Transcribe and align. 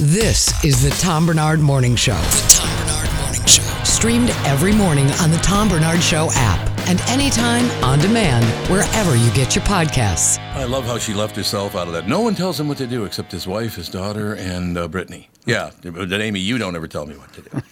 This 0.00 0.64
is 0.64 0.80
the 0.80 0.90
Tom 1.02 1.26
Barnard 1.26 1.58
Morning 1.58 1.96
Show. 1.96 2.14
The 2.14 2.54
Tom 2.54 2.86
Barnard 2.86 3.14
Morning 3.16 3.46
Show. 3.46 3.62
Streamed 3.82 4.30
every 4.46 4.72
morning 4.72 5.10
on 5.20 5.32
the 5.32 5.38
Tom 5.38 5.68
Barnard 5.68 6.00
Show 6.04 6.28
app 6.34 6.68
and 6.86 7.00
anytime 7.08 7.68
on 7.82 7.98
demand 7.98 8.44
wherever 8.70 9.16
you 9.16 9.28
get 9.32 9.56
your 9.56 9.64
podcasts. 9.64 10.38
I 10.54 10.62
love 10.66 10.84
how 10.84 10.98
she 10.98 11.14
left 11.14 11.34
herself 11.34 11.74
out 11.74 11.88
of 11.88 11.94
that. 11.94 12.06
No 12.06 12.20
one 12.20 12.36
tells 12.36 12.60
him 12.60 12.68
what 12.68 12.78
to 12.78 12.86
do 12.86 13.06
except 13.06 13.32
his 13.32 13.48
wife, 13.48 13.74
his 13.74 13.88
daughter, 13.88 14.34
and 14.36 14.78
uh, 14.78 14.86
Brittany. 14.86 15.30
Yeah, 15.46 15.72
but 15.82 16.12
Amy, 16.12 16.38
you 16.38 16.58
don't 16.58 16.76
ever 16.76 16.86
tell 16.86 17.04
me 17.04 17.16
what 17.16 17.32
to 17.32 17.42
do. 17.42 17.56
Is 17.56 17.62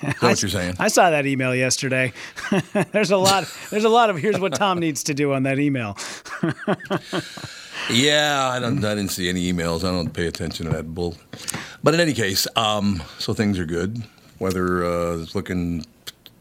that 0.00 0.22
what 0.22 0.42
you're 0.42 0.48
saying? 0.48 0.74
I 0.80 0.88
saw 0.88 1.10
that 1.10 1.24
email 1.24 1.54
yesterday. 1.54 2.12
there's 2.90 3.12
a 3.12 3.16
lot. 3.16 3.44
There's 3.70 3.84
a 3.84 3.88
lot 3.88 4.10
of 4.10 4.16
here's 4.16 4.40
what 4.40 4.54
Tom 4.56 4.80
needs 4.80 5.04
to 5.04 5.14
do 5.14 5.32
on 5.34 5.44
that 5.44 5.60
email. 5.60 5.96
Yeah, 7.90 8.48
I 8.48 8.58
don't. 8.58 8.84
I 8.84 8.94
didn't 8.94 9.10
see 9.12 9.28
any 9.28 9.52
emails. 9.52 9.80
I 9.84 9.90
don't 9.92 10.12
pay 10.12 10.26
attention 10.26 10.66
to 10.66 10.72
that 10.72 10.94
bull. 10.94 11.16
But 11.82 11.94
in 11.94 12.00
any 12.00 12.14
case, 12.14 12.46
um, 12.56 13.02
so 13.18 13.32
things 13.32 13.58
are 13.58 13.66
good. 13.66 14.02
Weather 14.38 14.84
uh, 14.84 15.12
is 15.18 15.34
looking. 15.34 15.84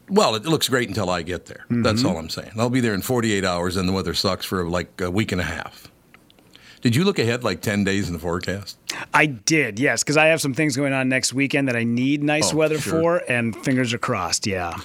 Well, 0.09 0.35
it 0.35 0.45
looks 0.45 0.69
great 0.69 0.87
until 0.87 1.09
I 1.09 1.21
get 1.23 1.45
there. 1.47 1.65
That's 1.69 2.03
all 2.03 2.17
I'm 2.17 2.29
saying. 2.29 2.51
I'll 2.57 2.69
be 2.69 2.79
there 2.79 2.93
in 2.93 3.01
48 3.01 3.43
hours, 3.43 3.75
and 3.75 3.89
the 3.89 3.93
weather 3.93 4.13
sucks 4.13 4.45
for 4.45 4.67
like 4.69 5.01
a 5.01 5.09
week 5.09 5.31
and 5.31 5.41
a 5.41 5.45
half. 5.45 5.91
Did 6.81 6.95
you 6.95 7.03
look 7.03 7.17
ahead 7.17 7.43
like 7.43 7.61
10 7.61 7.83
days 7.83 8.05
in 8.07 8.13
the 8.13 8.19
forecast? 8.19 8.77
I 9.11 9.25
did, 9.25 9.79
yes, 9.79 10.03
because 10.03 10.17
I 10.17 10.27
have 10.27 10.39
some 10.41 10.53
things 10.53 10.77
going 10.77 10.93
on 10.93 11.09
next 11.09 11.33
weekend 11.33 11.67
that 11.67 11.75
I 11.75 11.83
need 11.83 12.21
nice 12.21 12.53
Oh, 12.53 12.57
weather 12.57 12.77
sure. 12.79 13.19
for, 13.19 13.31
and 13.31 13.55
fingers 13.65 13.91
are 13.91 13.97
crossed. 13.97 14.45
Yeah. 14.45 14.77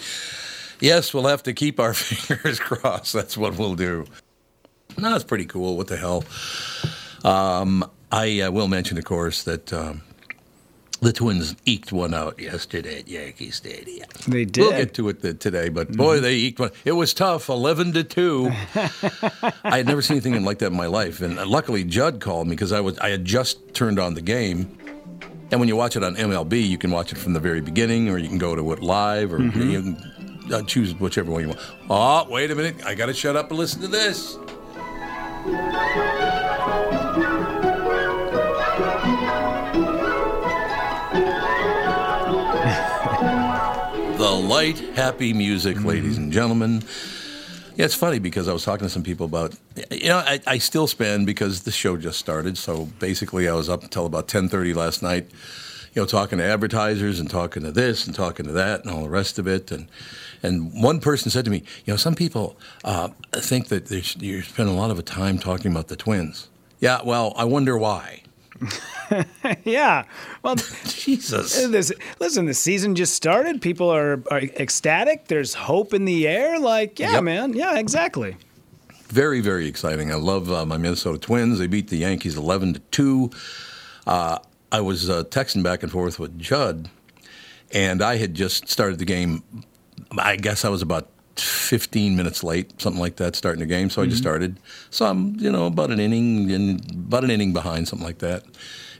Yes, 0.80 1.12
we'll 1.12 1.26
have 1.26 1.42
to 1.42 1.52
keep 1.52 1.78
our 1.78 1.92
fingers 1.94 2.58
crossed. 2.58 3.12
That's 3.12 3.36
what 3.36 3.58
we'll 3.58 3.74
do. 3.74 4.06
No, 4.98 5.14
it's 5.14 5.24
pretty 5.24 5.46
cool. 5.46 5.76
What 5.76 5.88
the 5.88 5.96
hell? 5.96 6.24
Um, 7.24 7.88
I 8.12 8.40
uh, 8.40 8.50
will 8.50 8.68
mention, 8.68 8.98
of 8.98 9.04
course, 9.04 9.44
that 9.44 9.72
um, 9.72 10.02
the 11.00 11.12
Twins 11.12 11.56
eked 11.64 11.92
one 11.92 12.12
out 12.12 12.38
yesterday 12.38 12.98
at 12.98 13.08
Yankee 13.08 13.50
Stadium. 13.50 14.08
They 14.26 14.44
did. 14.44 14.62
We'll 14.62 14.70
get 14.72 14.94
to 14.94 15.08
it 15.08 15.40
today, 15.40 15.68
but 15.68 15.92
boy, 15.92 16.20
they 16.20 16.34
eked 16.34 16.60
one. 16.60 16.70
It 16.84 16.92
was 16.92 17.14
tough, 17.14 17.48
eleven 17.48 17.92
to 17.92 18.04
two. 18.04 18.50
I 19.64 19.78
had 19.78 19.86
never 19.86 20.02
seen 20.02 20.16
anything 20.16 20.44
like 20.44 20.58
that 20.58 20.66
in 20.66 20.76
my 20.76 20.86
life, 20.86 21.20
and 21.20 21.38
uh, 21.38 21.46
luckily 21.46 21.84
Judd 21.84 22.20
called 22.20 22.48
me 22.48 22.52
because 22.52 22.72
I 22.72 22.80
was 22.80 22.98
I 22.98 23.10
had 23.10 23.24
just 23.24 23.74
turned 23.74 23.98
on 23.98 24.14
the 24.14 24.22
game. 24.22 24.76
And 25.50 25.58
when 25.58 25.68
you 25.68 25.74
watch 25.74 25.96
it 25.96 26.04
on 26.04 26.14
MLB, 26.14 26.68
you 26.68 26.78
can 26.78 26.92
watch 26.92 27.10
it 27.10 27.18
from 27.18 27.32
the 27.32 27.40
very 27.40 27.60
beginning, 27.60 28.08
or 28.08 28.18
you 28.18 28.28
can 28.28 28.38
go 28.38 28.54
to 28.54 28.72
it 28.72 28.80
live, 28.84 29.32
or 29.32 29.42
you 29.42 29.50
can 29.50 30.52
uh, 30.52 30.62
choose 30.62 30.94
whichever 30.94 31.32
one 31.32 31.42
you 31.42 31.48
want. 31.48 31.60
Oh, 31.88 32.26
wait 32.30 32.50
a 32.50 32.54
minute! 32.54 32.84
I 32.84 32.94
got 32.94 33.06
to 33.06 33.14
shut 33.14 33.36
up 33.36 33.50
and 33.50 33.58
listen 33.58 33.80
to 33.80 33.88
this. 33.88 34.36
The 44.20 44.30
light, 44.30 44.78
happy 44.94 45.32
music, 45.32 45.76
mm-hmm. 45.76 45.86
ladies 45.86 46.18
and 46.18 46.30
gentlemen. 46.30 46.82
Yeah, 47.76 47.86
it's 47.86 47.94
funny 47.94 48.18
because 48.18 48.48
I 48.48 48.52
was 48.52 48.64
talking 48.64 48.86
to 48.86 48.90
some 48.90 49.02
people 49.02 49.24
about, 49.24 49.54
you 49.90 50.08
know, 50.08 50.18
I, 50.18 50.40
I 50.46 50.58
still 50.58 50.86
spend 50.86 51.24
because 51.24 51.62
the 51.62 51.70
show 51.70 51.96
just 51.96 52.18
started. 52.18 52.58
So 52.58 52.84
basically, 52.98 53.48
I 53.48 53.54
was 53.54 53.70
up 53.70 53.82
until 53.82 54.04
about 54.04 54.28
ten 54.28 54.50
thirty 54.50 54.74
last 54.74 55.02
night, 55.02 55.30
you 55.94 56.02
know, 56.02 56.06
talking 56.06 56.38
to 56.38 56.44
advertisers 56.44 57.18
and 57.20 57.28
talking 57.28 57.62
to 57.64 57.72
this 57.72 58.06
and 58.06 58.14
talking 58.14 58.46
to 58.46 58.52
that 58.52 58.84
and 58.84 58.90
all 58.92 59.02
the 59.02 59.08
rest 59.10 59.38
of 59.38 59.46
it. 59.46 59.70
And 59.70 59.88
and 60.42 60.72
one 60.82 61.00
person 61.00 61.30
said 61.30 61.44
to 61.44 61.50
me, 61.50 61.58
you 61.84 61.92
know, 61.92 61.96
some 61.96 62.14
people 62.14 62.56
uh, 62.84 63.08
think 63.34 63.68
that 63.68 63.90
you 64.22 64.42
spend 64.42 64.68
a 64.68 64.72
lot 64.72 64.90
of 64.90 65.04
time 65.04 65.38
talking 65.38 65.70
about 65.70 65.88
the 65.88 65.96
twins. 65.96 66.48
Yeah, 66.80 67.00
well, 67.04 67.34
I 67.36 67.44
wonder 67.44 67.76
why. 67.76 68.22
Yeah. 69.64 70.04
Well, 70.42 70.54
Jesus. 70.84 71.66
this, 71.68 71.92
listen, 72.20 72.46
the 72.46 72.54
season 72.54 72.94
just 72.94 73.14
started. 73.14 73.60
People 73.60 73.90
are, 73.90 74.22
are 74.30 74.38
ecstatic. 74.40 75.26
There's 75.26 75.54
hope 75.54 75.92
in 75.94 76.04
the 76.04 76.28
air. 76.28 76.60
Like, 76.60 76.98
yeah, 77.00 77.14
Yep. 77.14 77.24
man. 77.24 77.52
Yeah, 77.54 77.78
exactly. 77.78 78.36
Very, 79.08 79.40
very 79.40 79.66
exciting. 79.66 80.12
I 80.12 80.16
love 80.16 80.52
uh, 80.52 80.64
my 80.64 80.76
Minnesota 80.76 81.18
Twins. 81.18 81.58
They 81.58 81.66
beat 81.66 81.88
the 81.88 81.96
Yankees 81.96 82.36
11 82.36 82.74
to 82.74 82.80
2. 82.92 83.30
Uh, 84.06 84.38
I 84.72 84.80
was 84.80 85.10
uh, 85.10 85.24
texting 85.24 85.62
back 85.62 85.82
and 85.82 85.90
forth 85.90 86.18
with 86.18 86.38
Judd, 86.38 86.88
and 87.72 88.02
I 88.02 88.16
had 88.16 88.34
just 88.34 88.68
started 88.68 88.98
the 88.98 89.04
game. 89.04 89.42
I 90.18 90.36
guess 90.36 90.64
I 90.64 90.68
was 90.68 90.82
about 90.82 91.08
15 91.36 92.16
minutes 92.16 92.42
late, 92.44 92.80
something 92.80 93.00
like 93.00 93.16
that, 93.16 93.36
starting 93.36 93.60
the 93.60 93.66
game. 93.66 93.90
So 93.90 94.02
I 94.02 94.06
just 94.06 94.20
started. 94.20 94.58
So 94.90 95.06
I'm, 95.06 95.36
you 95.38 95.50
know, 95.50 95.66
about 95.66 95.90
an 95.90 96.00
inning 96.00 96.50
and 96.52 96.90
about 96.90 97.24
an 97.24 97.30
inning 97.30 97.52
behind, 97.52 97.88
something 97.88 98.06
like 98.06 98.18
that. 98.18 98.44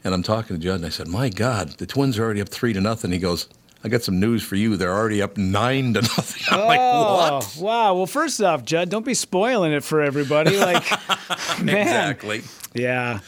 And 0.03 0.15
I'm 0.15 0.23
talking 0.23 0.57
to 0.57 0.63
Judd, 0.63 0.77
and 0.77 0.87
I 0.87 0.89
said, 0.89 1.09
"My 1.09 1.29
God, 1.29 1.71
the 1.79 1.87
Twins 1.87 2.19
are 2.19 2.25
already 2.25 2.41
up 2.41 2.49
three 2.49 2.73
to 2.73 2.81
nothing." 2.81 3.13
He 3.13 3.19
goes, 3.19 3.49
"I 3.85 3.89
got 3.89 4.03
some 4.03 4.19
news 4.19 4.43
for 4.43 4.57
you. 4.57 4.77
They're 4.77 4.95
already 4.95 5.21
up 5.21 5.37
nine 5.37 5.93
to 5.95 6.01
nothing." 6.17 6.43
I'm 6.51 6.67
like, 6.67 6.79
"What?" 6.79 7.57
Oh, 7.59 7.63
wow. 7.63 7.95
Well, 7.95 8.07
first 8.07 8.41
off, 8.41 8.65
Judd, 8.65 8.89
don't 8.89 9.05
be 9.05 9.13
spoiling 9.15 9.73
it 9.73 9.85
for 9.85 10.01
everybody. 10.01 10.57
Like, 10.57 10.89
man. 11.63 11.77
Exactly. 11.77 12.43
Yeah. 12.73 13.21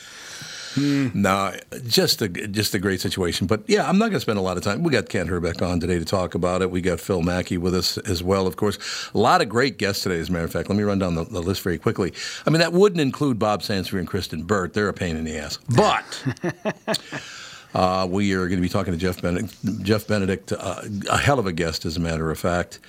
No, 0.76 1.54
just 1.86 2.22
a 2.22 2.28
just 2.28 2.74
a 2.74 2.78
great 2.78 3.00
situation. 3.00 3.46
But 3.46 3.62
yeah, 3.68 3.88
I'm 3.88 3.98
not 3.98 4.06
going 4.06 4.14
to 4.14 4.20
spend 4.20 4.38
a 4.38 4.42
lot 4.42 4.56
of 4.56 4.62
time. 4.62 4.82
We 4.82 4.90
got 4.90 5.08
Kent 5.08 5.28
Hrbek 5.30 5.60
on 5.66 5.80
today 5.80 5.98
to 5.98 6.04
talk 6.04 6.34
about 6.34 6.62
it. 6.62 6.70
We 6.70 6.80
got 6.80 7.00
Phil 7.00 7.22
Mackey 7.22 7.58
with 7.58 7.74
us 7.74 7.98
as 7.98 8.22
well, 8.22 8.46
of 8.46 8.56
course. 8.56 8.78
A 9.14 9.18
lot 9.18 9.42
of 9.42 9.48
great 9.48 9.78
guests 9.78 10.02
today, 10.02 10.18
as 10.18 10.28
a 10.28 10.32
matter 10.32 10.44
of 10.44 10.52
fact. 10.52 10.68
Let 10.68 10.76
me 10.76 10.84
run 10.84 10.98
down 10.98 11.14
the, 11.14 11.24
the 11.24 11.40
list 11.40 11.62
very 11.62 11.78
quickly. 11.78 12.12
I 12.46 12.50
mean, 12.50 12.60
that 12.60 12.72
wouldn't 12.72 13.00
include 13.00 13.38
Bob 13.38 13.62
Sansevere 13.62 13.98
and 13.98 14.08
Kristyn 14.08 14.44
Burtt. 14.44 14.72
They're 14.72 14.88
a 14.88 14.94
pain 14.94 15.16
in 15.16 15.24
the 15.24 15.36
ass. 15.38 15.58
But 15.68 16.24
uh, 17.74 18.06
we 18.10 18.32
are 18.32 18.46
going 18.46 18.58
to 18.58 18.62
be 18.62 18.68
talking 18.68 18.92
to 18.92 18.98
Jeff 18.98 19.20
Benedict. 19.20 19.54
Jeff 19.82 20.06
Benedict, 20.06 20.52
uh, 20.52 20.82
a 21.10 21.18
hell 21.18 21.38
of 21.38 21.46
a 21.46 21.52
guest, 21.52 21.84
as 21.84 21.96
a 21.96 22.00
matter 22.00 22.30
of 22.30 22.38
fact. 22.38 22.80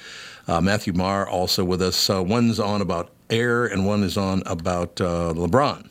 Uh, 0.48 0.60
Matthew 0.60 0.94
Maher 0.94 1.28
also 1.28 1.64
with 1.64 1.82
us. 1.82 2.10
Uh, 2.10 2.22
one's 2.22 2.60
on 2.60 2.82
about 2.82 3.12
air, 3.30 3.66
and 3.66 3.86
one 3.86 4.04
is 4.04 4.18
on 4.18 4.44
about 4.46 5.00
uh, 5.00 5.34
LeBron. 5.36 5.90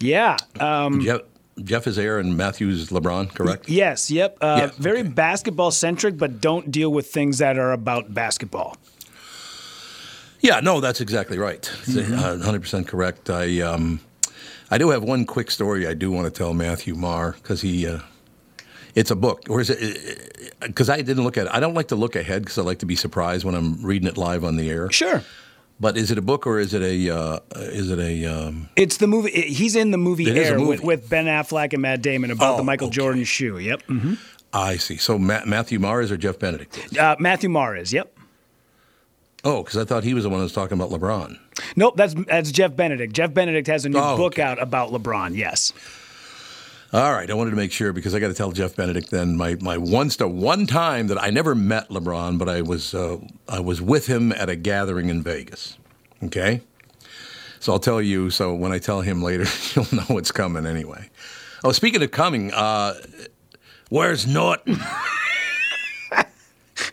Yeah. 0.00 0.36
Um, 0.60 1.00
Jeff, 1.00 1.20
Jeff 1.64 1.86
is 1.86 1.98
Air 1.98 2.18
and 2.18 2.36
Matthews 2.36 2.90
LeBron, 2.90 3.34
correct? 3.34 3.68
yes. 3.68 4.10
Yep. 4.10 4.38
Uh, 4.40 4.56
Yeah, 4.60 4.70
very 4.78 5.00
okay. 5.00 5.08
basketball 5.08 5.70
centric, 5.70 6.16
but 6.16 6.40
don't 6.40 6.70
deal 6.70 6.90
with 6.92 7.08
things 7.08 7.38
that 7.38 7.58
are 7.58 7.72
about 7.72 8.14
basketball. 8.14 8.76
Yeah, 10.40 10.60
no, 10.60 10.80
that's 10.80 11.00
exactly 11.00 11.38
right. 11.38 11.68
Uh, 11.68 11.74
Mm-hmm. 11.90 12.48
100% 12.48 12.86
correct. 12.86 13.28
I 13.28 13.60
um, 13.60 14.00
I 14.70 14.78
do 14.78 14.90
have 14.90 15.02
one 15.02 15.24
quick 15.24 15.50
story 15.50 15.86
I 15.86 15.94
do 15.94 16.10
want 16.12 16.26
to 16.26 16.30
tell 16.30 16.54
Matthew 16.54 16.94
Maher 16.94 17.32
because 17.32 17.60
he. 17.62 17.86
Uh, 17.86 18.00
it's 18.94 19.10
a 19.10 19.16
book, 19.16 19.42
or 19.48 19.60
is 19.60 19.70
it? 19.70 20.54
Because 20.60 20.88
I 20.90 21.02
didn't 21.02 21.22
look 21.22 21.36
at 21.38 21.46
it. 21.46 21.52
I 21.52 21.60
don't 21.60 21.74
like 21.74 21.88
to 21.88 21.96
look 21.96 22.16
ahead 22.16 22.42
because 22.42 22.58
I 22.58 22.62
like 22.62 22.78
to 22.80 22.86
be 22.86 22.96
surprised 22.96 23.44
when 23.44 23.54
I'm 23.54 23.80
reading 23.82 24.08
it 24.08 24.16
live 24.16 24.42
on 24.44 24.56
the 24.56 24.68
air. 24.70 24.90
Sure. 24.90 25.22
But 25.80 25.96
is 25.96 26.10
it 26.10 26.18
a 26.18 26.22
book 26.22 26.46
or 26.46 26.58
is 26.58 26.74
it 26.74 26.82
a? 26.82 27.14
Uh, 27.16 27.38
is 27.56 27.90
it 27.90 27.98
a? 28.00 28.24
Um, 28.26 28.68
It's 28.74 28.96
the 28.96 29.06
movie. 29.06 29.30
it- 29.30 29.48
he's 29.52 29.76
in 29.76 29.92
the 29.92 29.98
movie 29.98 30.28
It 30.28 30.36
is 30.36 30.48
a 30.48 30.50
Air 30.52 30.58
movie. 30.58 30.70
With, 30.70 30.82
with 30.84 31.08
Ben 31.08 31.26
Affleck 31.26 31.72
and 31.72 31.82
Matt 31.82 32.02
Damon 32.02 32.30
about 32.32 32.56
the 32.56 32.62
Oh, 32.62 32.64
Michael 32.64 32.88
okay. 32.88 32.94
Jordan 32.96 33.24
shoe. 33.24 33.58
Yep. 33.58 33.82
hmm 33.82 34.14
I 34.52 34.76
see. 34.78 34.96
So 34.96 35.18
Ma- 35.18 35.44
Matthew 35.46 35.78
Maher 35.78 36.00
is 36.00 36.10
or 36.10 36.16
Jeff 36.16 36.38
Benedict? 36.38 36.96
Uh, 36.98 37.14
Matthew 37.20 37.48
Maher 37.50 37.76
is. 37.76 37.92
Yep. 37.92 38.12
Oh, 39.44 39.62
because 39.62 39.76
I 39.78 39.84
thought 39.84 40.02
he 40.04 40.14
was 40.14 40.24
the 40.24 40.30
one 40.30 40.40
that 40.40 40.44
was 40.44 40.52
talking 40.52 40.76
about 40.80 40.90
LeBron. 40.90 41.38
Nope. 41.76 41.96
That's 41.96 42.14
that's 42.14 42.50
Jeff 42.50 42.74
Benedict. 42.74 43.12
Jeff 43.12 43.32
Benedict 43.32 43.68
has 43.68 43.84
a 43.84 43.88
new 43.88 43.98
Oh, 43.98 44.16
book 44.16 44.32
okay. 44.34 44.42
out 44.42 44.60
about 44.60 44.90
LeBron. 44.90 45.36
Yes. 45.36 45.72
All 46.90 47.12
right, 47.12 47.30
I 47.30 47.34
wanted 47.34 47.50
to 47.50 47.56
make 47.56 47.70
sure 47.70 47.92
because 47.92 48.14
I 48.14 48.18
got 48.18 48.28
to 48.28 48.34
tell 48.34 48.50
Jeff 48.50 48.74
Benedict 48.74 49.10
then 49.10 49.36
my 49.36 49.56
my 49.60 49.76
one 49.76 50.08
star 50.08 50.26
one 50.26 50.66
time 50.66 51.08
that 51.08 51.22
I 51.22 51.28
never 51.28 51.54
met 51.54 51.90
LeBron, 51.90 52.38
but 52.38 52.48
I 52.48 52.62
was 52.62 52.94
uh, 52.94 53.18
I 53.46 53.60
was 53.60 53.82
with 53.82 54.06
him 54.06 54.32
at 54.32 54.48
a 54.48 54.56
gathering 54.56 55.10
in 55.10 55.22
Vegas. 55.22 55.76
Okay, 56.22 56.62
so 57.60 57.74
I'll 57.74 57.78
tell 57.78 58.00
you. 58.00 58.30
So 58.30 58.54
when 58.54 58.72
I 58.72 58.78
tell 58.78 59.02
him 59.02 59.22
later, 59.22 59.44
you'll 59.74 59.86
know 59.92 60.04
what's 60.08 60.32
coming 60.32 60.64
anyway. 60.64 61.10
Oh, 61.62 61.72
speaking 61.72 62.02
of 62.02 62.10
coming, 62.10 62.54
uh, 62.54 62.94
where's 63.90 64.26
Norton? 64.26 64.78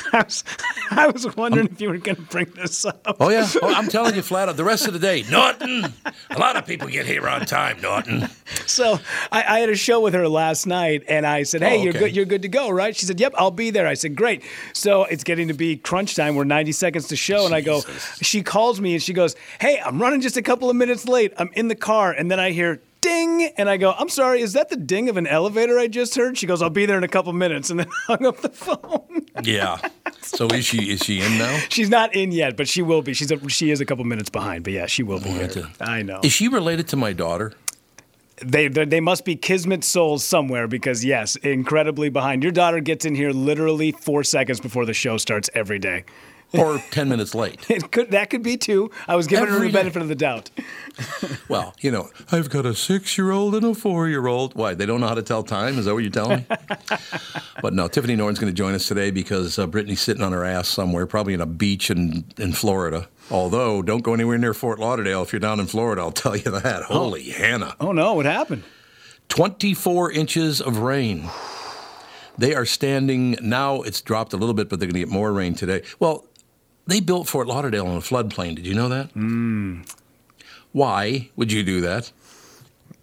I 0.13 0.23
was, 0.23 0.43
I 0.91 1.07
was 1.07 1.35
wondering 1.35 1.67
if 1.67 1.81
you 1.81 1.89
were 1.89 1.97
going 1.97 2.15
to 2.17 2.21
bring 2.21 2.51
this 2.55 2.85
up. 2.85 3.17
Oh 3.19 3.29
yeah, 3.29 3.47
oh, 3.61 3.73
I'm 3.73 3.87
telling 3.87 4.15
you 4.15 4.21
flat 4.31 4.49
out. 4.49 4.57
The 4.57 4.63
rest 4.63 4.87
of 4.87 4.93
the 4.93 4.99
day, 4.99 5.23
Norton. 5.29 5.85
A 6.29 6.37
lot 6.39 6.55
of 6.55 6.65
people 6.65 6.87
get 6.87 7.05
here 7.05 7.27
on 7.27 7.45
time, 7.45 7.81
Norton. 7.81 8.27
So 8.65 8.99
I, 9.31 9.43
I 9.43 9.59
had 9.59 9.69
a 9.69 9.75
show 9.75 9.99
with 10.01 10.13
her 10.13 10.27
last 10.27 10.65
night, 10.65 11.03
and 11.07 11.25
I 11.25 11.43
said, 11.43 11.61
"Hey, 11.61 11.79
Oh, 11.79 11.83
you're 11.83 11.93
good. 11.93 12.15
You're 12.15 12.25
good 12.25 12.41
to 12.43 12.47
go, 12.47 12.69
right?" 12.69 12.95
She 12.95 13.05
said, 13.05 13.19
"Yep, 13.19 13.33
I'll 13.37 13.51
be 13.51 13.69
there." 13.71 13.87
I 13.87 13.93
said, 13.95 14.15
"Great." 14.15 14.43
So 14.73 15.03
it's 15.05 15.23
getting 15.23 15.47
to 15.47 15.53
be 15.53 15.77
crunch 15.77 16.15
time. 16.15 16.35
We're 16.35 16.43
90 16.43 16.71
seconds 16.71 17.07
to 17.09 17.15
show, 17.15 17.45
and 17.45 17.53
I 17.55 17.61
go. 17.61 17.81
She 18.21 18.43
calls 18.43 18.79
me 18.79 18.93
and 18.93 19.01
she 19.03 19.13
goes, 19.13 19.35
"Hey, 19.59 19.79
I'm 19.83 20.01
running 20.01 20.21
just 20.21 20.37
a 20.37 20.41
couple 20.41 20.69
of 20.69 20.75
minutes 20.75 21.07
late. 21.07 21.33
I'm 21.37 21.49
in 21.53 21.67
the 21.67 21.75
car," 21.75 22.11
and 22.11 22.29
then 22.29 22.39
I 22.39 22.51
hear. 22.51 22.79
Ding! 23.05 23.43
And 23.57 23.69
I 23.69 23.77
go, 23.77 23.91
I'm 23.91 24.09
sorry, 24.09 24.41
is 24.41 24.53
that 24.53 24.69
the 24.69 24.75
ding 24.75 25.09
of 25.09 25.17
an 25.17 25.27
elevator 25.27 25.77
I 25.77 25.87
just 25.87 26.15
heard? 26.15 26.39
She 26.39 26.47
goes, 26.47 26.63
I'll 26.63 26.71
be 26.71 26.87
there 26.87 26.97
in 26.97 27.03
a 27.03 27.07
couple 27.07 27.31
minutes, 27.33 27.69
and 27.71 27.79
then 27.79 27.87
hung 28.07 28.25
up 28.25 28.37
the 28.37 28.49
phone. 28.49 29.27
Yeah. 29.43 29.77
So 30.21 30.47
is 30.47 30.65
she 30.65 30.91
is 30.91 31.01
she 31.03 31.21
in 31.21 31.37
now? 31.37 31.55
She's 31.69 31.89
not 31.89 32.15
in 32.15 32.31
yet, 32.31 32.57
but 32.57 32.67
she 32.67 32.81
will 32.81 33.03
be. 33.03 33.13
She's 33.13 33.29
a, 33.31 33.47
she 33.47 33.69
is 33.69 33.79
a 33.79 33.85
couple 33.85 34.03
minutes 34.05 34.31
behind, 34.31 34.63
but 34.63 34.73
yeah, 34.73 34.87
she 34.87 35.03
will 35.03 35.19
be 35.19 35.29
oh, 35.29 35.39
yeah. 35.39 35.47
there. 35.47 35.71
I 35.79 36.01
know. 36.01 36.19
Is 36.23 36.31
she 36.31 36.47
related 36.47 36.87
to 36.89 36.95
my 36.95 37.13
daughter? 37.13 37.53
They, 38.41 38.69
they 38.69 38.85
they 38.85 38.99
must 39.01 39.23
be 39.23 39.35
kismet 39.35 39.83
souls 39.83 40.23
somewhere 40.23 40.67
because 40.67 41.05
yes, 41.05 41.35
incredibly 41.37 42.09
behind. 42.09 42.41
Your 42.41 42.51
daughter 42.51 42.79
gets 42.79 43.05
in 43.05 43.13
here 43.13 43.31
literally 43.31 43.91
four 43.91 44.23
seconds 44.23 44.59
before 44.59 44.85
the 44.85 44.95
show 44.95 45.17
starts 45.17 45.47
every 45.53 45.77
day. 45.77 46.05
Or 46.53 46.81
ten 46.91 47.09
minutes 47.09 47.35
late? 47.35 47.59
It 47.69 47.91
could 47.91 48.11
that 48.11 48.29
could 48.29 48.43
be 48.43 48.55
too. 48.55 48.89
I 49.07 49.15
was 49.15 49.27
giving 49.27 49.47
her 49.47 49.55
Every 49.55 49.67
the 49.67 49.73
day. 49.73 49.79
benefit 49.79 50.01
of 50.01 50.07
the 50.07 50.15
doubt. 50.15 50.49
Well, 51.49 51.75
you 51.81 51.91
know, 51.91 52.09
I've 52.31 52.49
got 52.49 52.65
a 52.65 52.73
six-year-old 52.73 53.53
and 53.55 53.65
a 53.65 53.73
four-year-old. 53.75 54.55
Why? 54.55 54.73
They 54.73 54.85
don't 54.85 55.01
know 55.01 55.07
how 55.07 55.13
to 55.15 55.21
tell 55.21 55.43
time? 55.43 55.77
Is 55.77 55.85
that 55.85 55.93
what 55.93 56.03
you're 56.03 56.11
telling 56.11 56.39
me? 56.39 56.45
but 57.61 57.73
no, 57.73 57.87
Tiffany 57.87 58.15
Norton's 58.15 58.39
going 58.39 58.51
to 58.51 58.55
join 58.55 58.73
us 58.73 58.87
today 58.87 59.11
because 59.11 59.59
uh, 59.59 59.67
Brittany's 59.67 60.01
sitting 60.01 60.23
on 60.23 60.31
her 60.31 60.43
ass 60.45 60.67
somewhere, 60.69 61.05
probably 61.05 61.33
in 61.33 61.41
a 61.41 61.45
beach 61.45 61.91
in 61.91 62.25
in 62.37 62.53
Florida. 62.53 63.07
Although, 63.29 63.81
don't 63.81 64.01
go 64.01 64.13
anywhere 64.13 64.37
near 64.37 64.53
Fort 64.53 64.79
Lauderdale 64.79 65.21
if 65.21 65.33
you're 65.33 65.39
down 65.39 65.59
in 65.59 65.67
Florida. 65.67 66.01
I'll 66.01 66.11
tell 66.11 66.35
you 66.35 66.49
that. 66.51 66.83
Holy 66.83 67.29
Hannah! 67.29 67.75
Oh 67.79 67.91
no, 67.91 68.13
what 68.13 68.25
happened? 68.25 68.63
24 69.29 70.11
inches 70.11 70.61
of 70.61 70.77
rain. 70.79 71.29
They 72.37 72.53
are 72.55 72.65
standing 72.65 73.37
now. 73.41 73.81
It's 73.81 74.01
dropped 74.01 74.33
a 74.33 74.37
little 74.37 74.53
bit, 74.55 74.69
but 74.69 74.79
they're 74.79 74.87
going 74.87 74.95
to 74.95 74.99
get 75.07 75.09
more 75.09 75.31
rain 75.31 75.53
today. 75.55 75.83
Well, 75.99 76.25
they 76.87 76.99
built 76.99 77.27
Fort 77.27 77.47
Lauderdale 77.47 77.87
on 77.87 77.97
a 77.97 78.01
floodplain. 78.01 78.55
Did 78.55 78.65
you 78.67 78.73
know 78.73 78.89
that? 78.89 79.09
Why 80.71 81.29
would 81.35 81.51
you 81.51 81.63
do 81.63 81.81
that? 81.81 82.11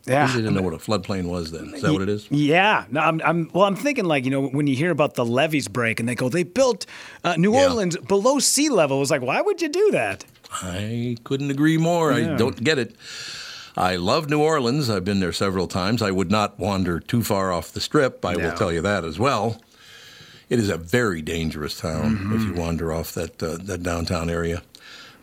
Yeah. 0.04 0.26
I 0.28 0.34
didn't 0.34 0.54
know 0.54 0.62
what 0.62 0.74
a 0.74 0.78
floodplain 0.78 1.26
was 1.28 1.52
then. 1.52 1.72
Is 1.74 1.82
that 1.82 1.92
what 1.92 2.02
it 2.02 2.08
is? 2.08 2.28
Yeah, 2.28 2.86
no, 2.90 3.00
I'm, 3.00 3.20
I'm. 3.24 3.50
Well, 3.54 3.64
I'm 3.64 3.76
thinking 3.76 4.04
like 4.04 4.24
you 4.24 4.32
know 4.32 4.48
when 4.48 4.66
you 4.66 4.74
hear 4.74 4.90
about 4.90 5.14
the 5.14 5.24
levees 5.24 5.68
break 5.68 6.00
and 6.00 6.08
they 6.08 6.16
go 6.16 6.28
they 6.28 6.42
built 6.42 6.86
uh, 7.22 7.36
New 7.36 7.54
Yeah. 7.54 7.68
Orleans 7.68 7.96
below 7.96 8.40
sea 8.40 8.68
level. 8.68 8.96
It 8.96 9.00
was 9.00 9.10
like 9.12 9.22
why 9.22 9.40
would 9.40 9.62
you 9.62 9.68
do 9.68 9.90
that? 9.92 10.24
I 10.50 11.16
couldn't 11.22 11.50
agree 11.52 11.78
more. 11.78 12.12
I 12.12 12.34
don't 12.36 12.62
get 12.62 12.78
it. 12.78 12.96
I 13.76 13.94
love 13.96 14.28
New 14.28 14.42
Orleans. 14.42 14.90
I've 14.90 15.04
been 15.04 15.20
there 15.20 15.32
several 15.32 15.66
times. 15.68 16.02
I 16.02 16.10
would 16.10 16.30
not 16.30 16.58
wander 16.58 16.98
too 17.00 17.22
far 17.22 17.52
off 17.52 17.72
the 17.72 17.80
strip. 17.80 18.24
I 18.24 18.36
will 18.36 18.52
tell 18.52 18.72
you 18.72 18.82
that 18.82 19.04
as 19.04 19.18
well. 19.20 19.62
It 20.52 20.58
is 20.58 20.68
a 20.68 20.76
very 20.76 21.22
dangerous 21.22 21.80
town 21.80 22.30
if 22.34 22.42
you 22.42 22.52
wander 22.52 22.92
off 22.92 23.14
that 23.14 23.42
uh, 23.42 23.56
that 23.62 23.82
downtown 23.82 24.28
area. 24.28 24.62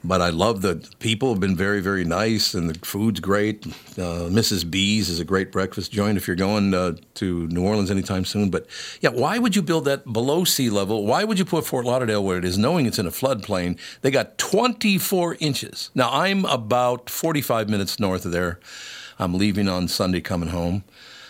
But 0.04 0.22
I 0.22 0.32
love 0.32 0.64
the 0.64 0.84
people 0.98 1.30
have 1.30 1.40
been 1.40 1.56
very 1.56 1.82
very 1.82 2.04
nice 2.04 2.56
and 2.56 2.68
the 2.68 2.84
food's 2.84 3.20
great. 3.20 3.64
Uh, 3.68 4.26
Mrs. 4.34 4.68
B's 4.72 5.08
is 5.08 5.20
a 5.20 5.24
great 5.24 5.52
breakfast 5.52 5.92
joint 5.92 6.18
if 6.18 6.26
you're 6.26 6.36
going 6.36 6.74
uh, 6.74 6.94
to 7.14 7.48
New 7.50 7.64
Orleans 7.64 7.92
anytime 7.92 8.26
soon. 8.26 8.50
But 8.50 8.66
yeah, 9.02 9.12
why 9.12 9.38
would 9.38 9.56
you 9.56 9.62
build 9.62 9.86
that 9.86 10.12
below 10.12 10.46
sea 10.46 10.72
level? 10.72 11.06
Why 11.06 11.24
would 11.24 11.38
you 11.38 11.46
put 11.46 11.64
Fort 11.64 11.86
Lauderdale 11.86 12.24
where 12.24 12.40
it 12.40 12.46
is, 12.46 12.58
knowing 12.58 12.88
it's 12.88 12.98
in 12.98 13.06
a 13.06 13.12
floodplain? 13.12 13.78
They 14.02 14.10
got 14.10 14.40
24 14.40 15.38
inches. 15.40 15.92
Now 15.94 16.10
I'm 16.12 16.44
about 16.46 17.08
45 17.08 17.70
minutes 17.70 18.00
north 18.00 18.26
of 18.26 18.32
there. 18.32 18.60
I'm 19.20 19.36
leaving 19.36 19.68
on 19.68 19.90
Sunday, 19.90 20.22
coming 20.22 20.50
home. 20.50 20.86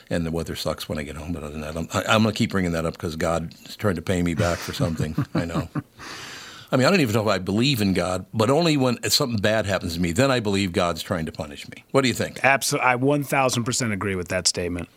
And 0.10 0.26
the 0.26 0.32
weather 0.32 0.56
sucks 0.56 0.90
when 0.90 0.98
I 0.98 1.04
get 1.04 1.16
home, 1.16 1.34
but 1.34 1.44
other 1.44 1.52
than 1.52 1.62
that, 1.62 1.78
I'm, 1.78 1.88
I, 1.94 2.14
I'm 2.14 2.24
going 2.24 2.34
to 2.34 2.38
keep 2.38 2.50
bringing 2.50 2.72
that 2.72 2.86
up 2.86 2.94
because 2.94 3.16
God 3.16 3.54
is 3.68 3.76
trying 3.76 3.96
to 3.96 4.02
pay 4.02 4.24
me 4.24 4.34
back 4.34 4.58
for 4.58 4.74
something. 4.74 5.16
I 5.34 5.46
know. 5.46 5.70
I 6.72 6.78
mean, 6.78 6.86
I 6.86 6.90
don't 6.92 7.02
even 7.02 7.14
know 7.14 7.22
if 7.22 7.28
I 7.28 7.40
believe 7.40 7.82
in 7.82 7.94
God, 7.94 8.26
but 8.34 8.50
only 8.50 8.78
when 8.78 9.02
something 9.10 9.40
bad 9.40 9.66
happens 9.66 9.96
to 9.96 10.00
me, 10.00 10.12
then 10.12 10.30
I 10.32 10.40
believe 10.40 10.72
God's 10.72 11.02
trying 11.02 11.26
to 11.26 11.32
punish 11.32 11.68
me. 11.70 11.84
What 11.92 12.02
do 12.02 12.08
you 12.08 12.14
think? 12.14 12.44
Absolutely, 12.44 12.88
I 12.88 12.96
1,000 12.96 13.64
percent 13.64 13.94
agree 13.94 14.16
with 14.16 14.30
that 14.30 14.48
statement. 14.48 14.90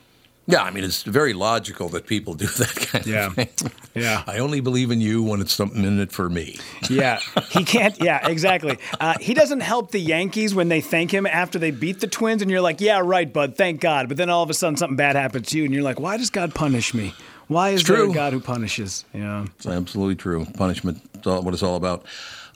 Yeah, 0.46 0.62
I 0.62 0.70
mean, 0.72 0.82
it's 0.82 1.04
very 1.04 1.34
logical 1.34 1.88
that 1.90 2.06
people 2.06 2.34
do 2.34 2.46
that 2.58 2.74
kind 2.90 3.06
Yeah. 3.06 3.26
of 3.26 3.34
thing. 3.34 3.48
Yeah. 3.94 4.24
I 4.26 4.38
only 4.38 4.60
believe 4.60 4.90
in 4.90 5.00
you 5.00 5.22
when 5.22 5.40
it's 5.40 5.52
something 5.52 5.84
in 5.84 6.00
it 6.00 6.10
for 6.12 6.28
me. 6.28 6.58
Yeah, 6.90 7.20
he 7.50 7.64
can't. 7.64 7.96
Yeah, 8.02 8.26
exactly. 8.28 8.76
Uh, 9.00 9.14
he 9.20 9.34
doesn't 9.34 9.60
help 9.60 9.92
the 9.92 10.00
Yankees 10.00 10.54
when 10.54 10.68
they 10.68 10.80
thank 10.80 11.10
him 11.12 11.26
after 11.26 11.58
they 11.58 11.70
beat 11.70 12.00
the 12.00 12.06
Twins, 12.08 12.42
and 12.42 12.50
you're 12.50 12.60
like, 12.60 12.80
"Yeah, 12.82 13.00
right, 13.02 13.32
bud. 13.32 13.56
Thank 13.56 13.80
God." 13.80 14.08
But 14.08 14.16
then 14.18 14.28
all 14.28 14.42
of 14.42 14.50
a 14.50 14.54
sudden, 14.54 14.76
something 14.76 14.96
bad 14.96 15.16
happens 15.16 15.46
to 15.50 15.58
you, 15.58 15.64
and 15.64 15.72
you're 15.72 15.82
like, 15.84 15.98
"Why 16.00 16.16
does 16.18 16.28
God 16.28 16.54
punish 16.54 16.92
me? 16.92 17.14
Why 17.48 17.70
is 17.70 17.84
there 17.84 17.96
a 17.96 17.98
true. 18.00 18.12
God 18.14 18.32
who 18.34 18.40
punishes?" 18.40 19.04
Yeah. 19.14 19.46
It's 19.56 19.66
absolutely 19.66 20.16
true. 20.16 20.44
Punishment, 20.54 21.00
is 21.18 21.26
all, 21.26 21.40
what 21.42 21.54
it's 21.54 21.62
all 21.62 21.76
about. 21.76 22.04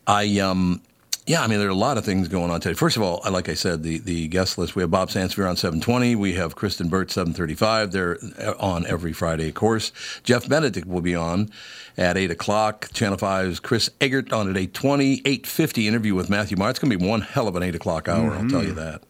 I, 0.06 0.38
um, 0.40 0.82
yeah, 1.26 1.42
I 1.42 1.48
mean, 1.48 1.58
there 1.58 1.66
are 1.66 1.72
a 1.72 1.74
lot 1.74 1.98
of 1.98 2.04
things 2.04 2.28
going 2.28 2.52
on 2.52 2.60
today. 2.60 2.74
First 2.74 2.96
of 2.96 3.02
all, 3.02 3.20
like 3.28 3.48
I 3.48 3.54
said, 3.54 3.82
the, 3.82 3.98
the 3.98 4.28
guest 4.28 4.58
list, 4.58 4.76
we 4.76 4.82
have 4.82 4.92
Bob 4.92 5.08
Sansevere 5.08 5.48
on 5.48 5.56
720. 5.56 6.14
We 6.14 6.34
have 6.34 6.54
Kristyn 6.54 6.88
Burtt, 6.88 7.10
735. 7.10 7.90
They're 7.90 8.18
uh, 8.40 8.54
on 8.60 8.86
every 8.86 9.12
Friday, 9.12 9.48
of 9.48 9.54
course. 9.54 9.90
Jeff 10.22 10.48
Benedict 10.48 10.86
will 10.86 11.00
be 11.00 11.16
on 11.16 11.50
at 11.98 12.16
8 12.16 12.30
o'clock. 12.30 12.90
Channel 12.92 13.18
5's 13.18 13.58
Chris 13.58 13.90
Egert 14.00 14.32
on 14.32 14.48
at 14.48 14.56
820. 14.56 15.14
850 15.14 15.88
interview 15.88 16.14
with 16.14 16.30
Matthew 16.30 16.56
Maher. 16.56 16.70
It's 16.70 16.78
going 16.78 16.92
to 16.92 16.98
be 16.98 17.04
one 17.04 17.22
hell 17.22 17.48
of 17.48 17.56
an 17.56 17.62
8 17.64 17.74
o'clock 17.74 18.08
hour, 18.08 18.32
I'll 18.32 18.48
tell 18.48 18.62
you 18.62 18.74
that. 18.74 19.02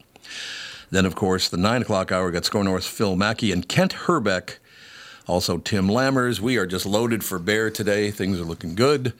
Then, 0.90 1.04
of 1.04 1.14
course, 1.16 1.50
the 1.50 1.58
9 1.58 1.82
o'clock 1.82 2.12
hour 2.12 2.30
got 2.30 2.46
SKOR 2.46 2.64
North 2.64 2.86
Phil 2.86 3.14
Mackey 3.16 3.52
and 3.52 3.68
Kent 3.68 3.94
Hrbek. 3.94 4.56
Also, 5.26 5.58
Tim 5.58 5.88
Lammers. 5.88 6.40
We 6.40 6.56
are 6.56 6.66
just 6.66 6.86
loaded 6.86 7.24
for 7.24 7.38
bear 7.38 7.68
today. 7.68 8.10
Things 8.10 8.40
are 8.40 8.44
looking 8.44 8.74
good. 8.74 9.12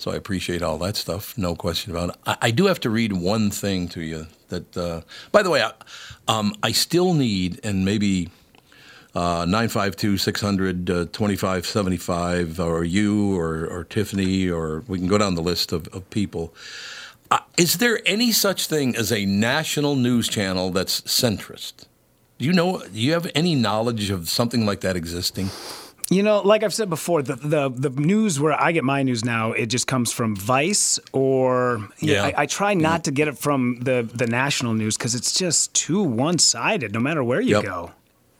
So 0.00 0.10
I 0.10 0.14
appreciate 0.16 0.62
all 0.62 0.78
that 0.78 0.96
stuff. 0.96 1.36
No 1.36 1.54
question 1.54 1.92
about 1.92 2.08
it. 2.08 2.16
I, 2.24 2.36
I 2.40 2.50
do 2.52 2.64
have 2.64 2.80
to 2.80 2.88
read 2.88 3.12
one 3.12 3.50
thing 3.50 3.86
to 3.88 4.00
you. 4.00 4.28
That, 4.48 4.74
uh, 4.74 5.02
by 5.30 5.42
the 5.42 5.50
way, 5.50 5.62
I, 5.62 5.72
um, 6.26 6.54
I 6.62 6.72
still 6.72 7.12
need, 7.12 7.60
and 7.62 7.84
maybe 7.84 8.30
uh, 9.14 9.44
952 9.44 10.16
600 10.16 10.90
uh, 10.90 10.94
2575, 11.12 12.58
or 12.60 12.82
you, 12.82 13.38
or, 13.38 13.66
or 13.66 13.84
Tiffany, 13.84 14.48
or 14.48 14.84
we 14.88 14.98
can 14.98 15.06
go 15.06 15.18
down 15.18 15.34
the 15.34 15.42
list 15.42 15.70
of, 15.70 15.86
of 15.88 16.08
people. 16.08 16.54
Uh, 17.30 17.40
is 17.58 17.76
there 17.76 18.00
any 18.06 18.32
such 18.32 18.68
thing 18.68 18.96
as 18.96 19.12
a 19.12 19.26
national 19.26 19.96
news 19.96 20.28
channel 20.28 20.70
that's 20.70 21.02
centrist? 21.02 21.84
Do 22.38 22.46
you 22.46 22.54
know? 22.54 22.78
Do 22.78 22.98
you 22.98 23.12
have 23.12 23.30
any 23.34 23.54
knowledge 23.54 24.08
of 24.08 24.30
something 24.30 24.64
like 24.64 24.80
that 24.80 24.96
existing? 24.96 25.50
You 26.12 26.24
know, 26.24 26.40
like 26.40 26.64
I've 26.64 26.74
said 26.74 26.90
before, 26.90 27.22
the, 27.22 27.36
the 27.36 27.68
the 27.68 27.90
news 27.90 28.40
where 28.40 28.60
I 28.60 28.72
get 28.72 28.82
my 28.82 29.04
news 29.04 29.24
now, 29.24 29.52
it 29.52 29.66
just 29.66 29.86
comes 29.86 30.10
from 30.12 30.34
Vice 30.34 30.98
or 31.12 31.88
Yeah. 32.00 32.24
I, 32.24 32.34
I 32.42 32.46
try 32.46 32.74
not 32.74 33.04
to 33.04 33.12
get 33.12 33.28
it 33.28 33.38
from 33.38 33.78
the 33.80 34.08
the 34.12 34.26
national 34.26 34.74
news 34.74 34.96
because 34.96 35.14
it's 35.14 35.32
just 35.32 35.72
too 35.72 36.02
one 36.02 36.38
sided. 36.38 36.92
No 36.92 36.98
matter 36.98 37.22
where 37.22 37.40
you 37.40 37.54
Yep. 37.56 37.64
go. 37.64 37.92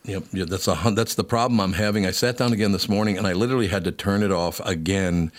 Yep, 0.04 0.24
yeah, 0.32 0.44
that's 0.46 0.66
a 0.66 0.76
that's 0.96 1.14
the 1.14 1.22
problem 1.24 1.60
I'm 1.60 1.74
having. 1.74 2.06
I 2.06 2.10
sat 2.10 2.38
down 2.38 2.52
again 2.52 2.72
this 2.72 2.88
morning 2.88 3.16
and 3.16 3.26
I 3.26 3.34
literally 3.34 3.68
had 3.68 3.84
to 3.84 3.92
turn 3.92 4.24
it 4.24 4.32
off 4.32 4.58
again. 4.64 5.30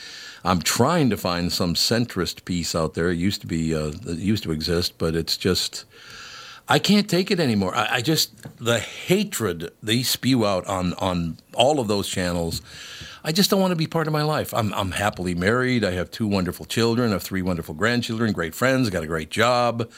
I'm 0.46 0.62
trying 0.62 1.10
to 1.10 1.18
find 1.18 1.52
some 1.52 1.74
centrist 1.74 2.46
piece 2.46 2.74
out 2.76 2.94
there. 2.94 3.10
It 3.10 3.18
used 3.18 3.42
to 3.42 3.48
be 3.48 3.76
uh, 3.76 3.92
it 4.08 4.20
used 4.20 4.44
to 4.44 4.52
exist, 4.54 4.98
but 4.98 5.16
it's 5.16 5.36
just 5.36 5.84
I 6.68 6.80
can't 6.80 7.10
take 7.10 7.32
it 7.32 7.40
anymore. 7.40 7.76
I, 7.76 7.96
I 7.96 8.02
just 8.02 8.58
the 8.64 8.80
hatred 8.80 9.72
they 9.84 10.04
spew 10.04 10.46
out 10.46 10.66
on 10.68 10.94
on 10.96 11.38
all 11.54 11.80
of 11.80 11.88
those 11.88 12.08
channels. 12.08 12.62
I 13.24 13.32
just 13.32 13.50
don't 13.50 13.62
want 13.62 13.72
to 13.72 13.76
be 13.76 13.88
part 13.88 14.08
of 14.08 14.14
my 14.14 14.24
life. 14.24 14.54
I'm 14.54 14.74
I'm 14.74 14.92
happily 14.92 15.36
married. 15.36 15.84
I 15.84 15.92
have 15.92 16.12
two 16.12 16.28
wonderful 16.28 16.66
children. 16.66 17.10
I 17.10 17.14
have 17.14 17.24
three 17.24 17.42
wonderful 17.42 17.76
grandchildren. 17.76 18.32
Great 18.32 18.56
friends. 18.56 18.90
Got 18.90 19.04
a 19.04 19.08
great 19.08 19.30
job 19.30 19.90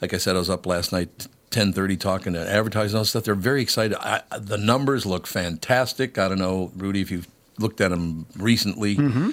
like 0.00 0.14
I 0.14 0.16
said, 0.16 0.36
I 0.36 0.38
was 0.38 0.50
up 0.50 0.66
last 0.66 0.92
night, 0.92 1.28
ten 1.50 1.72
thirty, 1.72 1.96
talking 1.96 2.32
to 2.32 2.50
advertising 2.50 2.98
and 2.98 3.06
stuff. 3.06 3.24
They're 3.24 3.34
very 3.34 3.62
excited. 3.62 3.96
I, 4.00 4.22
the 4.38 4.58
numbers 4.58 5.06
look 5.06 5.26
fantastic. 5.26 6.18
I 6.18 6.28
don't 6.28 6.38
know, 6.38 6.72
Rudy, 6.76 7.00
if 7.00 7.10
you've 7.10 7.28
looked 7.58 7.80
at 7.80 7.90
them 7.90 8.26
recently, 8.36 8.96
mm-hmm. 8.96 9.30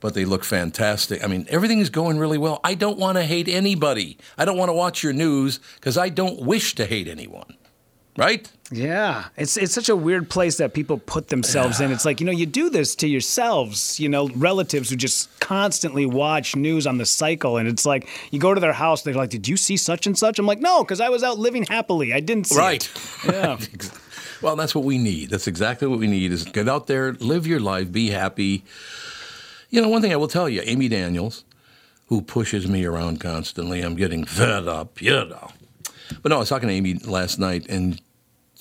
But 0.00 0.14
they 0.14 0.24
look 0.24 0.44
fantastic. 0.44 1.22
I 1.24 1.26
mean, 1.26 1.46
everything 1.48 1.80
is 1.80 1.90
going 1.90 2.18
really 2.18 2.38
well. 2.38 2.60
I 2.64 2.74
don't 2.74 2.98
want 2.98 3.16
to 3.18 3.24
hate 3.24 3.48
anybody. 3.48 4.18
I 4.36 4.44
don't 4.44 4.56
want 4.56 4.68
to 4.68 4.74
watch 4.74 5.02
your 5.02 5.12
news 5.12 5.58
because 5.76 5.98
I 5.98 6.08
don't 6.08 6.42
wish 6.42 6.74
to 6.76 6.86
hate 6.86 7.08
anyone. 7.08 7.54
Right? 8.16 8.50
Yeah, 8.72 9.26
it's 9.36 9.56
it's 9.56 9.72
such 9.72 9.88
a 9.88 9.94
weird 9.94 10.28
place 10.28 10.56
that 10.56 10.74
people 10.74 10.98
put 10.98 11.28
themselves 11.28 11.80
in. 11.80 11.92
It's 11.92 12.04
like 12.04 12.18
you 12.18 12.26
know 12.26 12.32
you 12.32 12.46
do 12.46 12.68
this 12.68 12.96
to 12.96 13.06
yourselves, 13.06 14.00
you 14.00 14.08
know, 14.08 14.28
relatives 14.30 14.90
who 14.90 14.96
just 14.96 15.38
constantly 15.38 16.04
watch 16.04 16.56
news 16.56 16.84
on 16.86 16.98
the 16.98 17.06
cycle, 17.06 17.58
and 17.58 17.68
it's 17.68 17.86
like 17.86 18.08
you 18.32 18.40
go 18.40 18.52
to 18.52 18.60
their 18.60 18.72
house, 18.72 19.02
they're 19.02 19.14
like, 19.14 19.30
"Did 19.30 19.46
you 19.46 19.56
see 19.56 19.76
such 19.76 20.06
and 20.08 20.18
such?" 20.18 20.40
I'm 20.40 20.46
like, 20.46 20.58
"No, 20.60 20.82
because 20.82 21.00
I 21.00 21.10
was 21.10 21.22
out 21.22 21.38
living 21.38 21.64
happily. 21.64 22.12
I 22.12 22.18
didn't 22.18 22.48
see 22.48 22.58
Right. 22.58 22.90
it." 23.24 23.32
Yeah. 23.32 23.56
Well, 24.40 24.54
that's 24.54 24.72
what 24.72 24.84
we 24.84 24.98
need. 24.98 25.30
That's 25.30 25.48
exactly 25.48 25.88
what 25.88 25.98
we 25.98 26.06
need 26.06 26.30
is 26.30 26.44
get 26.44 26.68
out 26.68 26.86
there, 26.86 27.12
live 27.14 27.44
your 27.44 27.58
life, 27.58 27.90
be 27.90 28.10
happy. 28.10 28.62
You 29.70 29.82
know, 29.82 29.88
one 29.88 30.00
thing 30.00 30.12
I 30.12 30.16
will 30.16 30.28
tell 30.28 30.48
you, 30.48 30.62
Amy 30.64 30.88
Daniels, 30.88 31.44
who 32.06 32.22
pushes 32.22 32.66
me 32.66 32.84
around 32.84 33.20
constantly, 33.20 33.82
I'm 33.82 33.96
getting 33.96 34.24
fed 34.24 34.66
up, 34.66 35.02
you 35.02 35.12
know. 35.12 35.50
But 36.22 36.30
no, 36.30 36.36
I 36.36 36.38
was 36.38 36.48
talking 36.48 36.68
to 36.68 36.74
Amy 36.74 36.94
last 36.94 37.38
night, 37.38 37.66
and 37.68 38.00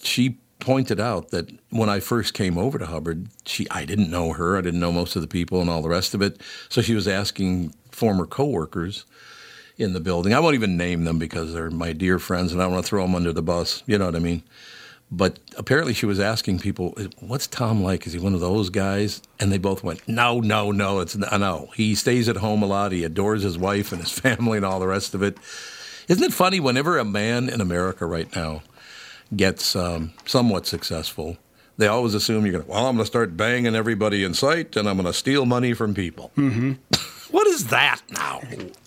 she 0.01 0.37
pointed 0.59 0.99
out 0.99 1.29
that 1.29 1.49
when 1.69 1.87
I 1.87 1.99
first 1.99 2.33
came 2.33 2.57
over 2.57 2.77
to 2.77 2.85
Hubbard, 2.85 3.27
she 3.45 3.69
I 3.69 3.85
didn't 3.85 4.11
know 4.11 4.33
her, 4.33 4.57
I 4.57 4.61
didn't 4.61 4.79
know 4.79 4.91
most 4.91 5.15
of 5.15 5.21
the 5.21 5.27
people 5.27 5.61
and 5.61 5.69
all 5.69 5.81
the 5.81 5.89
rest 5.89 6.13
of 6.13 6.21
it. 6.21 6.41
So 6.67 6.81
she 6.81 6.93
was 6.93 7.07
asking 7.07 7.73
former 7.91 8.25
coworkers 8.25 9.05
in 9.77 9.93
the 9.93 9.99
building. 9.99 10.33
I 10.33 10.39
won't 10.39 10.55
even 10.55 10.75
name 10.75 11.05
them 11.05 11.19
because 11.19 11.53
they're 11.53 11.69
my 11.69 11.93
dear 11.93 12.19
friends, 12.19 12.51
and 12.51 12.61
I 12.61 12.65
don't 12.65 12.73
want 12.73 12.85
to 12.85 12.89
throw 12.89 13.03
them 13.03 13.15
under 13.15 13.31
the 13.31 13.41
bus. 13.41 13.81
You 13.85 13.97
know 13.97 14.07
what 14.07 14.15
I 14.15 14.19
mean? 14.19 14.43
But 15.09 15.39
apparently, 15.57 15.93
she 15.93 16.05
was 16.05 16.19
asking 16.19 16.59
people, 16.59 16.97
"What's 17.19 17.47
Tom 17.47 17.81
like? 17.81 18.05
Is 18.05 18.13
he 18.13 18.19
one 18.19 18.33
of 18.33 18.41
those 18.41 18.69
guys?" 18.69 19.21
And 19.39 19.51
they 19.51 19.57
both 19.57 19.83
went, 19.83 20.05
"No, 20.07 20.41
no, 20.41 20.71
no. 20.71 20.99
It's 20.99 21.15
no. 21.15 21.69
He 21.75 21.95
stays 21.95 22.27
at 22.27 22.37
home 22.37 22.61
a 22.61 22.65
lot. 22.65 22.91
He 22.91 23.03
adores 23.05 23.43
his 23.43 23.57
wife 23.57 23.91
and 23.91 24.01
his 24.01 24.11
family 24.19 24.57
and 24.57 24.65
all 24.65 24.79
the 24.79 24.87
rest 24.87 25.13
of 25.15 25.23
it." 25.23 25.37
Isn't 26.07 26.23
it 26.23 26.33
funny? 26.33 26.59
Whenever 26.59 26.97
a 26.97 27.05
man 27.05 27.49
in 27.49 27.59
America 27.59 28.05
right 28.05 28.33
now 28.35 28.63
gets 29.35 29.75
um, 29.75 30.13
somewhat 30.25 30.65
successful, 30.65 31.37
they 31.77 31.87
always 31.87 32.13
assume 32.13 32.45
you're 32.45 32.53
going 32.53 32.63
to, 32.63 32.69
well, 32.69 32.87
I'm 32.87 32.95
going 32.95 33.03
to 33.03 33.05
start 33.05 33.35
banging 33.35 33.75
everybody 33.75 34.23
in 34.23 34.33
sight 34.33 34.75
and 34.75 34.87
I'm 34.87 34.95
going 34.95 35.05
to 35.05 35.13
steal 35.13 35.45
money 35.45 35.73
from 35.73 35.93
people. 35.93 36.31
Mm-hmm. 36.37 36.73
what 37.31 37.47
is 37.47 37.67
that 37.67 38.01
now? 38.09 38.41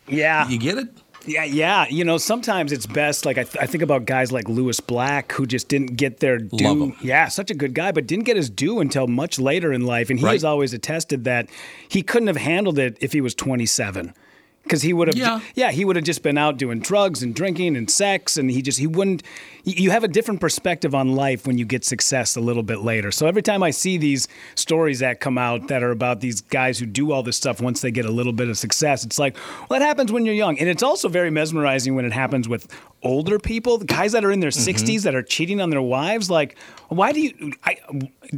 Yeah. 0.09 0.49
You 0.49 0.59
get 0.59 0.79
it? 0.79 0.89
Yeah, 1.27 1.45
yeah. 1.45 1.87
You 1.89 2.05
know, 2.05 2.17
sometimes 2.17 2.73
it's 2.73 2.87
best. 2.87 3.27
Like 3.27 3.37
I, 3.39 3.45
th- 3.45 3.63
I 3.63 3.67
think 3.67 3.83
about 3.83 4.07
guys 4.07 4.33
like 4.33 4.49
Lewis 4.49 4.81
Black, 4.81 5.33
who 5.33 5.47
just 5.47 5.69
didn't 5.69 5.97
get 5.97 6.21
their 6.21 6.39
due. 6.39 6.95
Yeah, 7.03 7.29
such 7.29 7.51
a 7.51 7.55
good 7.55 7.75
guy, 7.75 7.93
but 7.93 8.07
didn't 8.07 8.25
get 8.25 8.37
his 8.37 8.49
due 8.49 8.81
until 8.81 9.07
much 9.07 9.39
later 9.39 9.73
in 9.73 9.85
life. 9.85 10.09
And 10.11 10.19
he 10.19 10.25
Right. 10.25 10.33
has 10.33 10.45
always 10.45 10.73
attested 10.73 11.25
that 11.25 11.49
he 11.89 12.03
couldn't 12.03 12.29
have 12.29 12.37
handled 12.39 12.79
it 12.79 12.97
if 13.01 13.13
he 13.13 13.21
was 13.21 13.35
27. 13.35 14.15
Because 14.63 14.83
he 14.83 14.93
would 14.93 15.09
have, 15.09 15.17
Yeah. 15.17 15.41
yeah, 15.55 15.71
he 15.73 15.85
would 15.85 15.97
have 15.97 16.05
just 16.05 16.23
been 16.23 16.39
out 16.39 16.57
doing 16.59 16.79
drugs 16.81 17.23
and 17.23 17.35
drinking 17.35 17.77
and 17.77 17.91
sex, 17.91 18.37
and 18.37 18.51
he 18.51 18.63
just 18.63 18.79
he 18.79 18.87
wouldn't. 18.87 19.23
You 19.65 19.91
have 19.91 20.05
a 20.05 20.09
different 20.09 20.41
perspective 20.41 20.95
on 20.95 21.15
life 21.17 21.47
when 21.47 21.59
you 21.59 21.65
get 21.65 21.85
success 21.85 22.37
a 22.37 22.41
little 22.41 22.63
bit 22.63 22.81
later. 22.81 23.11
So 23.11 23.27
every 23.27 23.43
time 23.43 23.63
I 23.63 23.71
see 23.71 23.99
these 23.99 24.29
stories 24.55 25.01
that 25.01 25.19
come 25.19 25.39
out 25.39 25.69
that 25.69 25.83
are 25.83 25.91
about 25.91 26.21
these 26.21 26.41
guys 26.43 26.79
who 26.79 26.87
do 26.87 27.11
all 27.11 27.23
this 27.23 27.37
stuff 27.37 27.61
once 27.61 27.81
they 27.81 27.91
get 27.91 28.05
a 28.05 28.11
little 28.11 28.33
bit 28.33 28.49
of 28.49 28.59
success, 28.59 29.05
it's 29.05 29.19
like, 29.19 29.37
well, 29.69 29.81
that 29.81 29.85
happens 29.85 30.13
when 30.13 30.25
you're 30.25 30.35
young, 30.35 30.59
and 30.59 30.69
it's 30.69 30.83
also 30.83 31.09
very 31.09 31.31
mesmerizing 31.31 31.95
when 31.95 32.05
it 32.05 32.13
happens 32.13 32.49
with 32.49 32.69
older 33.03 33.39
people, 33.39 33.79
the 33.79 33.85
guys 33.85 34.13
that 34.13 34.25
are 34.25 34.31
in 34.31 34.41
their 34.41 34.51
60s 34.51 35.03
that 35.03 35.15
are 35.15 35.23
cheating 35.23 35.61
on 35.61 35.71
their 35.71 35.83
wives. 35.83 36.31
Like, 36.31 36.57
why 36.89 37.13
do 37.13 37.21
you? 37.21 37.53
I, 37.65 37.77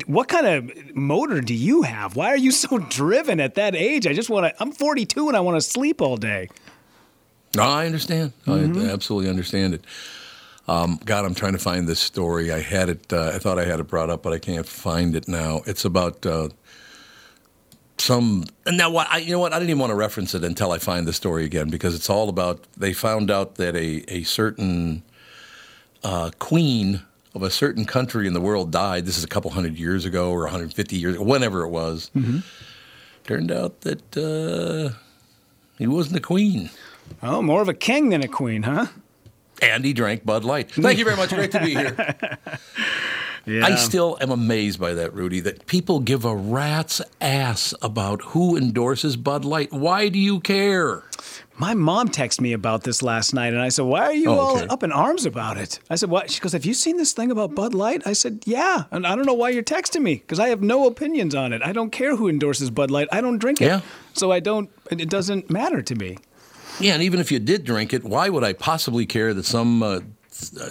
what 0.07 0.29
kind 0.29 0.47
of 0.47 0.95
motor 0.95 1.41
do 1.41 1.55
you 1.55 1.83
have? 1.83 2.17
Why 2.17 2.29
are 2.29 2.37
you 2.37 2.51
so 2.51 2.79
driven 2.91 3.41
at 3.41 3.55
that 3.57 3.75
age? 3.75 4.07
I 4.07 4.13
just 4.13 4.31
want 4.31 4.47
to. 4.47 4.63
I'm 4.63 4.73
42 4.73 5.29
and 5.29 5.37
I 5.37 5.41
want 5.41 5.57
to 5.57 5.61
sleep 5.61 6.01
all 6.01 6.17
day. 6.17 6.49
No, 7.57 7.65
I 7.65 7.87
understand. 7.87 8.33
I 8.47 8.53
absolutely 8.91 9.29
understand 9.29 9.75
it. 9.75 9.85
Um, 10.69 10.99
God, 11.05 11.25
I'm 11.25 11.35
trying 11.35 11.53
to 11.53 11.59
find 11.59 11.89
this 11.89 12.01
story. 12.01 12.53
I 12.53 12.61
had 12.61 12.89
it. 12.89 13.13
Uh, 13.13 13.33
I 13.35 13.39
thought 13.39 13.59
I 13.59 13.65
had 13.65 13.81
it 13.81 13.89
brought 13.89 14.11
up, 14.11 14.23
but 14.23 14.33
I 14.33 14.39
can't 14.39 14.67
find 14.67 15.17
it 15.17 15.29
now. 15.29 15.61
It's 15.67 15.85
about 15.85 16.25
uh, 16.25 16.49
some. 18.03 18.45
And 18.67 18.77
now, 18.77 18.91
what? 18.91 19.09
I, 19.11 19.19
you 19.19 19.33
know 19.33 19.39
what? 19.39 19.53
I 19.53 19.59
didn't 19.59 19.71
even 19.71 19.81
want 19.81 19.91
to 19.91 19.97
reference 19.97 20.35
it 20.35 20.45
until 20.45 20.73
I 20.73 20.79
find 20.79 21.07
the 21.07 21.13
story 21.13 21.45
again 21.45 21.69
because 21.71 21.95
it's 21.95 22.11
all 22.11 22.29
about. 22.29 22.65
They 22.77 22.93
found 22.93 23.31
out 23.31 23.55
that 23.57 23.75
a 23.77 24.05
a 24.09 24.23
certain 24.25 25.03
uh, 26.05 26.31
queen 26.39 27.03
of 27.35 27.43
a 27.43 27.51
certain 27.51 27.85
country 27.85 28.27
in 28.27 28.35
the 28.35 28.41
world 28.41 28.71
died. 28.71 29.07
This 29.07 29.17
is 29.17 29.25
a 29.25 29.29
couple 29.29 29.51
hundred 29.51 29.79
years 29.79 30.05
ago 30.05 30.31
or 30.31 30.43
150 30.43 30.97
years, 30.97 31.19
whenever 31.19 31.63
it 31.63 31.69
was. 31.69 32.11
Turned 33.25 33.51
out 33.51 33.81
that 33.83 34.17
uh, 34.17 34.95
he 35.79 35.87
wasn't 35.87 36.17
a 36.17 36.21
queen. 36.21 36.71
Oh, 37.23 37.41
more 37.41 37.63
of 37.63 37.69
a 37.69 37.75
king 37.75 38.11
than 38.11 38.23
a 38.23 38.29
queen, 38.29 38.65
huh? 38.65 38.87
And 39.63 39.85
he 39.85 39.93
drank 39.93 40.27
Bud 40.27 40.45
Light. 40.45 40.73
Thank 40.73 40.99
you 40.99 41.05
very 41.05 41.17
much. 41.17 41.31
Great 41.31 41.53
to 41.53 41.61
be 41.61 41.75
here. 41.75 41.97
Yeah. 43.45 43.65
I 43.67 43.75
still 43.75 44.17
am 44.21 44.31
amazed 44.31 44.79
by 44.79 44.95
that, 44.95 45.13
Rudy, 45.15 45.41
that 45.41 45.67
people 45.67 45.99
give 46.01 46.25
a 46.25 46.35
rat's 46.35 47.01
ass 47.21 47.75
about 47.83 48.23
who 48.23 48.57
endorses 48.57 49.17
Bud 49.17 49.45
Light. 49.45 49.73
Why 49.73 50.09
do 50.09 50.19
you 50.19 50.39
care? 50.41 51.03
My 51.59 51.75
mom 51.75 52.09
texted 52.09 52.41
me 52.41 52.53
about 52.53 52.85
this 52.85 53.03
last 53.03 53.35
night, 53.35 53.53
and 53.53 53.61
I 53.61 53.69
said, 53.69 53.85
"Why 53.85 54.03
are 54.07 54.13
you 54.15 54.31
Oh, 54.31 54.39
all 54.39 54.73
up 54.73 54.83
in 54.83 54.91
arms 54.91 55.27
about 55.27 55.59
it?" 55.59 55.79
I 55.91 55.97
said, 55.97 56.09
"What?" 56.09 56.31
She 56.31 56.41
goes, 56.41 56.53
"Have 56.53 56.65
you 56.65 56.73
seen 56.75 56.97
this 56.97 57.13
thing 57.13 57.31
about 57.31 57.55
Bud 57.55 57.75
Light?" 57.75 58.03
I 58.07 58.15
said, 58.15 58.43
"Yeah," 58.47 58.85
and 58.91 59.07
I 59.07 59.15
don't 59.15 59.27
know 59.27 59.35
why 59.35 59.51
you're 59.51 59.63
texting 59.63 60.03
me 60.03 60.15
because 60.17 60.39
I 60.41 60.49
have 60.49 60.63
no 60.63 60.87
opinions 60.87 61.35
on 61.35 61.53
it. 61.53 61.63
I 61.63 61.73
don't 61.73 61.91
care 61.91 62.17
who 62.17 62.29
endorses 62.29 62.71
Bud 62.71 62.91
Light. 62.91 63.07
I 63.13 63.21
don't 63.21 63.39
drink 63.39 63.61
it, 63.61 63.67
Yeah. 63.67 63.81
so 64.13 64.33
I 64.33 64.41
don't. 64.41 64.71
It 64.91 65.01
it 65.03 65.11
doesn't 65.11 65.51
matter 65.51 65.83
to 65.83 65.95
me. 65.95 66.17
Yeah, 66.81 66.95
and 66.95 67.03
even 67.03 67.21
if 67.21 67.31
you 67.31 67.39
did 67.39 67.65
drink 67.65 67.93
it, 67.93 68.03
why 68.03 68.29
would 68.29 68.43
I 68.45 68.55
possibly 68.55 69.05
care 69.05 69.35
that 69.35 69.45
some. 69.45 69.83
Uh, 69.83 70.01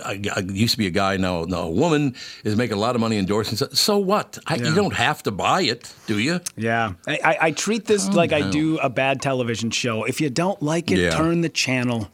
I, 0.06 0.22
I 0.36 0.40
used 0.40 0.74
to 0.74 0.78
be 0.78 0.88
a 0.88 0.92
guy, 0.92 1.18
now, 1.18 1.44
now 1.44 1.62
a 1.64 1.70
woman 1.70 2.16
is 2.44 2.56
making 2.56 2.78
a 2.78 2.80
lot 2.80 2.96
of 2.96 3.02
money 3.02 3.18
endorsing. 3.18 3.58
So, 3.58 3.68
so 3.74 3.98
what? 3.98 4.38
I, 4.48 4.56
Yeah. 4.56 4.70
You 4.70 4.76
don't 4.76 4.94
have 4.96 5.24
to 5.24 5.32
buy 5.32 5.62
it, 5.64 5.94
do 6.08 6.18
you? 6.20 6.40
Yeah, 6.58 6.94
I, 7.08 7.38
I, 7.42 7.52
treat 7.52 7.86
this 7.86 8.08
oh, 8.08 8.12
like 8.14 8.32
I 8.34 8.50
do 8.50 8.78
a 8.80 8.90
bad 8.90 9.22
television 9.22 9.72
show. 9.72 10.04
If 10.04 10.22
you 10.22 10.30
don't 10.30 10.62
like 10.62 10.92
it, 10.92 11.00
Yeah. 11.00 11.12
turn 11.12 11.42
the 11.42 11.50
channel. 11.50 12.10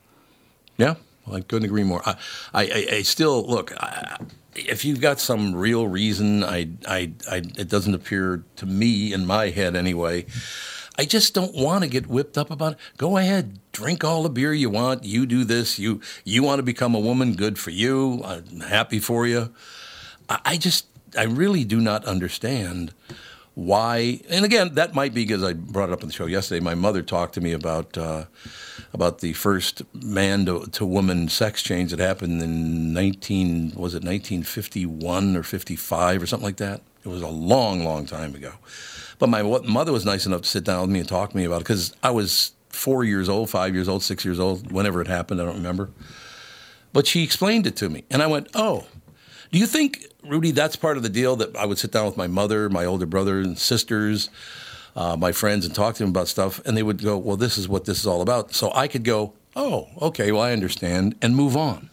Yeah, 0.78 0.96
well, 1.26 1.38
I 1.38 1.42
couldn't 1.42 1.66
agree 1.66 1.84
more. 1.84 2.02
I, 2.06 2.16
I, 2.54 2.64
I- 2.64 2.88
I 2.98 3.02
still 3.04 3.46
look. 3.48 3.72
I, 3.82 4.18
if 4.56 4.84
you've 4.86 5.02
got 5.02 5.20
some 5.20 5.54
real 5.56 5.88
reason, 5.88 6.44
I, 6.44 6.70
I, 6.88 7.12
I, 7.30 7.38
it 7.58 7.70
doesn't 7.70 7.94
appear 7.94 8.44
to 8.56 8.66
me 8.66 9.14
in 9.14 9.26
my 9.26 9.50
head 9.50 9.76
anyway. 9.76 10.26
I 10.98 11.06
just 11.06 11.34
don't 11.34 11.54
want 11.54 11.84
to 11.84 11.90
get 11.90 12.08
whipped 12.08 12.38
up 12.38 12.50
about 12.50 12.74
it. 12.74 12.80
Go 12.98 13.18
ahead, 13.18 13.60
drink 13.72 14.04
all 14.04 14.24
the 14.24 14.30
beer 14.30 14.54
you 14.54 14.70
want. 14.70 15.04
You 15.04 15.26
do 15.26 15.44
this. 15.44 15.78
You, 15.78 16.02
you 16.24 16.42
want 16.42 16.60
to 16.60 16.64
become 16.64 16.96
a 16.96 17.00
woman. 17.00 17.36
Good 17.36 17.60
for 17.60 17.70
you. 17.70 18.22
I'm 18.24 18.62
happy 18.62 19.00
for 19.00 19.28
you. 19.28 19.54
I, 20.28 20.40
I 20.44 20.58
just, 20.58 20.88
I 21.16 21.24
really 21.24 21.64
do 21.64 21.80
not 21.80 22.04
understand 22.06 22.94
why. 23.54 24.22
And 24.30 24.46
again, 24.46 24.76
that 24.76 24.94
might 24.94 25.14
be 25.14 25.26
because 25.26 25.44
I 25.44 25.54
brought 25.54 25.90
it 25.90 25.94
up 25.94 26.02
on 26.02 26.10
the 26.10 26.14
show 26.14 26.26
yesterday. 26.28 26.60
My 26.60 26.76
mother 26.76 27.02
talked 27.02 27.34
to 27.36 27.42
me 27.42 27.54
about 27.54 27.98
uh, 27.98 28.26
about 28.94 29.20
the 29.20 29.34
first 29.34 29.82
man 29.94 30.46
to, 30.46 30.68
to 30.68 30.86
woman 30.86 31.28
sex 31.28 31.64
change 31.64 31.92
that 31.92 32.00
happened 32.00 32.42
in 32.42 32.94
19 32.94 33.74
was 33.76 33.94
it 33.94 34.04
1951 34.04 35.36
or 35.36 35.44
55 35.44 36.24
or 36.24 36.28
something 36.28 36.46
like 36.46 36.58
that. 36.58 36.82
It 37.08 37.12
was 37.12 37.22
a 37.22 37.28
long, 37.28 37.84
long 37.84 38.06
time 38.06 38.36
ago. 38.36 38.52
But 39.18 39.30
my 39.30 39.42
mother 39.42 39.92
was 39.92 40.06
nice 40.06 40.26
enough 40.26 40.42
to 40.42 40.48
sit 40.48 40.64
down 40.64 40.82
with 40.82 40.90
me 40.90 41.00
and 41.00 41.08
talk 41.08 41.32
to 41.32 41.38
me 41.38 41.46
about 41.46 41.58
it 41.58 41.60
because 41.60 41.94
I 42.04 42.12
was 42.12 42.52
four 42.70 43.04
years 43.04 43.30
old, 43.30 43.50
five 43.50 43.74
years 43.74 43.88
old, 43.88 44.04
six 44.04 44.26
years 44.26 44.40
old, 44.40 44.72
whenever 44.72 45.02
it 45.02 45.08
happened. 45.08 45.42
I 45.42 45.46
don't 45.46 45.56
remember. 45.56 45.90
But 46.94 47.08
she 47.08 47.24
explained 47.24 47.66
it 47.66 47.76
to 47.78 47.90
me, 47.90 48.04
and 48.10 48.22
I 48.22 48.28
went, 48.28 48.50
"Oh, 48.54 48.86
do 49.52 49.58
you 49.60 49.66
think, 49.66 50.06
Rudy, 50.24 50.52
that's 50.52 50.76
part 50.76 50.98
of 50.98 51.04
the 51.04 51.10
deal 51.10 51.36
that 51.38 51.56
I 51.56 51.66
would 51.66 51.78
sit 51.78 51.92
down 51.92 52.06
with 52.06 52.18
my 52.18 52.28
mother, 52.28 52.70
my 52.70 52.86
older 52.86 53.06
brother 53.06 53.40
and 53.40 53.58
sisters, 53.58 54.30
uh, 54.96 55.16
my 55.16 55.32
friends, 55.32 55.66
and 55.66 55.74
talk 55.74 55.96
to 55.96 56.04
them 56.04 56.10
about 56.10 56.28
stuff, 56.28 56.62
and 56.66 56.76
they 56.76 56.84
would 56.84 57.02
go, 57.02 57.18
"Well, 57.18 57.38
this 57.38 57.58
is 57.58 57.68
what 57.68 57.86
this 57.86 58.00
is 58.00 58.06
all 58.06 58.22
about." 58.22 58.54
So 58.54 58.72
I 58.74 58.88
could 58.88 59.04
go, 59.04 59.34
"Oh, 59.56 59.88
okay, 60.02 60.32
well, 60.32 60.42
I 60.42 60.52
understand," 60.52 61.16
and 61.22 61.36
move 61.36 61.56
on. 61.56 61.90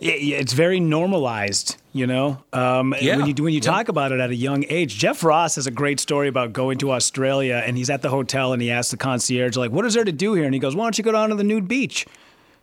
It's 0.00 0.54
very 0.54 0.80
normalized, 0.80 1.76
you 1.92 2.06
know. 2.06 2.42
Um, 2.52 2.94
Yeah, 3.00 3.16
When 3.16 3.26
you 3.26 3.44
when 3.44 3.52
you 3.52 3.60
yeah. 3.60 3.70
talk 3.70 3.88
about 3.88 4.12
it 4.12 4.20
at 4.20 4.30
a 4.30 4.34
young 4.34 4.64
age, 4.68 4.96
Jeff 4.98 5.22
Ross 5.24 5.56
has 5.56 5.66
a 5.66 5.70
great 5.70 6.00
story 6.00 6.28
about 6.28 6.52
going 6.52 6.78
to 6.78 6.92
Australia, 6.92 7.62
and 7.64 7.76
he's 7.76 7.90
at 7.90 8.02
the 8.02 8.10
hotel, 8.10 8.52
and 8.52 8.62
he 8.62 8.70
asks 8.70 8.90
the 8.90 8.96
concierge, 8.96 9.56
like, 9.56 9.70
"What 9.70 9.84
is 9.86 9.94
there 9.94 10.04
to 10.04 10.12
do 10.12 10.34
here?" 10.34 10.44
And 10.44 10.54
he 10.54 10.60
goes, 10.60 10.74
"Why 10.76 10.84
don't 10.84 10.96
you 10.98 11.04
go 11.04 11.12
down 11.12 11.30
to 11.30 11.34
the 11.34 11.44
nude 11.44 11.68
beach?" 11.68 12.06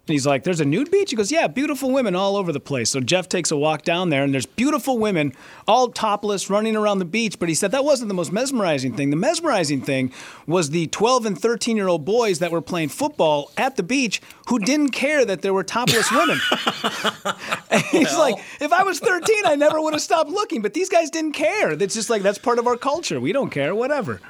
And 0.08 0.14
he's 0.14 0.26
like, 0.26 0.44
"There's 0.44 0.62
a 0.62 0.66
nude 0.66 0.90
beach." 0.90 1.10
He 1.10 1.16
goes, 1.16 1.32
"Yeah, 1.32 1.48
beautiful 1.48 1.92
women 1.92 2.16
all 2.16 2.38
over 2.38 2.52
the 2.52 2.60
place." 2.60 2.90
So 2.90 3.00
Jeff 3.02 3.28
takes 3.28 3.52
a 3.52 3.58
walk 3.58 3.84
down 3.84 4.10
there, 4.10 4.24
and 4.24 4.34
there's 4.34 4.46
beautiful 4.46 4.98
women, 4.98 5.34
all 5.68 5.90
topless, 5.90 6.50
running 6.50 6.76
around 6.76 7.00
the 7.00 7.06
beach. 7.06 7.40
But 7.40 7.50
he 7.50 7.56
said 7.56 7.72
that 7.72 7.84
wasn't 7.84 8.08
the 8.08 8.14
most 8.14 8.32
mesmerizing 8.32 8.96
thing. 8.96 9.10
The 9.10 9.18
mesmerizing 9.18 9.82
thing 9.82 10.14
was 10.46 10.70
the 10.70 10.88
12 10.88 11.26
and 11.26 11.38
13 11.40 11.76
year 11.76 11.88
old 11.88 12.06
boys 12.06 12.40
that 12.40 12.52
were 12.52 12.62
playing 12.62 12.90
football 12.90 13.52
at 13.58 13.76
the 13.76 13.84
beach 13.84 14.22
who 14.48 14.60
didn't 14.60 14.92
care 14.92 15.26
that 15.26 15.42
there 15.42 15.54
were 15.54 15.64
topless 15.64 16.12
women. 16.12 16.40
He's 17.92 18.18
like, 18.18 18.36
if 18.62 18.72
I 18.72 18.84
was 18.84 19.00
13, 19.00 19.46
I 19.46 19.56
never 19.56 19.82
would 19.82 19.94
have 19.94 20.02
stopped 20.02 20.30
looking. 20.30 20.62
But 20.62 20.74
these 20.74 20.90
guys 20.90 21.10
didn't 21.10 21.34
care. 21.34 21.72
It's 21.72 21.96
just 21.96 22.10
like 22.10 22.22
that's 22.22 22.38
part 22.38 22.60
of 22.60 22.68
our 22.68 22.78
culture. 22.78 23.20
We 23.20 23.34
don't 23.34 23.50
care, 23.50 23.76
whatever. 23.76 24.22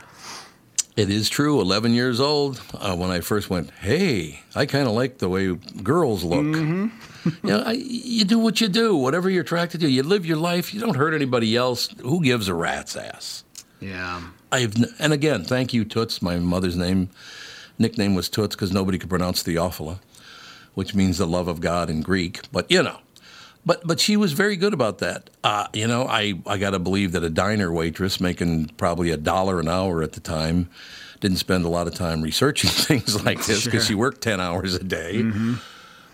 It 0.98 1.12
is 1.12 1.30
true. 1.30 1.62
11 1.62 1.94
years 1.94 2.20
old, 2.20 2.60
uh, 2.74 2.96
when 2.96 3.12
I 3.12 3.20
first 3.20 3.52
went, 3.52 3.70
hey, 3.70 4.42
I 4.56 4.66
kind 4.66 4.88
of 4.88 4.94
like 4.96 5.20
the 5.20 5.30
way 5.30 5.54
girls 5.54 6.24
look. 6.24 6.44
you 6.44 6.92
know, 7.44 7.62
I, 7.64 7.74
you 7.74 8.26
do 8.26 8.40
what 8.40 8.60
you 8.62 8.68
do, 8.68 8.96
whatever 8.96 9.30
you're 9.30 9.44
attracted 9.44 9.82
to. 9.82 9.90
You 9.90 10.02
live 10.02 10.26
your 10.26 10.38
life. 10.38 10.74
You 10.74 10.82
don't 10.82 10.96
hurt 10.96 11.14
anybody 11.14 11.56
else. 11.56 11.90
Who 12.02 12.24
gives 12.24 12.48
a 12.48 12.56
rat's 12.56 12.96
ass? 12.96 13.44
Yeah. 13.80 14.24
I've 14.52 14.74
and 15.00 15.14
again, 15.14 15.44
thank 15.44 15.72
you, 15.72 15.86
Toots. 15.86 16.22
My 16.22 16.38
mother's 16.40 16.76
name, 16.76 17.10
nickname 17.78 18.16
was 18.16 18.28
Toots 18.28 18.56
because 18.56 18.72
nobody 18.72 18.98
could 18.98 19.10
pronounce 19.10 19.44
Theophila, 19.44 20.00
which 20.74 20.96
means 20.96 21.20
the 21.20 21.28
love 21.28 21.48
of 21.48 21.62
God 21.62 21.90
in 21.92 22.02
Greek. 22.02 22.40
But 22.52 22.72
you 22.72 22.82
know, 22.82 22.98
But 23.68 23.86
but 23.86 24.00
she 24.00 24.16
was 24.16 24.32
very 24.32 24.56
good 24.56 24.74
about 24.74 25.00
that. 25.00 25.30
Uh, 25.44 25.68
you 25.74 25.88
know, 25.88 26.08
I 26.08 26.36
I 26.48 26.58
got 26.58 26.70
to 26.70 26.80
believe 26.80 27.12
that 27.12 27.24
a 27.24 27.30
diner 27.30 27.70
waitress 27.72 28.22
making 28.22 28.68
probably 28.78 29.12
a 29.12 29.18
dollar 29.18 29.60
an 29.60 29.68
hour 29.68 30.02
at 30.02 30.14
the 30.14 30.22
time 30.22 30.70
didn't 31.20 31.38
spend 31.38 31.66
a 31.66 31.68
lot 31.68 31.86
of 31.86 31.94
time 31.94 32.22
researching 32.22 32.70
things 32.88 33.26
like 33.26 33.46
this 33.46 33.66
because 33.66 33.86
she 33.86 33.94
worked 33.94 34.22
ten 34.22 34.40
hours 34.40 34.74
a 34.74 34.84
day. 34.84 35.22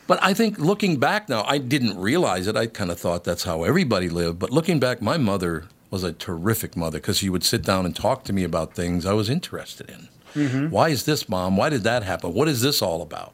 But 0.07 0.19
I 0.23 0.33
think 0.33 0.57
looking 0.57 0.97
back 0.97 1.29
now, 1.29 1.43
I 1.43 1.59
didn't 1.59 1.95
realize 1.97 2.47
it. 2.47 2.57
I 2.57 2.65
kind 2.65 2.89
of 2.91 2.99
thought 2.99 3.23
that's 3.23 3.43
how 3.43 3.63
everybody 3.63 4.09
lived. 4.09 4.39
But 4.39 4.49
looking 4.49 4.79
back, 4.79 5.01
my 5.01 5.17
mother 5.17 5.65
was 5.91 6.03
a 6.03 6.11
terrific 6.11 6.75
mother 6.75 6.97
because 6.97 7.17
she 7.19 7.29
would 7.29 7.43
sit 7.43 7.61
down 7.63 7.85
and 7.85 7.95
talk 7.95 8.23
to 8.25 8.33
me 8.33 8.43
about 8.43 8.73
things 8.73 9.05
I 9.05 9.13
was 9.13 9.29
interested 9.29 9.89
in. 9.91 10.09
Why 10.71 10.89
is 10.89 11.05
this, 11.05 11.29
mom? 11.29 11.55
Why 11.55 11.69
did 11.69 11.83
that 11.83 12.01
happen? 12.03 12.33
What 12.33 12.47
is 12.47 12.61
this 12.61 12.81
all 12.81 13.03
about? 13.03 13.31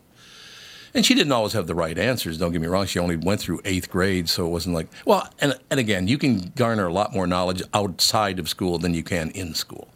And 0.94 1.06
she 1.06 1.14
didn't 1.14 1.32
always 1.32 1.54
have 1.54 1.68
the 1.68 1.76
right 1.76 1.98
answers. 1.98 2.38
Don't 2.38 2.52
get 2.52 2.62
me 2.62 2.68
wrong. 2.68 2.86
She 2.86 3.00
only 3.00 3.16
went 3.16 3.42
through 3.42 3.62
eighth 3.66 3.90
grade, 3.90 4.28
so 4.30 4.46
it 4.46 4.50
wasn't 4.50 4.76
like 4.76 4.88
well. 5.06 5.30
And 5.40 5.58
and 5.70 5.80
again, 5.80 6.08
you 6.08 6.18
can 6.18 6.52
garner 6.56 6.88
a 6.88 6.94
lot 6.94 7.14
more 7.14 7.28
knowledge 7.28 7.62
outside 7.74 8.40
of 8.40 8.50
school 8.50 8.78
than 8.80 8.94
you 8.94 9.04
can 9.04 9.30
in 9.32 9.54
school. 9.54 9.90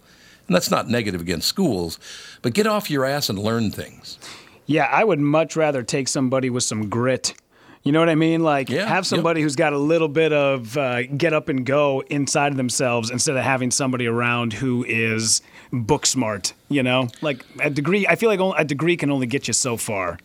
And 0.47 0.55
that's 0.55 0.69
not 0.69 0.89
negative 0.89 1.21
against 1.21 1.47
schools, 1.47 1.99
but 2.41 2.53
get 2.53 2.67
off 2.67 2.89
your 2.89 3.05
ass 3.05 3.29
and 3.29 3.39
learn 3.39 3.71
things. 3.71 4.19
Yeah, 4.65 4.85
I 4.85 5.03
would 5.03 5.19
much 5.19 5.55
rather 5.55 5.83
take 5.83 6.07
somebody 6.07 6.49
with 6.49 6.63
some 6.63 6.89
grit. 6.89 7.33
You 7.83 7.91
know 7.91 7.99
what 7.99 8.07
I 8.09 8.15
mean? 8.15 8.43
Like 8.43 8.69
Yeah, 8.69 8.85
have 8.85 8.99
yep. 8.99 9.05
somebody 9.05 9.41
who's 9.41 9.57
got 9.57 9.73
a 9.73 9.77
little 9.77 10.07
bit 10.07 10.31
of 10.31 10.77
uh, 10.77 11.03
get 11.03 11.33
up 11.33 11.49
and 11.49 11.65
go 11.65 12.01
inside 12.09 12.51
of 12.53 12.57
themselves 12.57 13.09
instead 13.11 13.35
of 13.35 13.43
having 13.43 13.71
somebody 13.71 14.05
around 14.07 14.53
who 14.53 14.85
is 14.85 15.41
book 15.71 16.05
smart. 16.05 16.53
You 16.69 16.83
know, 16.83 17.09
like 17.21 17.45
a 17.61 17.69
degree. 17.69 18.07
I 18.07 18.15
feel 18.15 18.29
like 18.29 18.39
a 18.57 18.63
degree 18.63 18.95
can 18.95 19.11
only 19.11 19.27
get 19.27 19.47
you 19.47 19.53
so 19.53 19.75
far. 19.75 20.17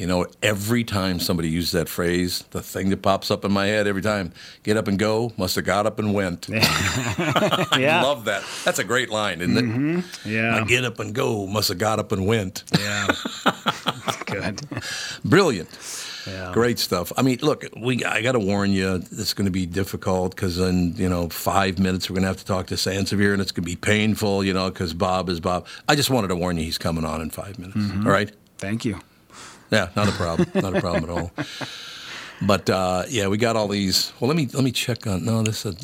You 0.00 0.06
know, 0.06 0.24
every 0.42 0.82
time 0.82 1.20
somebody 1.20 1.50
uses 1.50 1.72
that 1.72 1.86
phrase, 1.86 2.42
the 2.52 2.62
thing 2.62 2.88
that 2.88 3.02
pops 3.02 3.30
up 3.30 3.44
in 3.44 3.52
my 3.52 3.66
head 3.66 3.86
every 3.86 4.00
time, 4.00 4.32
get 4.62 4.78
up 4.78 4.88
and 4.88 4.98
go, 4.98 5.30
must 5.36 5.56
have 5.56 5.66
got 5.66 5.84
up 5.84 5.98
and 5.98 6.14
went. 6.14 6.48
I 6.54 8.00
love 8.02 8.24
that. 8.24 8.42
That's 8.64 8.78
a 8.78 8.84
great 8.84 9.10
line, 9.10 9.42
isn't 9.42 9.58
it? 9.58 9.64
Mm-hmm. 9.64 10.26
yeah, 10.26 10.56
I 10.56 10.64
get 10.64 10.86
up 10.86 11.00
and 11.00 11.14
go, 11.14 11.46
must 11.46 11.68
have 11.68 11.76
got 11.76 11.98
up 11.98 12.12
and 12.12 12.26
went. 12.26 12.64
yeah. 12.78 13.08
Good. 14.24 14.62
Brilliant. 15.22 15.68
Yeah. 16.26 16.50
Great 16.54 16.78
stuff. 16.78 17.12
I 17.18 17.20
mean, 17.20 17.40
look, 17.42 17.66
we 17.76 18.02
I 18.02 18.22
got 18.22 18.32
to 18.32 18.38
warn 18.38 18.72
you, 18.72 18.94
it's 18.94 19.34
going 19.34 19.44
to 19.44 19.50
be 19.50 19.66
difficult 19.66 20.34
because 20.34 20.58
in 20.58 20.96
you 20.96 21.10
know 21.10 21.28
five 21.28 21.78
minutes 21.78 22.08
we're 22.08 22.14
going 22.14 22.22
to 22.22 22.28
have 22.28 22.38
to 22.38 22.46
talk 22.46 22.68
to 22.68 22.76
Sansevere 22.76 23.34
and 23.34 23.42
it's 23.42 23.52
going 23.52 23.64
to 23.64 23.70
be 23.70 23.76
painful, 23.76 24.44
you 24.44 24.54
know, 24.54 24.70
because 24.70 24.94
Bob 24.94 25.28
is 25.28 25.40
Bob. 25.40 25.66
I 25.88 25.94
just 25.94 26.08
wanted 26.08 26.28
to 26.28 26.36
warn 26.36 26.56
you, 26.56 26.64
he's 26.64 26.78
coming 26.78 27.04
on 27.04 27.20
in 27.20 27.28
five 27.28 27.58
minutes. 27.58 27.76
Mm-hmm. 27.76 28.06
All 28.06 28.12
right. 28.14 28.32
Thank 28.56 28.86
you. 28.86 28.98
Yeah, 29.70 29.88
not 29.96 30.08
a 30.08 30.12
problem. 30.12 30.48
not 30.54 30.76
a 30.76 30.80
problem 30.80 31.04
at 31.04 31.10
all. 31.10 31.30
But 32.42 32.68
uh, 32.70 33.04
yeah, 33.08 33.28
we 33.28 33.36
got 33.38 33.56
all 33.56 33.68
these. 33.68 34.12
Well, 34.18 34.28
let 34.28 34.36
me 34.36 34.48
let 34.52 34.64
me 34.64 34.72
check 34.72 35.06
on. 35.06 35.24
No, 35.24 35.42
this 35.42 35.64
is. 35.66 35.76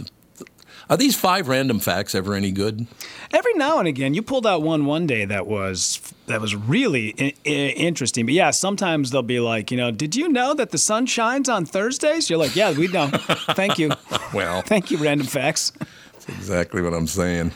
Are 0.88 0.96
these 0.96 1.16
five 1.16 1.48
random 1.48 1.80
facts 1.80 2.14
ever 2.14 2.34
any 2.34 2.52
good? 2.52 2.86
Every 3.32 3.54
now 3.54 3.80
and 3.80 3.88
again, 3.88 4.14
you 4.14 4.22
pulled 4.22 4.46
out 4.46 4.62
one 4.62 4.86
one 4.86 5.04
day 5.06 5.24
that 5.24 5.46
was 5.48 6.00
that 6.26 6.40
was 6.40 6.54
really 6.54 7.12
I- 7.18 7.34
I- 7.44 7.48
interesting. 7.76 8.24
But 8.24 8.34
yeah, 8.34 8.52
sometimes 8.52 9.10
they'll 9.10 9.22
be 9.22 9.40
like, 9.40 9.70
you 9.72 9.76
know, 9.76 9.90
did 9.90 10.14
you 10.14 10.28
know 10.28 10.54
that 10.54 10.70
the 10.70 10.78
sun 10.78 11.06
shines 11.06 11.48
on 11.48 11.66
Thursdays? 11.66 12.30
You're 12.30 12.38
like, 12.38 12.54
yeah, 12.54 12.72
we 12.72 12.86
know. 12.86 13.08
Thank 13.54 13.78
you. 13.78 13.90
Well, 14.34 14.62
Thank 14.62 14.90
you, 14.90 14.98
random 14.98 15.26
facts. 15.26 15.72
That's 16.12 16.28
exactly 16.28 16.82
what 16.82 16.92
I'm 16.94 17.06
saying. 17.06 17.52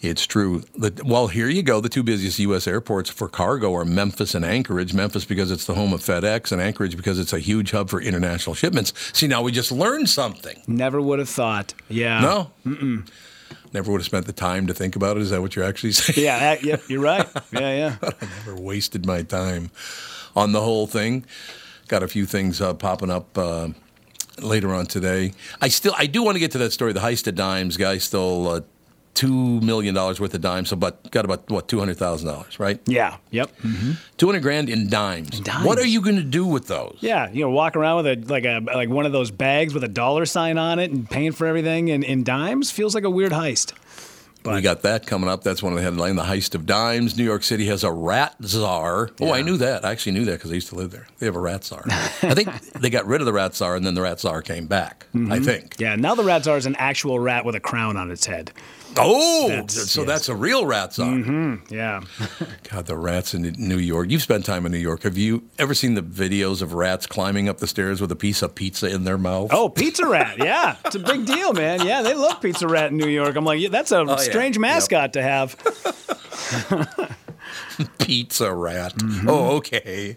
It's 0.00 0.26
true. 0.26 0.62
The, 0.76 1.02
well, 1.04 1.26
here 1.26 1.48
you 1.48 1.62
go. 1.62 1.80
The 1.80 1.88
two 1.88 2.02
busiest 2.04 2.38
U.S. 2.38 2.66
airports 2.68 3.10
for 3.10 3.28
cargo 3.28 3.74
are 3.74 3.84
Memphis 3.84 4.34
and 4.34 4.44
Anchorage. 4.44 4.94
Memphis 4.94 5.24
because 5.24 5.50
it's 5.50 5.64
the 5.66 5.74
home 5.74 5.92
of 5.92 6.00
FedEx, 6.00 6.52
and 6.52 6.62
Anchorage 6.62 6.96
because 6.96 7.18
it's 7.18 7.32
a 7.32 7.40
huge 7.40 7.72
hub 7.72 7.90
for 7.90 8.00
international 8.00 8.54
shipments. 8.54 8.92
See, 9.12 9.26
now 9.26 9.42
we 9.42 9.50
just 9.50 9.72
learned 9.72 10.08
something. 10.08 10.62
Never 10.68 11.00
would 11.00 11.18
have 11.18 11.28
thought. 11.28 11.74
Yeah. 11.88 12.20
No? 12.20 12.50
Mm-mm. 12.64 13.08
Never 13.72 13.90
would 13.90 14.00
have 14.00 14.06
spent 14.06 14.26
the 14.26 14.32
time 14.32 14.68
to 14.68 14.74
think 14.74 14.94
about 14.94 15.16
it. 15.16 15.22
Is 15.22 15.30
that 15.30 15.40
what 15.42 15.56
you're 15.56 15.64
actually 15.64 15.92
saying? 15.92 16.24
Yeah. 16.24 16.56
yep. 16.62 16.82
You're 16.88 17.02
right. 17.02 17.28
Yeah. 17.52 17.60
Yeah. 17.60 17.96
I 18.02 18.26
never 18.44 18.54
wasted 18.54 19.04
my 19.04 19.22
time 19.22 19.70
on 20.36 20.52
the 20.52 20.60
whole 20.60 20.86
thing. 20.86 21.24
Got 21.88 22.04
a 22.04 22.08
few 22.08 22.24
things 22.24 22.60
uh, 22.60 22.74
popping 22.74 23.10
up 23.10 23.36
uh, 23.36 23.68
later 24.40 24.72
on 24.72 24.86
today. 24.86 25.32
I 25.60 25.68
still, 25.68 25.94
I 25.98 26.06
do 26.06 26.22
want 26.22 26.36
to 26.36 26.40
get 26.40 26.52
to 26.52 26.58
that 26.58 26.72
story. 26.72 26.92
The 26.92 27.00
heist 27.00 27.26
of 27.26 27.34
dimes 27.34 27.76
guy 27.76 27.98
stole 27.98 28.46
uh, 28.48 28.60
two 29.18 29.60
million 29.62 29.96
dollars 29.96 30.20
worth 30.20 30.32
of 30.32 30.40
dimes, 30.40 30.68
so 30.68 30.76
but 30.76 31.10
got 31.10 31.24
about 31.24 31.50
what 31.50 31.66
two 31.66 31.80
hundred 31.80 31.96
thousand 31.96 32.28
dollars, 32.28 32.60
right? 32.60 32.80
Yeah. 32.86 33.16
Yep. 33.32 33.50
Mm-hmm. 33.62 33.92
Two 34.16 34.26
hundred 34.26 34.42
grand 34.42 34.68
in 34.68 34.88
dimes. 34.88 35.40
dimes. 35.40 35.66
What 35.66 35.76
are 35.78 35.86
you 35.86 36.00
going 36.00 36.14
to 36.16 36.22
do 36.22 36.46
with 36.46 36.68
those? 36.68 36.98
Yeah. 37.00 37.28
You 37.28 37.40
know, 37.40 37.50
walk 37.50 37.74
around 37.74 38.04
with 38.04 38.06
a 38.06 38.32
like 38.32 38.44
a 38.44 38.60
like 38.60 38.88
one 38.88 39.06
of 39.06 39.12
those 39.12 39.32
bags 39.32 39.74
with 39.74 39.82
a 39.82 39.88
dollar 39.88 40.24
sign 40.24 40.56
on 40.56 40.78
it 40.78 40.92
and 40.92 41.10
paying 41.10 41.32
for 41.32 41.48
everything 41.48 41.88
in, 41.88 42.04
in 42.04 42.22
dimes 42.22 42.70
feels 42.70 42.94
like 42.94 43.02
a 43.02 43.10
weird 43.10 43.32
heist. 43.32 43.72
But 44.44 44.54
we 44.54 44.60
got 44.62 44.82
that 44.82 45.04
coming 45.04 45.28
up. 45.28 45.42
That's 45.42 45.64
one 45.64 45.72
of 45.72 45.78
the 45.78 45.82
headlines. 45.82 46.14
The 46.14 46.22
heist 46.22 46.54
of 46.54 46.64
dimes. 46.64 47.18
New 47.18 47.24
York 47.24 47.42
City 47.42 47.66
has 47.66 47.82
a 47.82 47.90
rat 47.90 48.36
czar. 48.44 49.10
Oh, 49.20 49.32
I 49.32 49.42
knew 49.42 49.56
that. 49.56 49.84
I 49.84 49.90
actually 49.90 50.12
knew 50.12 50.24
that 50.26 50.34
because 50.34 50.52
I 50.52 50.54
used 50.54 50.68
to 50.68 50.76
live 50.76 50.92
there. 50.92 51.08
They 51.18 51.26
have 51.26 51.34
a 51.34 51.40
rat 51.40 51.64
czar. 51.64 51.82
I 51.88 52.34
think 52.34 52.48
they 52.80 52.88
got 52.88 53.04
rid 53.06 53.20
of 53.20 53.26
the 53.26 53.32
rat 53.32 53.56
czar, 53.56 53.74
and 53.74 53.84
then 53.84 53.94
the 53.94 54.02
rat 54.02 54.20
czar 54.20 54.42
came 54.42 54.66
back. 54.66 55.06
I 55.12 55.18
mm-hmm. 55.18 55.42
think. 55.42 55.74
Yeah. 55.80 55.96
Now 55.96 56.14
the 56.14 56.22
rat 56.22 56.44
czar 56.44 56.56
is 56.56 56.66
an 56.66 56.76
actual 56.76 57.18
rat 57.18 57.44
with 57.44 57.56
a 57.56 57.60
crown 57.60 57.96
on 57.96 58.12
its 58.12 58.26
head. 58.26 58.52
Oh, 59.00 59.48
That's- 59.48 59.90
so 59.90 60.00
yes. 60.02 60.08
that's 60.08 60.28
a 60.28 60.34
real 60.34 60.66
rat 60.66 60.94
czar. 60.94 61.18
Yeah. 61.70 62.00
God, 62.70 62.86
the 62.86 62.96
rats 62.96 63.34
in 63.34 63.42
New 63.58 63.78
York. 63.78 64.10
You've 64.10 64.22
spent 64.22 64.44
time 64.44 64.66
in 64.66 64.72
New 64.72 64.78
York. 64.78 65.02
Have 65.04 65.16
you 65.16 65.44
ever 65.58 65.74
seen 65.74 65.94
the 65.94 66.02
videos 66.02 66.62
of 66.62 66.74
rats 66.74 67.06
climbing 67.06 67.48
up 67.48 67.58
the 67.58 67.66
stairs 67.66 68.00
with 68.00 68.10
a 68.12 68.16
piece 68.16 68.42
of 68.42 68.54
pizza 68.54 68.88
in 68.88 69.04
their 69.04 69.18
mouth? 69.18 69.50
Oh, 69.52 69.68
Pizza 69.68 70.06
Rat. 70.06 70.38
Yeah. 70.48 70.76
It's 70.84 70.94
a 70.94 70.98
big 71.00 71.26
deal, 71.26 71.52
man. 71.52 71.84
Yeah, 71.86 72.02
they 72.02 72.14
love 72.14 72.40
Pizza 72.40 72.66
Rat 72.68 72.90
in 72.90 72.96
New 72.96 73.08
York. 73.08 73.36
I'm 73.36 73.44
like, 73.44 73.60
yeah, 73.60 73.68
that's 73.68 73.92
a 73.92 74.04
yeah. 74.06 74.16
strange 74.16 74.56
Yep. 74.56 74.60
mascot 74.62 75.12
to 75.14 75.22
have. 75.22 75.56
pizza 77.98 78.52
rat. 78.52 78.94
Mm-hmm. 78.96 79.28
Oh, 79.28 79.56
okay. 79.56 80.16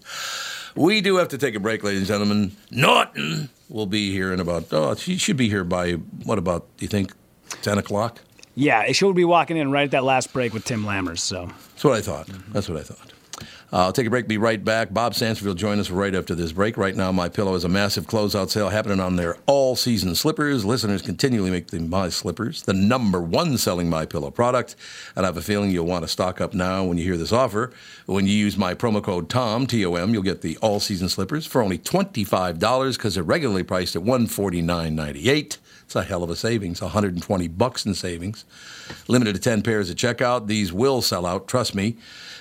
We 0.75 1.01
do 1.01 1.17
have 1.17 1.27
to 1.29 1.37
take 1.37 1.55
a 1.55 1.59
break, 1.59 1.83
ladies 1.83 2.01
and 2.01 2.07
gentlemen. 2.07 2.55
Norton 2.71 3.49
will 3.69 3.85
be 3.87 4.11
here 4.11 4.33
in 4.33 4.39
about, 4.39 4.65
oh, 4.71 4.95
she 4.95 5.17
should 5.17 5.37
be 5.37 5.49
here 5.49 5.63
by, 5.63 5.93
what 6.23 6.37
about, 6.37 6.65
do 6.77 6.85
you 6.85 6.89
think, 6.89 7.13
10 7.61 7.77
o'clock? 7.77 8.19
Yeah, 8.55 8.91
she'll 8.91 9.13
be 9.13 9.25
walking 9.25 9.57
in 9.57 9.71
right 9.71 9.85
at 9.85 9.91
that 9.91 10.03
last 10.03 10.33
break 10.33 10.53
with 10.53 10.65
Tim 10.65 10.83
Lammers. 10.83 11.19
So 11.19 11.47
That's 11.47 11.83
what 11.83 11.93
I 11.93 12.01
thought. 12.01 12.27
That's 12.51 12.67
what 12.69 12.77
I 12.77 12.83
thought. 12.83 13.13
Uh, 13.73 13.85
I'll 13.85 13.93
take 13.93 14.05
a 14.05 14.09
break, 14.09 14.27
be 14.27 14.37
right 14.37 14.61
back. 14.61 14.93
Bob 14.93 15.13
Sansevere 15.13 15.45
will 15.45 15.53
join 15.53 15.79
us 15.79 15.89
right 15.89 16.13
after 16.13 16.35
this 16.35 16.51
break. 16.51 16.75
Right 16.75 16.93
now, 16.93 17.13
My 17.13 17.29
Pillow 17.29 17.53
has 17.53 17.63
a 17.63 17.69
massive 17.69 18.05
closeout 18.05 18.49
sale 18.49 18.67
happening 18.67 18.99
on 18.99 19.15
their 19.15 19.37
all-season 19.45 20.13
slippers. 20.15 20.65
Listeners 20.65 21.01
continually 21.01 21.49
make 21.49 21.67
the 21.67 21.79
My 21.79 22.09
Slippers 22.09 22.63
the 22.63 22.73
number 22.73 23.21
one 23.21 23.57
selling 23.57 23.89
My 23.89 24.05
Pillow 24.05 24.29
product, 24.29 24.75
and 25.15 25.25
I 25.25 25.29
have 25.29 25.37
a 25.37 25.41
feeling 25.41 25.71
you'll 25.71 25.85
want 25.85 26.03
to 26.03 26.09
stock 26.09 26.41
up 26.41 26.53
now 26.53 26.83
when 26.83 26.97
you 26.97 27.05
hear 27.05 27.15
this 27.15 27.31
offer. 27.31 27.71
When 28.07 28.27
you 28.27 28.33
use 28.33 28.57
my 28.57 28.73
promo 28.73 29.01
code 29.01 29.29
TOM, 29.29 29.65
T-O-M, 29.67 30.13
you'll 30.13 30.21
get 30.21 30.41
the 30.41 30.57
all-season 30.57 31.07
slippers 31.07 31.45
for 31.45 31.61
only 31.61 31.77
$25 31.77 32.97
because 32.97 33.15
they're 33.15 33.23
regularly 33.23 33.63
priced 33.63 33.95
at 33.95 34.01
$149.98. 34.01 35.57
It's 35.91 35.95
a 35.97 36.03
hell 36.03 36.23
of 36.23 36.29
a 36.29 36.37
savings, 36.37 36.81
120 36.81 37.49
bucks 37.49 37.85
in 37.85 37.93
savings. 37.95 38.45
Limited 39.09 39.35
to 39.35 39.41
10 39.41 39.61
pairs 39.61 39.91
at 39.91 39.97
checkout. 39.97 40.47
These 40.47 40.71
will 40.71 41.01
sell 41.01 41.25
out, 41.25 41.49
trust 41.49 41.75
me. 41.75 41.97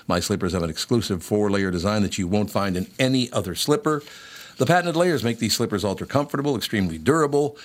My 0.07 0.21
slippers 0.21 0.53
have 0.53 0.63
an 0.63 0.71
exclusive 0.71 1.25
four 1.25 1.51
layer 1.51 1.73
design 1.73 2.03
that 2.03 2.17
you 2.17 2.29
won't 2.29 2.53
find 2.53 2.77
in 2.77 2.87
any 3.01 3.29
other 3.33 3.57
slipper. 3.57 4.05
The 4.59 4.67
patented 4.67 4.95
layers 4.95 5.25
make 5.25 5.41
these 5.41 5.57
slippers 5.57 5.83
ultra 5.83 6.07
comfortable, 6.07 6.55
extremely 6.55 6.97
durable. 6.97 7.57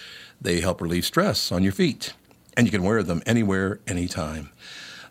They 0.41 0.59
help 0.59 0.81
relieve 0.81 1.05
stress 1.05 1.51
on 1.51 1.61
your 1.61 1.71
feet, 1.71 2.13
and 2.57 2.65
you 2.65 2.71
can 2.71 2.81
wear 2.81 3.03
them 3.03 3.21
anywhere, 3.27 3.79
anytime. 3.85 4.49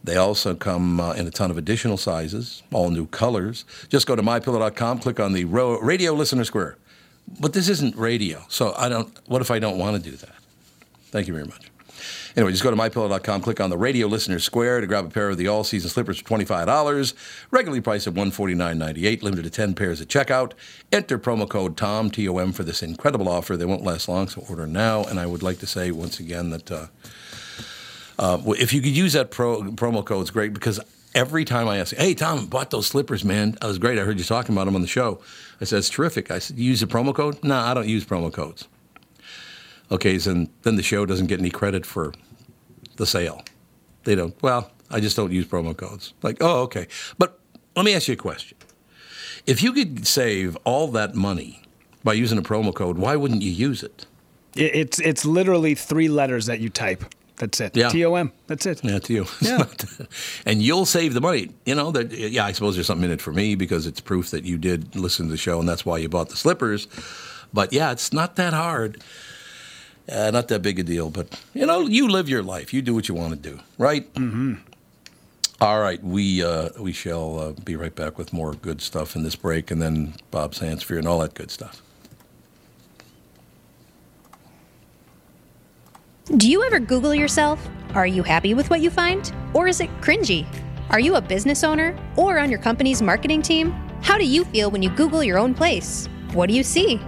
They 0.02 0.16
also 0.16 0.56
come 0.56 0.98
uh, 0.98 1.12
in 1.12 1.24
a 1.28 1.30
ton 1.30 1.52
of 1.52 1.56
additional 1.56 1.98
sizes, 1.98 2.64
all 2.72 2.90
new 2.90 3.06
colors. 3.06 3.64
Just 3.88 4.08
go 4.08 4.16
to 4.16 4.22
mypillow.com, 4.22 4.98
click 4.98 5.20
on 5.20 5.34
the 5.34 5.44
ro- 5.44 5.78
radio 5.78 6.14
listener 6.14 6.42
square. 6.42 6.78
But 7.38 7.52
this 7.52 7.68
isn't 7.68 7.94
radio, 7.94 8.44
so 8.48 8.74
I 8.76 8.88
don't. 8.88 9.16
What 9.28 9.40
if 9.40 9.52
I 9.52 9.60
don't 9.60 9.78
want 9.78 10.02
to 10.02 10.10
do 10.10 10.16
that? 10.16 10.34
Thank 11.14 11.28
you 11.28 11.32
very 11.32 11.46
much. 11.46 11.70
Anyway, 12.34 12.50
just 12.50 12.64
go 12.64 12.72
to 12.72 12.76
mypillow.com, 12.76 13.40
click 13.40 13.60
on 13.60 13.70
the 13.70 13.78
radio 13.78 14.08
listener 14.08 14.40
square 14.40 14.80
to 14.80 14.86
grab 14.88 15.06
a 15.06 15.08
pair 15.08 15.30
of 15.30 15.36
the 15.36 15.46
all 15.46 15.62
season 15.62 15.88
slippers 15.88 16.18
for 16.18 16.24
$25. 16.24 17.14
Regularly 17.52 17.80
priced 17.80 18.08
at 18.08 18.14
$149.98, 18.14 19.22
limited 19.22 19.44
to 19.44 19.50
10 19.50 19.74
pairs 19.74 20.00
at 20.00 20.08
checkout. 20.08 20.54
Enter 20.90 21.16
promo 21.16 21.48
code 21.48 21.76
TOM, 21.76 22.10
T 22.10 22.28
O 22.28 22.38
M, 22.38 22.50
for 22.50 22.64
this 22.64 22.82
incredible 22.82 23.28
offer. 23.28 23.56
They 23.56 23.64
won't 23.64 23.84
last 23.84 24.08
long, 24.08 24.26
so 24.26 24.44
order 24.50 24.66
now. 24.66 25.04
And 25.04 25.20
I 25.20 25.26
would 25.26 25.44
like 25.44 25.58
to 25.58 25.68
say 25.68 25.92
once 25.92 26.18
again 26.18 26.50
that 26.50 26.72
uh, 26.72 26.86
uh, 28.18 28.38
if 28.58 28.72
you 28.72 28.82
could 28.82 28.96
use 28.96 29.12
that 29.12 29.30
pro, 29.30 29.62
promo 29.62 30.04
code, 30.04 30.22
it's 30.22 30.32
great 30.32 30.52
because 30.52 30.80
every 31.14 31.44
time 31.44 31.68
I 31.68 31.78
ask, 31.78 31.94
hey, 31.94 32.14
Tom, 32.14 32.46
bought 32.46 32.70
those 32.70 32.88
slippers, 32.88 33.24
man. 33.24 33.52
That 33.60 33.68
was 33.68 33.78
great. 33.78 34.00
I 34.00 34.02
heard 34.02 34.18
you 34.18 34.24
talking 34.24 34.52
about 34.52 34.64
them 34.64 34.74
on 34.74 34.82
the 34.82 34.88
show. 34.88 35.20
I 35.60 35.64
said, 35.64 35.78
it's 35.78 35.90
terrific. 35.90 36.32
I 36.32 36.40
said, 36.40 36.58
you 36.58 36.64
use 36.64 36.80
the 36.80 36.88
promo 36.88 37.14
code? 37.14 37.44
No, 37.44 37.56
I 37.56 37.72
don't 37.72 37.86
use 37.86 38.04
promo 38.04 38.32
codes. 38.32 38.66
Okay, 39.90 40.18
so 40.18 40.46
then 40.62 40.76
the 40.76 40.82
show 40.82 41.06
doesn't 41.06 41.26
get 41.26 41.38
any 41.40 41.50
credit 41.50 41.84
for 41.86 42.12
the 42.96 43.06
sale. 43.06 43.42
They 44.04 44.14
don't. 44.14 44.34
Well, 44.42 44.70
I 44.90 45.00
just 45.00 45.16
don't 45.16 45.32
use 45.32 45.46
promo 45.46 45.76
codes. 45.76 46.12
Like, 46.22 46.38
oh, 46.40 46.62
okay. 46.62 46.86
But 47.18 47.38
let 47.76 47.84
me 47.84 47.94
ask 47.94 48.08
you 48.08 48.14
a 48.14 48.16
question. 48.16 48.56
If 49.46 49.62
you 49.62 49.72
could 49.72 50.06
save 50.06 50.56
all 50.64 50.88
that 50.88 51.14
money 51.14 51.62
by 52.04 52.12
using 52.12 52.38
a 52.38 52.42
promo 52.42 52.72
code. 52.74 52.98
Why 52.98 53.16
wouldn't 53.16 53.42
you 53.42 53.50
use 53.50 53.82
it? 53.82 54.06
It- 54.54 54.74
It's 54.74 54.98
it's 55.00 55.24
literally 55.24 55.74
three 55.74 56.08
letters 56.08 56.46
that 56.46 56.60
you 56.60 56.68
type. 56.68 57.04
That's 57.36 57.60
it. 57.60 57.76
Yeah. 57.76 57.88
T 57.88 58.04
O 58.04 58.14
M. 58.14 58.30
That's 58.46 58.64
it. 58.66 58.80
Yeah, 58.84 59.00
to 59.00 59.12
you. 59.12 59.26
Yeah. 59.40 59.64
Uh, 60.00 60.04
and 60.46 60.62
you'll 60.62 60.86
save 60.86 61.14
the 61.14 61.20
money. 61.20 61.50
You 61.66 61.74
know, 61.74 61.90
that, 61.92 62.12
uh, 62.12 62.16
yeah, 62.16 62.44
I 62.46 62.52
suppose 62.52 62.74
there's 62.76 62.86
something 62.86 63.06
in 63.06 63.10
it 63.10 63.20
for 63.22 63.32
me 63.32 63.54
because 63.56 63.86
it's 63.86 64.00
proof 64.00 64.30
that 64.30 64.44
you 64.44 64.56
did 64.58 64.94
listen 64.94 65.26
to 65.26 65.30
the 65.32 65.36
show 65.38 65.58
and 65.60 65.68
that's 65.68 65.84
why 65.84 65.98
you 65.98 66.08
bought 66.08 66.28
the 66.28 66.36
slippers. 66.36 66.86
But 67.52 67.72
yeah, 67.72 67.90
it's 67.92 68.12
not 68.12 68.36
that 68.36 68.52
hard. 68.52 69.02
Uh, 70.10 70.30
not 70.30 70.48
that 70.48 70.62
big 70.62 70.78
a 70.78 70.82
deal. 70.82 71.10
But, 71.10 71.40
you 71.54 71.66
know, 71.66 71.80
you 71.80 72.08
live 72.08 72.28
your 72.28 72.42
life. 72.42 72.74
You 72.74 72.82
do 72.82 72.94
what 72.94 73.08
you 73.08 73.14
want 73.14 73.32
to 73.42 73.50
do, 73.50 73.60
right? 73.78 74.12
Mm-hmm. 74.14 74.54
All 75.60 75.80
right, 75.80 76.02
we 76.02 76.42
uh, 76.42 76.70
we 76.78 76.92
shall 76.92 77.38
uh, 77.38 77.52
be 77.52 77.76
right 77.76 77.94
back 77.94 78.18
with 78.18 78.32
more 78.32 78.54
good 78.54 78.82
stuff 78.82 79.16
in 79.16 79.22
this 79.22 79.36
break, 79.36 79.70
and 79.70 79.80
then 79.80 80.14
Bob 80.30 80.52
Sansevere 80.52 80.98
and 80.98 81.06
all 81.06 81.20
that 81.20 81.34
good 81.34 81.50
stuff. 81.50 81.80
Do 86.36 86.50
you 86.50 86.64
ever 86.64 86.80
Google 86.80 87.14
yourself? 87.14 87.66
Are 87.94 88.06
you 88.06 88.22
happy 88.22 88.52
with 88.52 88.68
what 88.68 88.80
you 88.80 88.90
find? 88.90 89.32
Or 89.54 89.68
is 89.68 89.80
it 89.80 89.88
cringy? 90.00 90.44
Are 90.90 91.00
you 91.00 91.14
a 91.14 91.20
business 91.20 91.62
owner 91.62 91.96
or 92.16 92.38
on 92.38 92.50
your 92.50 92.58
company's 92.58 93.00
marketing 93.00 93.40
team? 93.40 93.70
How 94.02 94.18
do 94.18 94.26
you 94.26 94.44
feel 94.46 94.70
when 94.70 94.82
you 94.82 94.90
Google 94.90 95.22
your 95.22 95.38
own 95.38 95.54
place? 95.54 96.08
What 96.32 96.48
do 96.48 96.54
you 96.54 96.62
see? 96.62 97.00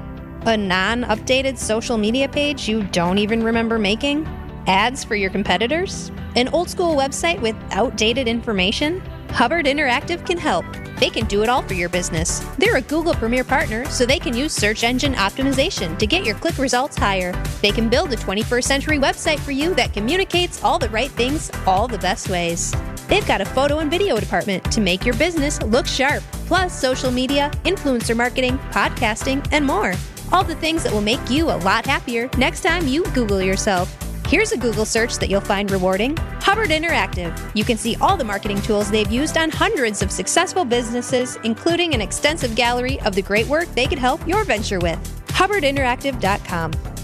A 0.47 0.57
non 0.57 1.03
updated 1.03 1.59
social 1.59 1.99
media 1.99 2.29
page 2.29 2.69
you 2.69 2.85
don't 2.85 3.19
even 3.19 3.43
remember 3.43 3.81
making? 3.81 4.25
Ads 4.69 5.03
for 5.03 5.17
your 5.17 5.29
competitors? 5.29 6.13
An 6.37 6.47
old 6.51 6.71
school 6.71 6.95
website 6.95 7.41
with 7.41 7.57
outdated 7.73 8.29
information? 8.29 9.01
Hubbard 9.31 9.67
Interactive 9.67 10.25
can 10.25 10.39
help. 10.39 10.65
They 11.01 11.11
can 11.11 11.27
do 11.27 11.43
it 11.43 11.49
all 11.49 11.63
for 11.63 11.75
your 11.75 11.89
business. 11.89 12.47
They're 12.59 12.77
a 12.77 12.81
Google 12.81 13.15
Premier 13.15 13.43
partner, 13.43 13.85
so 13.87 14.07
they 14.07 14.21
can 14.21 14.37
use 14.37 14.53
search 14.53 14.85
engine 14.85 15.15
optimization 15.15 15.99
to 15.99 16.07
get 16.07 16.25
your 16.25 16.37
click 16.37 16.59
results 16.59 16.97
higher. 16.97 17.33
They 17.61 17.73
can 17.73 17.89
build 17.89 18.13
a 18.13 18.17
21st 18.17 18.65
century 18.65 18.99
website 18.99 19.41
for 19.41 19.51
you 19.51 19.75
that 19.75 19.93
communicates 19.93 20.63
all 20.63 20.79
the 20.79 20.91
right 20.91 21.11
things 21.11 21.51
all 21.67 21.89
the 21.89 21.99
best 21.99 22.29
ways. 22.29 22.73
They've 23.09 23.27
got 23.27 23.41
a 23.41 23.47
photo 23.47 23.81
and 23.81 23.91
video 23.91 24.21
department 24.21 24.71
to 24.71 24.81
make 24.81 25.05
your 25.05 25.17
business 25.17 25.61
look 25.63 25.89
sharp, 25.89 26.23
plus 26.47 26.81
social 26.81 27.11
media, 27.11 27.51
influencer 27.65 28.17
marketing, 28.17 28.59
podcasting, 28.71 29.45
and 29.51 29.67
more. 29.67 29.93
All 30.33 30.45
the 30.45 30.57
things 30.57 30.83
that 30.83 30.93
will 30.93 31.01
make 31.01 31.31
you 31.31 31.51
a 31.51 31.57
lot 31.59 31.87
happier 31.87 32.29
next 32.37 32.62
time 32.62 32.87
you 32.87 33.05
Google 33.12 33.41
yourself. 33.41 33.95
Here's 34.27 34.51
a 34.51 34.57
Google 34.57 34.85
search 34.85 35.19
that 35.19 35.31
you'll 35.31 35.41
find 35.41 35.71
rewarding 35.71 36.17
Hubbard 36.41 36.71
Interactive. 36.71 37.33
You 37.55 37.65
can 37.65 37.77
see 37.77 37.97
all 38.01 38.17
the 38.17 38.25
marketing 38.25 38.61
tools 38.61 38.91
they've 38.91 39.11
used 39.11 39.37
on 39.37 39.51
hundreds 39.51 40.03
of 40.03 40.11
successful 40.11 40.65
businesses, 40.65 41.39
including 41.45 41.95
an 41.95 42.01
extensive 42.01 42.57
gallery 42.57 43.01
of 43.03 43.15
the 43.15 43.23
great 43.23 43.47
work 43.47 43.69
they 43.75 43.87
could 43.87 43.99
help 43.99 44.27
your 44.27 44.43
venture 44.45 44.81
with. 44.81 44.99
HubbardInteractive.com. 45.29 46.96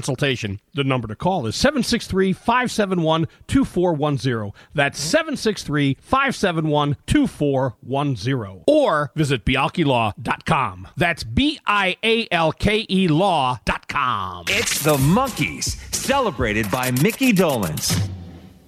consultation. 0.00 0.58
The 0.72 0.82
number 0.82 1.06
to 1.08 1.14
call 1.14 1.46
is 1.46 1.56
763 1.56 2.32
571 2.32 3.28
2410. 3.46 4.52
That's 4.74 4.98
763 4.98 5.98
571 6.00 6.96
2410. 7.06 8.64
Or 8.66 9.12
visit 9.14 9.44
bialkelaw.com. 9.44 10.88
That's 10.96 11.22
B 11.24 11.60
I 11.66 11.96
A 12.02 12.26
L 12.30 12.52
K 12.52 12.86
E 12.88 13.08
law.com. 13.08 14.44
It's 14.48 14.82
the 14.82 14.96
Monkees, 14.96 15.76
celebrated 15.94 16.70
by 16.70 16.90
Micky 16.90 17.34
Dolenz. 17.34 18.08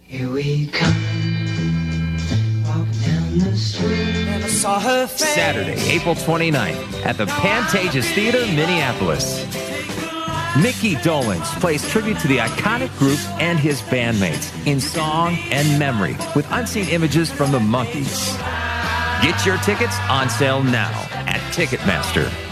Here 0.02 0.28
we 0.28 0.66
come, 0.66 0.92
walk 2.64 2.86
down 3.02 3.38
the 3.38 3.56
street. 3.56 4.26
And 4.28 4.44
I 4.44 4.48
saw 4.48 4.78
her 4.78 5.06
face. 5.06 5.34
Saturday, 5.34 5.80
April 5.90 6.14
29th 6.14 7.06
at 7.06 7.16
the 7.16 7.24
Pantages 7.24 8.12
Theater, 8.14 8.40
Minneapolis. 8.54 9.81
Micky 10.60 10.96
Dolenz 10.96 11.46
plays 11.62 11.88
tribute 11.88 12.18
to 12.18 12.28
the 12.28 12.36
iconic 12.36 12.94
group 12.98 13.18
and 13.40 13.58
his 13.58 13.80
bandmates 13.80 14.52
in 14.66 14.80
song 14.80 15.38
and 15.50 15.78
memory 15.78 16.14
with 16.36 16.46
unseen 16.50 16.86
images 16.88 17.32
from 17.32 17.52
the 17.52 17.58
Monkees. 17.58 18.36
Get 19.22 19.46
your 19.46 19.56
tickets 19.58 19.96
on 20.10 20.28
sale 20.28 20.62
now 20.62 21.08
at 21.26 21.40
Ticketmaster. 21.54 22.51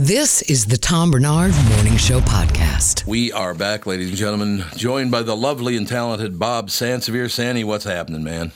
This 0.00 0.40
is 0.42 0.64
the 0.64 0.78
Tom 0.78 1.10
Barnard 1.10 1.52
Morning 1.74 1.96
Show 1.98 2.20
Podcast. 2.20 3.04
We 3.06 3.32
are 3.32 3.52
back, 3.52 3.84
ladies 3.84 4.08
and 4.08 4.16
gentlemen, 4.16 4.64
joined 4.74 5.10
by 5.10 5.22
the 5.22 5.36
lovely 5.36 5.76
and 5.76 5.86
talented 5.86 6.38
Bob 6.38 6.68
Sansevere. 6.68 7.30
Sandy, 7.30 7.64
what's 7.64 7.84
happening, 7.84 8.24
man? 8.24 8.52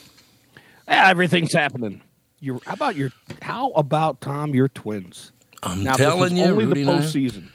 Everything's 0.88 1.52
happening. 1.52 2.00
Your, 2.40 2.60
how 2.64 2.72
about 2.72 2.96
your? 2.96 3.10
How 3.42 3.72
about 3.72 4.22
Tom? 4.22 4.54
Your 4.54 4.68
twins. 4.68 5.32
I'm 5.62 5.84
Now, 5.84 5.96
this 5.98 6.06
telling 6.06 6.34
you, 6.36 6.44
only 6.44 6.64
Rudy 6.64 6.84
the 6.84 6.90
and 6.92 7.00
I- 7.00 7.04
postseason. 7.04 7.48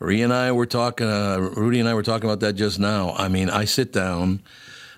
Ree 0.00 0.20
and 0.22 0.32
I 0.32 0.50
were 0.50 0.66
talking. 0.66 1.06
Uh, 1.06 1.38
Rudy 1.54 1.78
and 1.78 1.88
I 1.88 1.94
were 1.94 2.02
talking 2.02 2.28
about 2.28 2.40
that 2.40 2.54
just 2.54 2.80
now. 2.80 3.12
I 3.16 3.28
mean, 3.28 3.48
I 3.48 3.64
sit 3.64 3.92
down. 3.92 4.42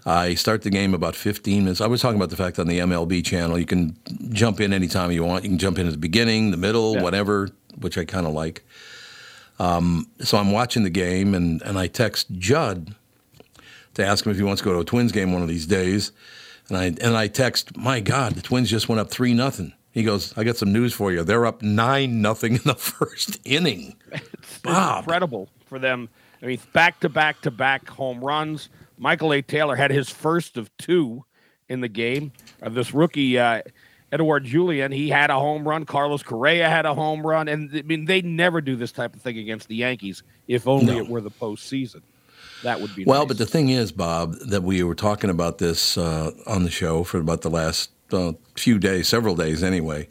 I 0.07 0.35
start 0.35 0.62
the 0.62 0.70
game 0.70 0.94
about 0.94 1.16
15 1.16 1.64
minutes. 1.64 1.81
I 1.83 1.87
was 1.87 2.00
talking 2.00 2.16
about 2.16 2.31
the 2.31 2.37
fact 2.37 2.59
on 2.59 2.66
the 2.68 2.79
MLB 2.79 3.24
channel, 3.24 3.59
you 3.59 3.66
can 3.66 3.96
jump 4.31 4.61
in 4.61 4.72
anytime 4.72 5.11
you 5.11 5.24
want. 5.24 5.42
You 5.44 5.50
can 5.50 5.59
jump 5.59 5.79
in 5.81 5.87
at 5.87 5.92
the 5.92 5.98
beginning, 5.98 6.52
the 6.52 6.57
middle, 6.57 6.94
Yeah. 6.94 7.02
whatever, 7.02 7.50
which 7.78 7.98
I 7.98 8.04
kind 8.04 8.26
of 8.26 8.32
like. 8.32 8.64
Um, 9.58 10.08
so 10.20 10.38
I'm 10.38 10.52
watching 10.52 10.82
the 10.82 10.90
game, 10.90 11.34
and, 11.34 11.62
and 11.62 11.78
I 11.78 11.86
text 11.86 12.30
Judd 12.32 12.94
to 13.94 14.06
ask 14.06 14.26
him 14.26 14.32
if 14.32 14.36
he 14.36 14.42
wants 14.42 14.60
to 14.60 14.64
go 14.64 14.74
to 14.74 14.80
a 14.80 14.84
Twins 14.84 15.12
game 15.12 15.32
one 15.32 15.42
of 15.42 15.48
these 15.48 15.66
days. 15.66 16.12
And 16.68 16.76
I 16.76 16.84
and 16.86 17.16
I 17.16 17.28
text, 17.28 17.76
my 17.76 18.00
God, 18.00 18.34
the 18.34 18.42
Twins 18.42 18.68
just 18.68 18.88
went 18.88 19.00
up 19.00 19.10
three 19.10 19.34
nothing. 19.34 19.72
He 19.92 20.02
goes, 20.02 20.36
I 20.36 20.44
got 20.44 20.56
some 20.56 20.72
news 20.72 20.92
for 20.92 21.10
you. 21.10 21.24
They're 21.24 21.46
up 21.46 21.62
nine 21.62 22.20
nothing 22.20 22.56
in 22.56 22.62
the 22.64 22.74
first 22.78 23.38
inning. 23.44 23.96
Bob. 24.62 25.04
incredible 25.04 25.48
for 25.64 25.78
them. 25.78 26.08
I 26.42 26.46
mean, 26.46 26.60
back 26.72 27.00
to 27.00 27.08
back 27.08 27.40
to 27.42 27.50
back 27.50 27.88
home 27.88 28.22
runs. 28.22 28.68
Michael 28.98 29.32
A. 29.32 29.42
Taylor 29.42 29.76
had 29.76 29.90
his 29.90 30.10
first 30.10 30.56
of 30.56 30.76
two 30.76 31.24
in 31.68 31.80
the 31.80 31.88
game. 31.88 32.32
Uh, 32.62 32.68
this 32.68 32.92
rookie, 32.92 33.38
uh, 33.38 33.62
Edouard 34.16 34.44
Julien, 34.44 34.92
he 34.92 35.11
had 35.11 35.29
a 35.29 35.35
home 35.38 35.68
run. 35.68 35.85
Carlos 35.85 36.22
Correa 36.22 36.70
had 36.70 36.87
a 36.87 36.94
home 36.94 37.26
run. 37.26 37.48
And 37.48 37.70
I 37.74 37.83
mean, 37.83 38.07
they 38.07 38.22
never 38.22 38.62
do 38.62 38.74
this 38.74 38.90
type 38.90 39.14
of 39.14 39.20
thing 39.20 39.37
against 39.37 39.68
the 39.68 39.76
Yankees. 39.76 40.22
If 40.48 40.66
only 40.66 40.94
No. 40.94 40.98
it 41.00 41.09
were 41.09 41.20
the 41.20 41.31
postseason. 41.31 42.00
That 42.62 42.81
would 42.81 42.96
be 42.96 43.05
Well, 43.05 43.20
nice. 43.20 43.29
but 43.29 43.37
the 43.38 43.44
thing 43.44 43.68
is, 43.68 43.92
Bob, 43.92 44.35
that 44.48 44.62
we 44.62 44.83
were 44.83 44.94
talking 44.94 45.29
about 45.29 45.59
this 45.59 45.98
uh, 45.98 46.31
on 46.46 46.62
the 46.64 46.70
show 46.70 47.05
for 47.05 47.18
about 47.18 47.42
the 47.42 47.50
last 47.50 47.90
uh, 48.11 48.33
few 48.57 48.79
days, 48.79 49.07
several 49.07 49.37
days 49.37 49.62
anyway. 49.62 50.09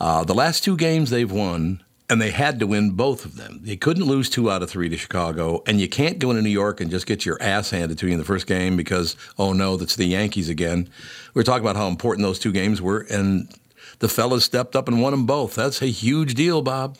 Uh, 0.00 0.24
the 0.24 0.34
last 0.34 0.64
two 0.64 0.76
games 0.76 1.10
they've 1.10 1.30
won, 1.30 1.84
and 2.10 2.20
they 2.20 2.30
had 2.32 2.58
to 2.58 2.66
win 2.66 2.90
both 2.90 3.24
of 3.24 3.36
them. 3.36 3.60
They 3.62 3.76
couldn't 3.76 4.04
lose 4.04 4.28
two 4.28 4.50
out 4.50 4.62
of 4.62 4.68
three 4.68 4.88
to 4.88 4.96
Chicago, 4.96 5.62
and 5.66 5.80
you 5.80 5.88
can't 5.88 6.18
go 6.18 6.30
into 6.30 6.42
New 6.42 6.50
York 6.50 6.80
and 6.80 6.90
just 6.90 7.06
get 7.06 7.24
your 7.24 7.40
ass 7.40 7.70
handed 7.70 7.96
to 7.98 8.06
you 8.06 8.12
in 8.12 8.18
the 8.18 8.24
first 8.24 8.46
game 8.46 8.76
because, 8.76 9.16
oh 9.38 9.52
no, 9.52 9.76
that's 9.76 9.96
the 9.96 10.04
Yankees 10.06 10.48
again. 10.48 10.90
We 11.34 11.38
were 11.38 11.44
talking 11.44 11.64
about 11.64 11.76
how 11.76 11.86
important 11.88 12.26
those 12.26 12.38
two 12.40 12.52
games 12.52 12.82
were, 12.82 13.06
and 13.10 13.48
the 14.00 14.08
fellas 14.08 14.44
stepped 14.44 14.74
up 14.76 14.88
and 14.88 15.00
won 15.00 15.12
them 15.12 15.24
both. 15.24 15.54
That's 15.54 15.80
a 15.80 15.86
huge 15.86 16.34
deal, 16.34 16.60
Bob. 16.62 16.98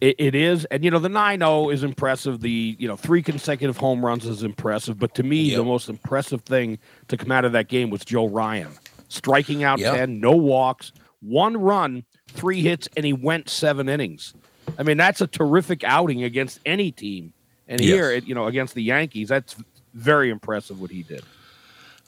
It, 0.00 0.16
it 0.18 0.34
is, 0.34 0.64
and 0.66 0.82
you 0.82 0.90
know 0.90 0.98
the 0.98 1.10
9-0 1.10 1.74
is 1.74 1.84
impressive. 1.84 2.40
The 2.40 2.74
you 2.78 2.88
know 2.88 2.96
three 2.96 3.22
consecutive 3.22 3.76
home 3.76 4.02
runs 4.02 4.24
is 4.24 4.42
impressive, 4.42 4.98
but 4.98 5.14
to 5.16 5.22
me 5.22 5.42
Yep. 5.50 5.58
the 5.58 5.64
most 5.64 5.88
impressive 5.90 6.40
thing 6.42 6.78
to 7.08 7.18
come 7.18 7.30
out 7.30 7.44
of 7.44 7.52
that 7.52 7.68
game 7.68 7.90
was 7.90 8.02
Joe 8.02 8.26
Ryan 8.26 8.68
striking 9.08 9.62
out 9.62 9.78
Yep. 9.78 9.94
ten, 9.94 10.18
no 10.20 10.32
walks, 10.32 10.92
one 11.20 11.58
run, 11.58 12.04
three 12.30 12.62
hits, 12.62 12.88
and 12.96 13.04
he 13.04 13.12
went 13.12 13.48
seven 13.48 13.88
innings. 13.88 14.34
I 14.78 14.82
mean 14.82 14.96
that's 14.96 15.20
a 15.20 15.26
terrific 15.26 15.84
outing 15.84 16.22
against 16.24 16.60
any 16.64 16.90
team, 16.92 17.32
and 17.68 17.80
Yes. 17.80 17.88
here 17.94 18.10
it, 18.12 18.24
you 18.24 18.34
know 18.34 18.46
against 18.46 18.74
the 18.74 18.82
Yankees, 18.82 19.28
that's 19.28 19.56
very 19.94 20.30
impressive 20.30 20.80
what 20.80 20.90
he 20.90 21.02
did. 21.02 21.22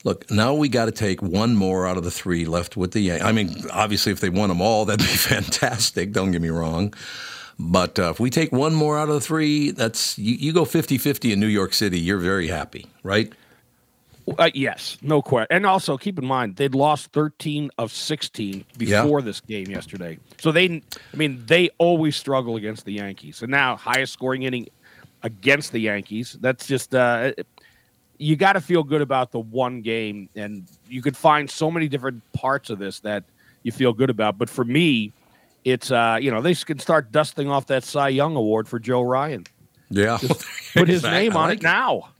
Look, 0.04 0.28
now 0.30 0.54
we 0.54 0.68
got 0.68 0.86
to 0.86 0.92
take 0.92 1.22
one 1.22 1.54
more 1.54 1.86
out 1.86 1.96
of 1.96 2.02
the 2.02 2.10
three 2.10 2.44
left 2.44 2.76
with 2.76 2.90
the 2.90 3.00
Yankees. 3.00 3.24
I 3.24 3.30
mean, 3.32 3.54
obviously, 3.72 4.10
if 4.10 4.18
they 4.20 4.30
won 4.30 4.48
them 4.48 4.60
all, 4.60 4.84
that'd 4.86 4.98
be 5.00 5.12
fantastic. 5.12 6.12
Don't 6.12 6.32
get 6.32 6.42
me 6.42 6.48
wrong. 6.48 6.92
But 7.58 7.98
uh, 8.00 8.10
if 8.10 8.18
we 8.18 8.28
take 8.30 8.50
one 8.50 8.74
more 8.74 8.98
out 8.98 9.08
of 9.08 9.14
the 9.14 9.20
three, 9.20 9.70
that's 9.70 10.18
you, 10.18 10.34
you 10.34 10.52
go 10.52 10.64
50 10.64 10.98
50 10.98 11.32
in 11.32 11.38
New 11.40 11.46
York 11.46 11.72
City, 11.74 12.00
you're 12.00 12.18
very 12.18 12.48
happy, 12.48 12.86
right? 13.04 13.32
Uh, 14.38 14.50
yes, 14.54 14.98
no 15.02 15.20
question. 15.20 15.48
And 15.50 15.66
also 15.66 15.98
keep 15.98 16.18
in 16.18 16.24
mind 16.24 16.56
they'd 16.56 16.74
lost 16.74 17.10
13 17.12 17.70
of 17.78 17.90
16 17.92 18.64
Yeah. 18.78 19.02
before 19.02 19.20
this 19.22 19.40
game 19.40 19.66
yesterday. 19.68 20.18
So 20.38 20.52
they, 20.52 20.66
I 20.66 21.16
mean, 21.16 21.42
they 21.46 21.70
always 21.78 22.14
struggle 22.16 22.56
against 22.56 22.84
the 22.84 22.92
Yankees. 22.92 23.42
And 23.42 23.50
now 23.50 23.76
highest 23.76 24.12
scoring 24.12 24.44
inning 24.44 24.68
against 25.24 25.72
the 25.72 25.80
Yankees. 25.80 26.36
That's 26.40 26.66
just 26.66 26.94
uh, 26.94 27.32
you 28.18 28.36
got 28.36 28.52
to 28.52 28.60
feel 28.60 28.84
good 28.84 29.00
about 29.00 29.32
the 29.32 29.40
one 29.40 29.80
game, 29.82 30.28
and 30.36 30.64
you 30.88 31.02
could 31.02 31.16
find 31.16 31.50
so 31.50 31.70
many 31.70 31.88
different 31.88 32.22
parts 32.32 32.70
of 32.70 32.78
this 32.78 33.00
that 33.00 33.24
you 33.64 33.72
feel 33.72 33.92
good 33.92 34.10
about. 34.10 34.38
But 34.38 34.48
for 34.48 34.64
me, 34.64 35.12
it's 35.64 35.90
uh, 35.90 36.18
you 36.20 36.30
know 36.30 36.40
they 36.40 36.54
can 36.54 36.78
start 36.78 37.10
dusting 37.10 37.48
off 37.48 37.66
that 37.66 37.82
Cy 37.82 38.10
Young 38.10 38.36
award 38.36 38.68
for 38.68 38.78
Joe 38.78 39.02
Ryan. 39.02 39.46
Yeah. 39.90 40.18
Put 40.74 40.88
his 40.88 41.00
Exactly. 41.00 41.10
name 41.10 41.36
on 41.36 41.50
it 41.50 41.62
now. 41.62 42.10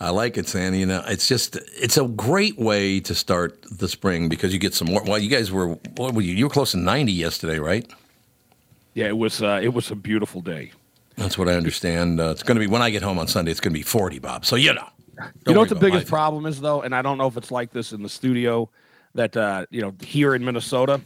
I 0.00 0.10
like 0.10 0.36
it, 0.36 0.46
Sandy. 0.46 0.78
You 0.78 0.86
know, 0.86 1.02
it's 1.06 1.26
just 1.26 1.56
it's 1.76 1.96
a 1.96 2.06
great 2.06 2.58
way 2.58 3.00
to 3.00 3.14
start 3.14 3.60
the 3.70 3.88
spring 3.88 4.28
because 4.28 4.52
you 4.52 4.58
get 4.58 4.74
some 4.74 4.88
more. 4.88 5.02
Well, 5.02 5.18
you 5.18 5.28
guys 5.28 5.50
were 5.50 5.68
what 5.96 6.14
were 6.14 6.22
you? 6.22 6.34
You 6.34 6.44
were 6.44 6.50
close 6.50 6.70
to 6.72 6.76
90 6.76 7.12
yesterday, 7.12 7.58
right? 7.58 7.90
Yeah, 8.94 9.06
it 9.06 9.18
was 9.18 9.42
uh, 9.42 9.60
it 9.62 9.74
was 9.74 9.90
a 9.90 9.96
beautiful 9.96 10.40
day. 10.40 10.72
That's 11.16 11.36
what 11.36 11.48
I 11.48 11.54
understand. 11.54 12.20
Uh, 12.20 12.30
it's 12.30 12.44
going 12.44 12.54
to 12.56 12.60
be 12.60 12.68
when 12.68 12.80
I 12.80 12.90
get 12.90 13.02
home 13.02 13.18
on 13.18 13.26
Sunday. 13.26 13.50
It's 13.50 13.60
going 13.60 13.72
to 13.72 13.78
be 13.78 13.82
40, 13.82 14.20
Bob. 14.20 14.46
So 14.46 14.54
you 14.54 14.72
know. 14.72 14.88
you 15.46 15.54
know 15.54 15.60
what 15.60 15.68
the 15.68 15.74
about 15.74 15.82
my 15.82 15.90
biggest 15.90 16.06
problem 16.08 16.46
is 16.46 16.60
though, 16.60 16.82
and 16.82 16.94
I 16.94 17.02
don't 17.02 17.18
know 17.18 17.26
if 17.26 17.36
it's 17.36 17.50
like 17.50 17.72
this 17.72 17.92
in 17.92 18.02
the 18.04 18.08
studio 18.08 18.70
that 19.14 19.36
uh, 19.36 19.66
you 19.70 19.82
know 19.82 19.94
here 20.00 20.36
in 20.36 20.44
Minnesota, 20.44 21.00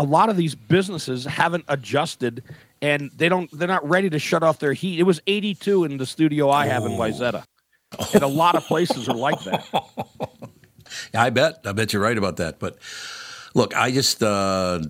a 0.00 0.04
lot 0.04 0.28
of 0.28 0.36
these 0.36 0.56
businesses 0.56 1.24
haven't 1.24 1.64
adjusted 1.68 2.42
and 2.82 3.10
they 3.16 3.28
don't 3.28 3.48
they're 3.56 3.68
not 3.68 3.88
ready 3.88 4.10
to 4.10 4.18
shut 4.18 4.42
off 4.42 4.58
their 4.58 4.72
heat. 4.72 4.98
It 4.98 5.04
was 5.04 5.20
82 5.26 5.84
in 5.84 5.96
the 5.98 6.06
studio 6.06 6.50
I 6.50 6.66
have 6.66 6.84
in 6.84 6.92
Wayzata. 6.92 7.44
And 8.14 8.22
a 8.22 8.28
lot 8.28 8.54
of 8.54 8.64
places 8.64 9.08
are 9.08 9.14
like 9.16 9.42
that. 9.44 9.66
I 11.14 11.30
bet. 11.30 11.60
I 11.64 11.72
bet 11.72 11.92
you're 11.92 12.02
right 12.02 12.16
about 12.16 12.36
that. 12.36 12.58
But 12.58 12.78
look, 13.54 13.76
I 13.76 13.90
just 13.90 14.22
uh, 14.22 14.80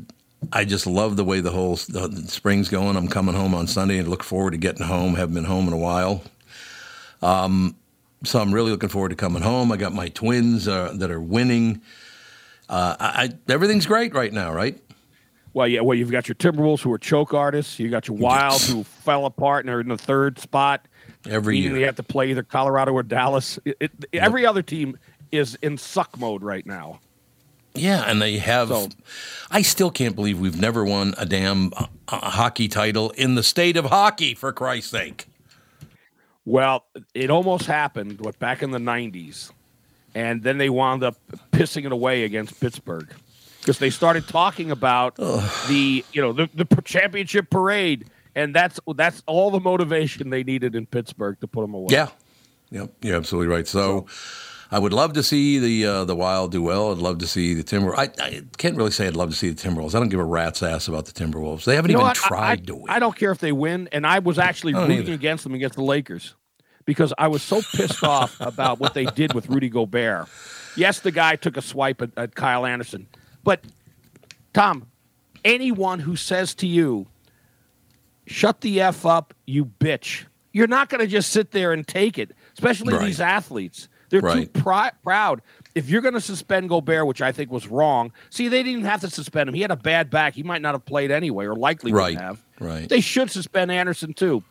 I 0.52 0.64
just 0.64 0.86
love 0.86 1.16
the 1.16 1.24
way 1.24 1.40
the 1.40 1.50
whole 1.50 1.76
the, 1.76 2.08
the 2.08 2.28
spring's 2.28 2.68
going. 2.68 2.96
I'm 2.96 3.08
coming 3.08 3.34
home 3.34 3.54
on 3.54 3.66
Sunday 3.66 3.98
and 3.98 4.08
look 4.08 4.22
forward 4.22 4.52
to 4.52 4.56
getting 4.58 4.86
home. 4.86 5.14
Haven't 5.14 5.34
been 5.34 5.44
home 5.44 5.66
in 5.66 5.72
a 5.72 5.78
while. 5.78 6.22
Um, 7.22 7.76
so 8.24 8.40
I'm 8.40 8.52
really 8.52 8.70
looking 8.70 8.88
forward 8.88 9.10
to 9.10 9.16
coming 9.16 9.42
home. 9.42 9.72
I 9.72 9.76
got 9.76 9.92
my 9.92 10.08
twins 10.08 10.66
uh, 10.68 10.92
that 10.96 11.10
are 11.10 11.20
winning. 11.20 11.82
Uh, 12.68 12.96
I, 12.98 13.30
everything's 13.48 13.86
great 13.86 14.14
right 14.14 14.32
now, 14.32 14.52
right? 14.52 14.80
Well, 15.54 15.68
yeah, 15.68 15.80
well, 15.82 15.96
you've 15.96 16.10
got 16.10 16.26
your 16.28 16.34
Timberwolves 16.34 16.80
who 16.80 16.92
are 16.92 16.98
choke 16.98 17.32
artists. 17.32 17.78
You 17.78 17.88
got 17.88 18.08
your 18.08 18.16
Wild 18.16 18.60
who 18.62 18.82
fell 18.82 19.24
apart 19.24 19.64
and 19.64 19.72
are 19.72 19.80
in 19.80 19.88
the 19.88 19.96
third 19.96 20.40
spot. 20.40 20.86
Every 21.30 21.58
year. 21.58 21.72
they 21.72 21.82
have 21.82 21.96
to 21.96 22.02
play 22.02 22.30
either 22.30 22.42
Colorado 22.42 22.92
or 22.92 23.04
Dallas. 23.04 23.58
It, 23.64 23.76
it, 23.80 23.92
Every 24.12 24.44
other 24.44 24.62
team 24.62 24.98
is 25.30 25.56
in 25.62 25.78
suck 25.78 26.18
mode 26.18 26.42
right 26.42 26.66
now. 26.66 26.98
Yeah, 27.72 28.02
and 28.06 28.20
they 28.20 28.38
have. 28.38 28.68
So- 28.68 28.88
I 29.50 29.62
still 29.62 29.90
can't 29.92 30.16
believe 30.16 30.40
we've 30.40 30.60
never 30.60 30.84
won 30.84 31.14
a 31.18 31.24
damn 31.24 31.72
uh, 31.76 31.86
uh, 32.08 32.30
hockey 32.30 32.66
title 32.66 33.10
in 33.10 33.36
the 33.36 33.42
state 33.44 33.76
of 33.76 33.86
hockey. 33.86 34.34
For 34.34 34.52
Christ's 34.52 34.90
sake. 34.90 35.26
Well, 36.44 36.84
it 37.14 37.30
almost 37.30 37.66
happened, 37.66 38.20
what, 38.20 38.38
back 38.38 38.62
in 38.62 38.70
the 38.70 38.78
90s. 38.78 39.50
And 40.14 40.42
then 40.42 40.58
they 40.58 40.68
wound 40.68 41.02
up 41.02 41.16
pissing 41.52 41.86
it 41.86 41.92
away 41.92 42.24
against 42.24 42.60
Pittsburgh 42.60 43.12
because 43.64 43.78
they 43.78 43.90
started 43.90 44.28
talking 44.28 44.70
about 44.70 45.16
the, 45.68 46.04
you 46.12 46.20
know, 46.20 46.32
the, 46.32 46.48
the 46.54 46.82
championship 46.82 47.50
parade. 47.50 48.06
And 48.36 48.52
that's 48.54 48.80
that's 48.96 49.22
all 49.26 49.52
the 49.52 49.60
motivation 49.60 50.30
they 50.30 50.42
needed 50.42 50.74
in 50.74 50.86
Pittsburgh 50.86 51.38
to 51.40 51.46
put 51.46 51.62
them 51.62 51.72
away. 51.72 51.86
Yeah. 51.90 52.08
Yep. 52.70 52.92
You're 53.02 53.16
absolutely 53.16 53.46
right. 53.54 53.66
So, 53.66 54.06
I 54.72 54.78
would 54.80 54.92
love 54.92 55.12
to 55.12 55.22
see 55.22 55.60
the 55.60 55.86
uh, 55.86 56.04
the 56.04 56.16
Wild 56.16 56.50
do 56.50 56.60
well. 56.60 56.90
I'd 56.90 56.98
love 56.98 57.18
to 57.18 57.28
see 57.28 57.54
the 57.54 57.62
Timber. 57.62 57.94
I, 57.96 58.10
I 58.20 58.42
can't 58.56 58.76
really 58.76 58.90
say 58.90 59.06
I'd 59.06 59.14
love 59.14 59.30
to 59.30 59.36
see 59.36 59.50
the 59.50 59.54
Timberwolves. 59.68 59.94
I 59.94 60.00
don't 60.00 60.08
give 60.08 60.18
a 60.18 60.24
rat's 60.24 60.64
ass 60.64 60.88
about 60.88 61.06
the 61.06 61.12
Timberwolves. 61.12 61.64
They 61.64 61.76
haven't 61.76 61.92
You 61.92 61.98
know 61.98 62.00
even 62.00 62.08
what? 62.08 62.16
Tried 62.16 62.62
I, 62.62 62.64
to 62.64 62.74
win. 62.74 62.84
I 62.88 62.98
don't 62.98 63.14
care 63.14 63.30
if 63.30 63.38
they 63.38 63.52
win, 63.52 63.88
and 63.92 64.04
I 64.04 64.18
was 64.18 64.36
actually 64.36 64.74
I 64.74 64.80
rooting 64.80 64.98
either. 65.02 65.12
against 65.12 65.44
them 65.44 65.54
against 65.54 65.76
the 65.76 65.84
Lakers 65.84 66.34
because 66.86 67.12
I 67.18 67.28
was 67.28 67.42
so 67.42 67.62
pissed 67.76 68.02
off 68.02 68.40
about 68.40 68.80
what 68.80 68.94
they 68.94 69.04
did 69.04 69.32
with 69.32 69.48
Rudy 69.48 69.68
Gobert. 69.68 70.28
Yes, 70.76 70.98
the 71.00 71.12
guy 71.12 71.36
took 71.36 71.56
a 71.56 71.62
swipe 71.62 72.02
at, 72.02 72.10
at 72.16 72.34
Kyle 72.34 72.66
Anderson, 72.66 73.06
but 73.44 73.60
Tom, 74.52 74.86
anyone 75.44 76.00
who 76.00 76.16
says 76.16 76.54
to 76.56 76.66
you, 76.66 77.06
"Shut 78.26 78.60
the 78.62 78.80
f 78.80 79.04
up, 79.04 79.34
you 79.46 79.66
bitch," 79.66 80.24
you're 80.52 80.66
not 80.66 80.88
going 80.88 81.00
to 81.00 81.06
just 81.06 81.30
sit 81.30 81.50
there 81.50 81.72
and 81.72 81.86
take 81.86 82.18
it. 82.18 82.30
Especially 82.54 82.94
Right. 82.94 83.04
these 83.06 83.20
athletes, 83.20 83.88
they're 84.10 84.20
Right. 84.20 84.52
too 84.52 84.60
pri- 84.60 84.92
proud. 85.02 85.42
If 85.74 85.88
you're 85.90 86.00
going 86.02 86.14
to 86.14 86.20
suspend 86.20 86.68
Gobert, 86.68 87.06
which 87.06 87.20
I 87.20 87.32
think 87.32 87.50
was 87.50 87.66
wrong, 87.66 88.12
see, 88.30 88.46
they 88.48 88.62
didn't 88.62 88.84
have 88.84 89.00
to 89.00 89.10
suspend 89.10 89.48
him. 89.48 89.54
He 89.54 89.60
had 89.62 89.72
a 89.72 89.76
bad 89.76 90.08
back. 90.08 90.34
He 90.34 90.42
might 90.44 90.62
not 90.62 90.74
have 90.74 90.84
played 90.86 91.10
anyway, 91.10 91.46
or 91.46 91.56
likely 91.56 91.92
Right. 91.92 92.14
wouldn't 92.14 92.20
have. 92.22 92.38
Right. 92.60 92.88
They 92.88 93.00
should 93.00 93.30
suspend 93.30 93.72
Anderson 93.72 94.14
too, 94.14 94.44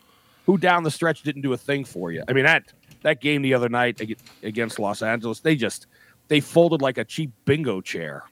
who 0.44 0.58
down 0.58 0.82
the 0.82 0.90
stretch 0.90 1.22
didn't 1.22 1.40
do 1.42 1.52
a 1.54 1.56
thing 1.56 1.84
for 1.84 2.12
you. 2.12 2.22
I 2.28 2.32
mean 2.34 2.44
that 2.44 2.72
that 3.02 3.20
game 3.20 3.42
the 3.42 3.54
other 3.54 3.68
night 3.68 4.00
against 4.42 4.78
Los 4.78 5.02
Angeles, 5.02 5.40
they 5.40 5.56
just 5.56 5.86
they 6.28 6.40
folded 6.40 6.80
like 6.82 6.98
a 6.98 7.04
cheap 7.04 7.30
bingo 7.46 7.80
chair. 7.80 8.22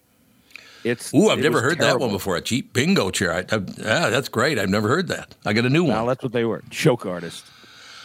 It's 0.84 1.14
Ooh, 1.14 1.28
I've 1.30 1.38
it 1.38 1.42
never 1.42 1.60
heard 1.62 1.78
that 1.78 2.00
one 2.00 2.10
before. 2.10 2.36
A 2.36 2.40
cheap 2.40 2.72
bingo 2.72 3.10
chair. 3.10 3.32
I, 3.32 3.38
I, 3.54 3.60
yeah, 3.78 4.10
that's 4.10 4.28
great. 4.28 4.58
I've 4.58 4.68
never 4.68 4.88
heard 4.88 5.08
that. 5.08 5.34
I 5.46 5.52
got 5.52 5.64
a 5.64 5.70
new 5.70 5.84
Well, 5.84 5.98
one. 5.98 6.06
that's 6.08 6.22
what 6.22 6.32
they 6.32 6.44
were. 6.44 6.62
Choke 6.70 7.06
artist. 7.06 7.44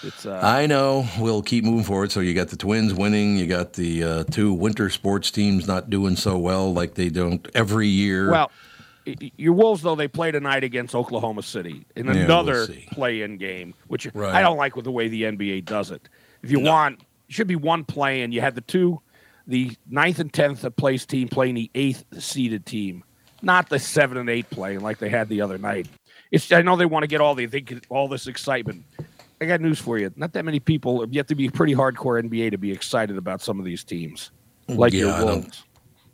It's 0.03 0.27
uh, 0.27 0.39
I 0.43 0.67
know. 0.67 1.07
We'll 1.19 1.41
keep 1.41 1.63
moving 1.63 1.83
forward. 1.83 2.11
So 2.11 2.19
you 2.19 2.35
got 2.35 2.49
the 2.49 2.55
Twins 2.55 2.93
winning. 2.93 3.35
You 3.37 3.47
got 3.47 3.73
the 3.73 4.03
uh, 4.03 4.23
two 4.25 4.53
winter 4.53 4.89
sports 4.91 5.31
teams 5.31 5.67
not 5.67 5.89
doing 5.89 6.15
so 6.15 6.37
well 6.37 6.71
like 6.71 6.93
they 6.93 7.09
don't 7.09 7.47
every 7.55 7.87
year. 7.87 8.29
well, 8.29 8.51
your 9.37 9.53
Wolves 9.53 9.81
though 9.81 9.95
they 9.95 10.07
play 10.07 10.29
tonight 10.31 10.63
against 10.63 10.93
Oklahoma 10.93 11.41
City 11.41 11.83
in 11.95 12.05
Yeah, 12.05 12.11
we'll 12.13 12.21
another 12.25 12.67
play-in 12.91 13.37
game, 13.37 13.73
which 13.87 14.07
Right. 14.13 14.35
I 14.35 14.41
don't 14.41 14.57
like 14.57 14.75
with 14.75 14.85
the 14.85 14.91
way 14.91 15.07
the 15.07 15.23
NBA 15.23 15.65
does 15.65 15.89
it. 15.91 16.07
If 16.43 16.51
you 16.51 16.59
want, 16.59 16.99
it 17.27 17.33
should 17.33 17.47
be 17.47 17.55
one 17.55 17.83
play-in. 17.83 18.31
You 18.31 18.41
had 18.41 18.53
the 18.53 18.61
two, 18.61 19.01
the 19.47 19.75
ninth 19.89 20.19
and 20.19 20.31
tenth 20.31 20.65
place 20.75 21.05
team 21.05 21.27
playing 21.27 21.55
the 21.55 21.71
eighth 21.73 22.03
seeded 22.19 22.65
team, 22.65 23.03
not 23.41 23.69
the 23.69 23.79
seven 23.79 24.17
and 24.17 24.29
eight 24.29 24.49
playing 24.49 24.81
like 24.81 24.99
they 24.99 25.09
had 25.09 25.29
the 25.29 25.41
other 25.41 25.57
night. 25.57 25.87
It's 26.31 26.51
I 26.51 26.61
know 26.61 26.75
they 26.75 26.85
want 26.85 27.03
to 27.03 27.07
get 27.07 27.21
all 27.21 27.33
the 27.33 27.45
they 27.45 27.61
get 27.61 27.85
all 27.89 28.07
this 28.07 28.27
excitement. 28.27 28.83
I 29.39 29.45
got 29.45 29.61
news 29.61 29.79
for 29.79 29.97
you. 29.97 30.11
Not 30.15 30.33
that 30.33 30.45
many 30.45 30.59
people. 30.59 31.07
You 31.09 31.19
have 31.19 31.27
to 31.27 31.35
be 31.35 31.49
pretty 31.49 31.75
hardcore 31.75 32.21
NBA 32.21 32.51
to 32.51 32.57
be 32.57 32.71
excited 32.71 33.17
about 33.17 33.41
some 33.41 33.59
of 33.59 33.65
these 33.65 33.83
teams, 33.83 34.31
like 34.67 34.93
Yeah, 34.93 35.17
your 35.17 35.25
Wolves. 35.25 35.63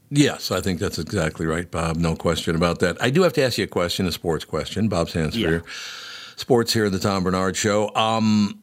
Yes, 0.09 0.51
I 0.51 0.61
think 0.61 0.79
that's 0.79 0.99
exactly 0.99 1.47
right, 1.47 1.69
Bob. 1.71 1.95
No 1.97 2.15
question 2.15 2.55
about 2.55 2.79
that. 2.79 3.01
I 3.01 3.09
do 3.09 3.23
have 3.23 3.33
to 3.33 3.43
ask 3.43 3.57
you 3.57 3.63
a 3.63 3.67
question, 3.67 4.05
a 4.05 4.11
sports 4.11 4.45
question. 4.45 4.87
Bob 4.87 5.07
Sansevere, 5.07 5.63
sports 6.35 6.71
here 6.71 6.85
at 6.85 6.91
the 6.91 6.99
Tom 6.99 7.23
Barnard 7.23 7.55
Show. 7.55 7.93
Um, 7.95 8.61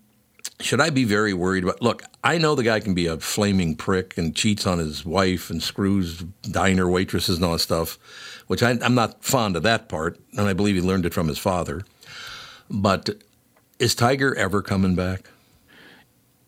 should 0.60 0.80
I 0.80 0.90
be 0.90 1.04
very 1.04 1.32
worried 1.32 1.64
about? 1.64 1.80
Look, 1.82 2.02
I 2.22 2.38
know 2.38 2.54
the 2.54 2.62
guy 2.62 2.80
can 2.80 2.94
be 2.94 3.06
a 3.06 3.18
flaming 3.18 3.74
prick 3.76 4.16
and 4.18 4.34
cheats 4.34 4.66
on 4.66 4.78
his 4.78 5.04
wife 5.04 5.50
and 5.50 5.62
screws 5.62 6.18
diner 6.50 6.88
waitresses 6.88 7.36
and 7.36 7.44
all 7.44 7.52
that 7.52 7.58
stuff, 7.60 7.98
which 8.46 8.62
I, 8.62 8.70
I'm 8.82 8.94
not 8.94 9.24
fond 9.24 9.56
of 9.56 9.62
that 9.64 9.88
part, 9.88 10.18
and 10.36 10.46
I 10.48 10.52
believe 10.52 10.74
he 10.76 10.80
learned 10.82 11.06
it 11.06 11.14
from 11.14 11.28
his 11.28 11.38
father. 11.38 11.82
But 12.70 13.10
is 13.78 13.94
Tiger 13.94 14.34
ever 14.36 14.62
coming 14.62 14.94
back? 14.94 15.28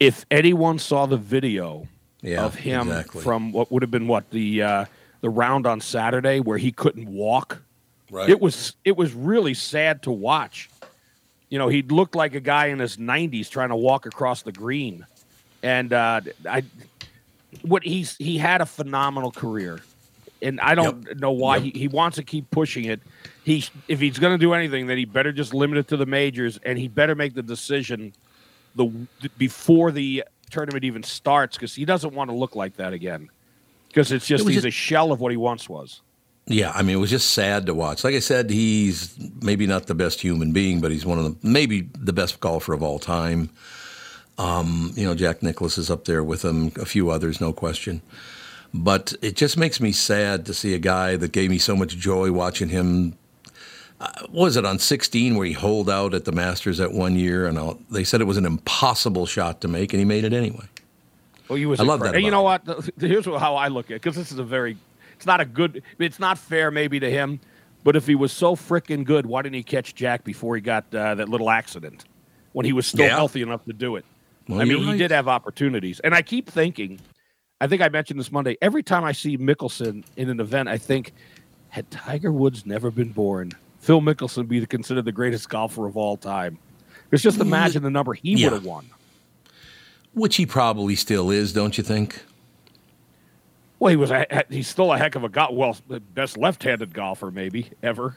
if 0.01 0.27
anyone 0.33 0.81
saw 0.81 1.07
the 1.07 1.17
video 1.17 1.87
Yeah, 2.23 2.45
of 2.45 2.57
him 2.57 2.89
exactly. 2.89 3.23
from 3.23 3.53
what 3.53 3.71
would 3.71 3.83
have 3.83 3.91
been 3.93 4.09
what 4.09 4.29
the 4.31 4.61
uh, 4.63 4.85
the 5.21 5.31
round 5.31 5.65
on 5.65 5.81
Saturday 5.81 6.41
where 6.41 6.59
he 6.59 6.73
couldn't 6.73 7.09
walk, 7.09 7.63
Right. 8.11 8.29
it 8.29 8.41
was 8.41 8.75
it 8.85 8.97
was 8.97 9.13
really 9.15 9.55
sad 9.55 10.03
to 10.03 10.11
watch. 10.11 10.69
You 11.53 11.59
know, 11.59 11.69
he 11.69 11.83
looked 11.83 12.15
like 12.15 12.35
a 12.35 12.41
guy 12.41 12.69
in 12.69 12.79
his 12.79 12.97
90s 12.97 13.51
trying 13.51 13.69
to 13.69 13.77
walk 13.77 14.07
across 14.07 14.41
the 14.41 14.53
green, 14.53 15.05
and 15.63 15.93
uh, 15.93 16.23
I 16.49 16.63
what 17.61 17.83
he's 17.83 18.17
he 18.17 18.39
had 18.39 18.63
a 18.63 18.67
phenomenal 18.67 19.31
career. 19.31 19.81
and 20.41 20.59
I 20.63 20.75
don't 20.75 21.21
know 21.21 21.33
why 21.33 21.59
he, 21.59 21.69
he 21.69 21.89
wants 21.89 22.17
to 22.17 22.23
keep 22.23 22.51
pushing 22.51 22.87
it. 22.87 23.01
He 23.45 23.67
if 23.87 24.01
he's 24.01 24.19
going 24.19 24.33
to 24.33 24.39
do 24.39 24.55
anything, 24.55 24.87
then 24.87 24.97
he 24.97 25.05
better 25.05 25.31
just 25.31 25.53
limit 25.53 25.77
it 25.77 25.89
to 25.89 25.99
the 25.99 26.07
majors, 26.07 26.59
and 26.65 26.79
he 26.79 26.89
better 26.89 27.15
make 27.15 27.35
the 27.35 27.43
decision 27.43 28.15
the 28.75 28.91
before 29.37 29.93
the 29.93 30.25
tournament 30.49 30.85
even 30.85 31.03
starts 31.03 31.59
because 31.59 31.75
he 31.75 31.85
doesn't 31.85 32.15
want 32.15 32.31
to 32.31 32.35
look 32.35 32.57
like 32.57 32.79
that 32.79 32.95
again. 32.95 33.29
Because 33.89 34.11
it's 34.11 34.27
just 34.27 34.47
It 34.47 34.53
he's 34.53 34.57
just- 34.63 34.69
a 34.69 34.71
shell 34.71 35.13
of 35.13 35.21
what 35.21 35.33
he 35.33 35.37
once 35.37 35.69
was. 35.69 36.01
Yeah, 36.47 36.73
I 36.75 36.83
mean, 36.83 36.97
it 36.97 36.99
was 36.99 37.11
just 37.11 37.31
sad 37.31 37.67
to 37.67 37.75
watch. 37.75 38.03
Like 38.03 38.15
I 38.15 38.19
said, 38.19 38.51
he's 38.51 39.17
maybe 39.41 39.67
not 39.67 39.87
the 39.87 39.95
best 39.95 40.21
human 40.21 40.53
being, 40.53 40.81
but 40.81 40.91
he's 40.91 41.07
one 41.07 41.19
of 41.19 41.25
the 41.25 41.49
maybe 41.49 41.89
the 41.97 42.13
best 42.13 42.41
golfer 42.41 42.73
of 42.73 42.83
all 42.83 42.99
time. 42.99 43.51
Um, 44.39 44.93
you 44.97 45.07
know, 45.07 45.15
Jack 45.15 45.43
Nicklaus 45.43 45.79
is 45.79 45.91
up 45.91 46.05
there 46.05 46.25
with 46.25 46.45
him, 46.45 46.73
a 46.77 46.85
few 46.85 47.11
others, 47.11 47.41
no 47.41 47.53
question. 47.53 48.03
But 48.75 49.15
it 49.23 49.37
just 49.37 49.57
makes 49.57 49.81
me 49.81 49.93
sad 49.93 50.47
to 50.47 50.55
see 50.55 50.75
a 50.75 50.79
guy 50.79 51.17
that 51.17 51.33
gave 51.33 51.51
me 51.51 51.59
so 51.59 51.77
much 51.77 51.97
joy 51.97 52.33
watching 52.33 52.71
him. 52.71 53.17
Uh, 54.01 54.09
what 54.31 54.47
was 54.47 54.57
it 54.57 54.65
on 54.65 54.79
16 54.79 55.37
where 55.37 55.47
he 55.47 55.53
holed 55.53 55.89
out 55.89 56.15
at 56.15 56.25
the 56.25 56.33
Masters 56.33 56.79
that 56.79 56.93
one 56.93 57.15
year, 57.15 57.47
and 57.47 57.59
I'll, 57.59 57.79
they 57.91 58.03
said 58.03 58.21
it 58.21 58.25
was 58.25 58.39
an 58.39 58.47
impossible 58.47 59.27
shot 59.27 59.61
to 59.61 59.69
make, 59.69 59.93
and 59.93 60.01
he 60.01 60.05
made 60.05 60.25
it 60.25 60.33
anyway. 60.33 60.65
Well, 61.49 61.59
he 61.59 61.67
was. 61.67 61.81
I 61.81 61.85
love 61.85 62.01
that 62.01 62.15
And 62.15 62.25
you 62.25 62.31
know 62.31 62.43
what? 62.43 62.63
Here's 62.99 63.27
how 63.27 63.57
I 63.57 63.69
look 63.69 63.87
at 63.87 63.97
it 63.97 64.03
because 64.03 64.17
this 64.17 64.33
is 64.33 64.39
a 64.39 64.45
very. 64.45 64.77
It's 65.23 65.27
not 65.29 65.41
a 65.41 65.45
good. 65.45 65.85
It's 66.01 66.19
not 66.19 66.37
fair, 66.37 66.73
maybe 66.73 66.99
to 66.99 67.09
him, 67.09 67.39
but 67.85 67.95
if 67.95 68.09
he 68.09 68.17
was 68.17 68.33
so 68.33 68.57
freaking 68.57 69.05
good, 69.05 69.25
why 69.25 69.43
didn't 69.43 69.55
he 69.55 69.63
catch 69.63 69.95
Jack 69.95 70.25
before 70.25 70.57
he 70.57 70.61
got 70.61 70.93
uh, 70.93 71.15
that 71.15 71.29
little 71.29 71.49
accident 71.49 72.07
when 72.55 72.67
he 72.67 72.73
was 72.73 72.89
still 72.89 73.05
Yeah. 73.07 73.11
healthy 73.15 73.41
enough 73.41 73.65
to 73.67 73.73
do 73.73 73.95
it? 73.95 74.05
Well, 74.49 74.61
I 74.61 74.65
mean, 74.65 74.83
you're 74.83 74.93
he 74.95 74.99
did 74.99 75.13
have 75.13 75.29
opportunities, 75.29 76.01
and 76.01 76.13
I 76.13 76.23
keep 76.23 76.51
thinking. 76.51 76.99
I 77.61 77.69
think 77.69 77.83
I 77.83 77.89
mentioned 77.89 78.19
this 78.19 78.33
Monday. 78.33 78.57
Every 78.61 78.83
time 78.83 79.05
I 79.05 79.13
see 79.13 79.39
Mickelson 79.39 80.03
in 80.17 80.29
an 80.29 80.41
event, 80.41 80.69
I 80.69 80.77
think, 80.77 81.13
had 81.69 81.89
Tiger 81.93 82.33
Woods 82.33 82.67
never 82.67 82.91
been 82.91 83.13
born, 83.13 83.53
Phil 83.79 84.01
Mickelson 84.01 84.49
be 84.49 84.67
considered 84.67 85.05
the 85.05 85.13
greatest 85.13 85.49
golfer 85.49 85.87
of 85.87 85.97
all 85.97 86.17
time. 86.17 86.59
Because 87.09 87.23
just 87.23 87.39
imagine 87.39 87.85
the 87.85 87.91
number 87.91 88.13
he 88.15 88.33
Yeah. 88.33 88.49
would 88.49 88.55
have 88.55 88.65
won. 88.65 88.87
Which 90.15 90.35
he 90.35 90.47
probably 90.47 90.97
still 90.97 91.31
is, 91.31 91.53
don't 91.53 91.79
you 91.79 91.85
think? 91.85 92.25
Well, 93.83 93.91
he 93.91 93.97
was 93.97 94.13
a, 94.13 94.45
he's 94.49 94.69
still 94.69 94.93
a 94.93 94.97
heck 94.97 95.17
of 95.17 95.25
a 95.25 95.29
golf. 95.29 95.53
Well, 95.53 95.77
best 96.15 96.37
left-handed 96.37 96.95
golfer 96.95 97.33
maybe 97.33 97.73
ever. 97.83 98.17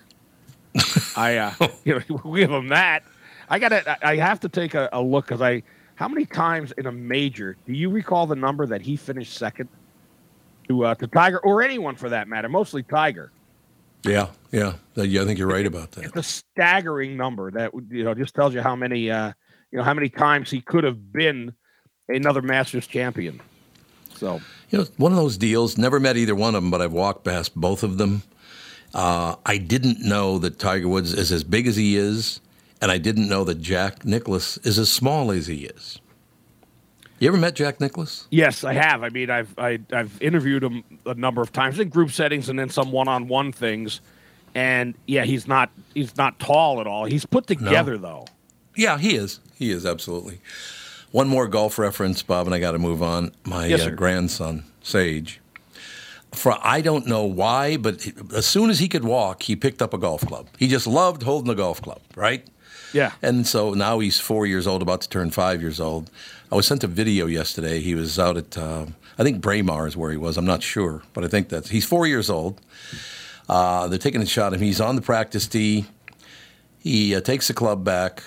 I 1.15 1.38
uh, 1.38 1.54
you 1.84 1.95
know 2.08 2.21
we 2.23 2.41
give 2.41 2.51
him 2.51 2.67
that. 2.67 3.01
I 3.49 3.58
got 3.58 3.69
to 3.69 4.08
I 4.08 4.17
have 4.17 4.39
to 4.41 4.49
take 4.49 4.75
a, 4.75 4.89
a 4.93 5.01
look 5.01 5.25
because 5.25 5.41
I 5.41 5.63
how 5.95 6.08
many 6.08 6.28
times 6.28 6.71
in 6.73 6.86
a 6.86 6.91
major 6.91 7.58
do 7.65 7.73
you 7.73 7.89
recall 7.89 8.28
the 8.28 8.36
number 8.36 8.67
that 8.67 8.84
he 8.84 8.95
finished 8.95 9.34
second 9.34 9.67
to 10.67 10.86
uh, 10.86 10.93
to 10.93 11.08
Tiger 11.08 11.39
or 11.39 11.63
anyone 11.63 11.95
for 11.95 12.10
that 12.10 12.28
matter? 12.28 12.47
Mostly 12.47 12.84
Tiger. 12.84 13.32
Yeah, 14.04 14.28
yeah. 14.51 14.73
Yeah, 14.93 15.23
I 15.23 15.25
think 15.25 15.39
you're 15.39 15.47
right 15.47 15.65
about 15.65 15.93
that. 15.93 16.04
It's 16.04 16.15
a 16.15 16.21
staggering 16.21 17.17
number 17.17 17.49
that 17.49 17.71
you 17.89 18.04
know 18.04 18.13
just 18.13 18.36
tells 18.36 18.54
you 18.54 18.62
how 18.62 18.75
many 18.75 19.10
uh, 19.10 19.34
you 19.71 19.80
know 19.80 19.84
how 19.84 19.95
many 19.95 20.10
times 20.10 20.51
he 20.51 20.62
could 20.62 20.84
have 20.84 21.12
been 21.12 21.56
another 22.08 22.43
Masters 22.43 22.86
champion. 22.86 23.41
So 24.15 24.41
You 24.75 24.81
know, 24.81 24.88
one 24.97 25.13
of 25.13 25.17
those 25.17 25.38
deals. 25.38 25.77
Never 25.77 26.01
met 26.01 26.17
either 26.17 26.35
one 26.35 26.53
of 26.53 26.61
them, 26.61 26.69
but 26.69 26.81
I've 26.81 26.91
walked 26.91 27.23
past 27.23 27.55
both 27.55 27.81
of 27.81 27.97
them. 27.97 28.23
Uh, 28.93 29.38
I 29.45 29.57
didn't 29.57 30.01
know 30.01 30.38
that 30.39 30.59
Tiger 30.59 30.89
Woods 30.89 31.13
is 31.13 31.31
as 31.31 31.45
big 31.45 31.65
as 31.65 31.77
he 31.77 31.95
is, 31.95 32.41
and 32.81 32.91
I 32.91 32.97
didn't 32.97 33.29
know 33.29 33.45
that 33.45 33.61
Jack 33.61 34.03
Nicklaus 34.03 34.57
is 34.63 34.77
as 34.77 34.91
small 34.91 35.31
as 35.31 35.47
he 35.47 35.63
is. 35.67 36.01
You 37.19 37.29
ever 37.29 37.38
met 37.38 37.55
Jack 37.55 37.79
Nicklaus? 37.79 38.27
Yes, 38.31 38.65
I 38.65 38.73
have. 38.73 39.01
I 39.01 39.07
mean, 39.07 39.29
I've 39.29 39.57
I, 39.57 39.79
I've 39.93 40.21
interviewed 40.21 40.61
him 40.61 40.83
a 41.05 41.13
number 41.13 41.41
of 41.41 41.53
times 41.53 41.79
in 41.79 41.88
group 41.88 42.11
settings 42.11 42.49
and 42.49 42.59
then 42.59 42.69
some 42.69 42.91
one-on-one 42.91 43.53
things. 43.53 44.01
And 44.55 44.93
yeah, 45.07 45.23
he's 45.23 45.47
not 45.47 45.69
he's 45.93 46.17
not 46.17 46.38
tall 46.38 46.81
at 46.81 46.88
all. 46.88 47.05
He's 47.05 47.25
put 47.25 47.47
together 47.47 47.97
though. 47.97 48.25
Yeah, 48.75 48.97
he 48.97 49.15
is. 49.15 49.39
He 49.57 49.71
is 49.71 49.85
absolutely. 49.85 50.41
One 51.15 51.30
more 51.30 51.47
golf 51.47 51.80
reference, 51.80 52.21
Bob, 52.23 52.45
and 52.45 52.54
I 52.54 52.60
got 52.60 52.73
to 52.73 52.78
move 52.78 53.01
on. 53.01 53.32
My 53.45 53.67
Yes, 53.67 53.86
uh, 53.86 53.91
grandson, 53.91 54.65
Sage. 54.84 55.39
For 56.34 56.58
I 56.62 56.82
don't 56.82 57.08
know 57.08 57.23
why, 57.23 57.78
but 57.78 58.06
as 58.36 58.45
soon 58.45 58.69
as 58.69 58.80
he 58.80 58.89
could 58.89 59.06
walk, 59.06 59.43
he 59.43 59.56
picked 59.56 59.82
up 59.82 59.93
a 59.93 59.97
golf 59.97 60.28
club. 60.28 60.49
He 60.60 60.67
just 60.67 60.86
loved 60.86 61.23
holding 61.23 61.49
a 61.49 61.56
golf 61.56 61.82
club, 61.82 62.01
right? 62.17 62.45
Yeah. 62.91 63.13
And 63.21 63.47
so 63.47 63.73
now 63.73 63.99
he's 63.99 64.19
four 64.19 64.45
years 64.45 64.67
old, 64.67 64.82
about 64.82 64.99
to 65.04 65.10
turn 65.10 65.32
five 65.32 65.62
years 65.62 65.80
old. 65.80 66.12
I 66.51 66.56
was 66.56 66.67
sent 66.67 66.84
a 66.84 66.88
video 66.88 67.28
yesterday. 67.28 67.80
He 67.80 67.95
was 67.95 68.19
out 68.19 68.36
at, 68.36 68.58
uh, 68.58 68.88
I 69.17 69.23
think 69.23 69.39
Braemar 69.39 69.88
is 69.88 69.95
where 69.95 70.12
he 70.12 70.17
was. 70.17 70.36
I'm 70.36 70.43
not 70.43 70.63
sure, 70.63 71.04
but 71.13 71.23
I 71.23 71.30
think 71.30 71.47
that's, 71.47 71.69
he's 71.69 71.86
four 71.86 72.06
years 72.06 72.30
old. 72.30 72.60
Uh, 73.47 73.88
they're 73.88 73.97
taking 73.97 74.21
a 74.21 74.25
shot 74.25 74.51
at 74.51 74.60
him. 74.60 74.65
He's 74.65 74.82
on 74.82 74.97
the 74.97 75.01
practice 75.01 75.47
tee. 75.47 75.86
He 76.78 77.15
uh, 77.15 77.21
takes 77.21 77.47
the 77.47 77.54
club 77.54 77.86
back, 77.86 78.21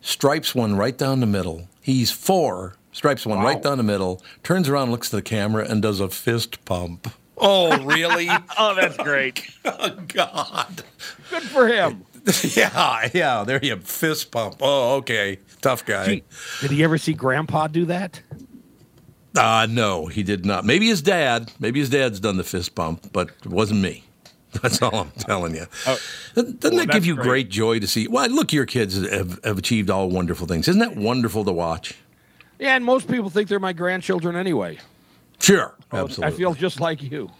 stripes 0.00 0.54
one 0.54 0.76
right 0.76 0.96
down 0.96 1.20
the 1.20 1.26
middle. 1.26 1.68
He's 1.86 2.10
four, 2.10 2.74
stripes 2.90 3.24
one 3.24 3.38
right 3.44 3.62
down 3.62 3.78
the 3.78 3.84
middle, 3.84 4.20
turns 4.42 4.68
around, 4.68 4.90
looks 4.90 5.08
to 5.10 5.14
the 5.16 5.22
camera, 5.22 5.64
and 5.68 5.80
does 5.80 6.00
a 6.00 6.08
fist 6.08 6.64
pump. 6.64 7.12
Oh, 7.38 7.80
really? 7.84 8.28
Oh, 8.58 8.74
that's 8.74 8.96
great. 8.96 9.48
oh, 9.64 9.90
God. 10.08 10.82
Good 11.30 11.44
for 11.44 11.68
him. 11.68 12.04
yeah, 12.56 13.08
yeah. 13.14 13.44
There 13.44 13.60
you 13.62 13.70
have 13.70 13.84
fist 13.84 14.32
pump. 14.32 14.56
Oh, 14.60 14.96
okay. 14.96 15.38
Tough 15.60 15.86
guy. 15.86 16.06
Gee, 16.06 16.24
did 16.60 16.72
he 16.72 16.82
ever 16.82 16.98
see 16.98 17.12
Grandpa 17.12 17.68
do 17.68 17.84
that? 17.84 18.20
Uh, 19.36 19.68
no, 19.70 20.06
he 20.06 20.24
did 20.24 20.44
not. 20.44 20.64
Maybe 20.64 20.88
his 20.88 21.02
dad. 21.02 21.52
Maybe 21.60 21.78
his 21.78 21.88
dad's 21.88 22.18
done 22.18 22.36
the 22.36 22.42
fist 22.42 22.74
pump, 22.74 23.12
but 23.12 23.28
it 23.28 23.46
wasn't 23.46 23.80
me. 23.80 24.02
That's 24.62 24.82
all 24.82 24.94
I'm 24.94 25.10
telling 25.12 25.54
you. 25.54 25.66
Oh, 25.86 25.98
Doesn't 26.34 26.62
well, 26.62 26.86
that 26.86 26.90
give 26.90 27.06
you 27.06 27.14
great. 27.14 27.24
great 27.24 27.48
joy 27.48 27.78
to 27.80 27.86
see? 27.86 28.08
Well, 28.08 28.28
look, 28.28 28.52
your 28.52 28.66
kids 28.66 28.94
have, 29.08 29.40
have 29.44 29.58
achieved 29.58 29.90
all 29.90 30.08
wonderful 30.10 30.46
things. 30.46 30.68
Isn't 30.68 30.80
that 30.80 30.96
wonderful 30.96 31.44
to 31.44 31.52
watch? 31.52 31.94
Yeah, 32.58 32.76
and 32.76 32.84
most 32.84 33.08
people 33.08 33.30
think 33.30 33.48
they're 33.48 33.60
my 33.60 33.72
grandchildren 33.72 34.36
anyway. 34.36 34.78
Sure, 35.40 35.74
I 35.92 35.98
absolutely. 35.98 36.36
feel 36.38 36.54
just 36.54 36.80
like 36.80 37.02
you. 37.02 37.30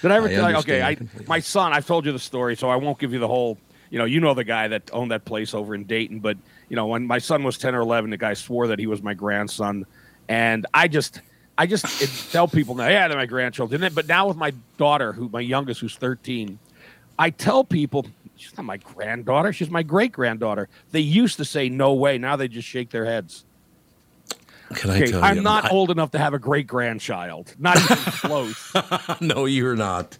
Did 0.00 0.10
I 0.10 0.16
ever 0.16 0.28
I 0.28 0.34
tell 0.34 0.50
you? 0.50 0.56
Okay, 0.56 0.82
I, 0.82 0.96
my 1.28 1.38
son. 1.38 1.72
I've 1.72 1.86
told 1.86 2.04
you 2.04 2.10
the 2.12 2.18
story, 2.18 2.56
so 2.56 2.68
I 2.68 2.76
won't 2.76 2.98
give 2.98 3.12
you 3.12 3.20
the 3.20 3.28
whole. 3.28 3.56
You 3.90 3.98
know, 3.98 4.04
you 4.04 4.20
know 4.20 4.34
the 4.34 4.42
guy 4.42 4.68
that 4.68 4.90
owned 4.92 5.10
that 5.12 5.24
place 5.24 5.54
over 5.54 5.74
in 5.74 5.84
Dayton. 5.84 6.18
But 6.18 6.36
you 6.68 6.74
know, 6.76 6.86
when 6.86 7.06
my 7.06 7.18
son 7.18 7.44
was 7.44 7.56
ten 7.56 7.74
or 7.74 7.80
eleven, 7.80 8.10
the 8.10 8.16
guy 8.16 8.34
swore 8.34 8.66
that 8.66 8.80
he 8.80 8.86
was 8.88 9.00
my 9.02 9.14
grandson, 9.14 9.86
and 10.28 10.66
I 10.74 10.88
just, 10.88 11.20
I 11.62 11.66
just 11.66 12.32
tell 12.32 12.48
people 12.48 12.74
now, 12.74 12.88
yeah, 12.88 13.06
they're 13.06 13.16
my 13.16 13.26
grandchildren. 13.26 13.88
But 13.94 14.08
now 14.08 14.26
with 14.26 14.36
my 14.36 14.52
daughter, 14.78 15.12
who 15.12 15.28
my 15.28 15.38
youngest, 15.38 15.80
who's 15.80 15.94
thirteen, 15.94 16.58
I 17.16 17.30
tell 17.30 17.62
people 17.62 18.04
she's 18.36 18.56
not 18.56 18.66
my 18.66 18.78
granddaughter; 18.78 19.52
she's 19.52 19.70
my 19.70 19.84
great 19.84 20.10
granddaughter. 20.10 20.68
They 20.90 20.98
used 21.00 21.36
to 21.36 21.44
say 21.44 21.68
no 21.68 21.92
way. 21.92 22.18
Now 22.18 22.34
they 22.34 22.48
just 22.48 22.66
shake 22.66 22.90
their 22.90 23.04
heads. 23.04 23.44
Can 24.74 24.90
I 24.90 24.96
Okay, 24.96 25.12
tell 25.12 25.22
I'm 25.22 25.36
you? 25.36 25.42
not 25.42 25.66
I- 25.66 25.68
old 25.68 25.92
enough 25.92 26.10
to 26.12 26.18
have 26.18 26.34
a 26.34 26.38
great 26.40 26.66
grandchild. 26.66 27.54
Not 27.60 27.76
even 27.76 27.96
close. 27.96 28.72
no, 29.20 29.44
you're 29.44 29.76
not. 29.76 30.18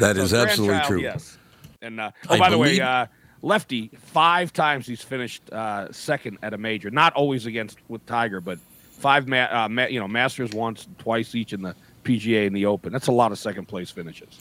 That 0.00 0.16
is 0.16 0.30
So 0.30 0.42
absolutely 0.42 0.80
true. 0.86 1.00
Yes. 1.02 1.36
And 1.82 2.00
uh, 2.00 2.12
oh, 2.30 2.34
I 2.34 2.38
by 2.38 2.48
the 2.48 2.56
way, 2.56 2.80
uh, 2.80 3.06
Lefty 3.42 3.90
five 3.98 4.54
times 4.54 4.86
he's 4.86 5.02
finished 5.02 5.42
uh, 5.52 5.92
second 5.92 6.38
at 6.42 6.54
a 6.54 6.58
major. 6.58 6.90
Not 6.90 7.12
always 7.12 7.44
against 7.44 7.76
with 7.88 8.06
Tiger, 8.06 8.40
but 8.40 8.58
five 9.02 9.26
ma- 9.28 9.48
uh, 9.50 9.68
ma- 9.68 9.86
you 9.86 10.00
know 10.00 10.08
Masters 10.08 10.52
once, 10.52 10.86
twice 10.98 11.34
each 11.34 11.52
in 11.52 11.60
the 11.60 11.74
PGA 12.04 12.46
and 12.46 12.56
the 12.56 12.64
Open. 12.66 12.92
That's 12.92 13.08
a 13.08 13.12
lot 13.12 13.32
of 13.32 13.38
second 13.38 13.66
place 13.66 13.90
finishes. 13.90 14.38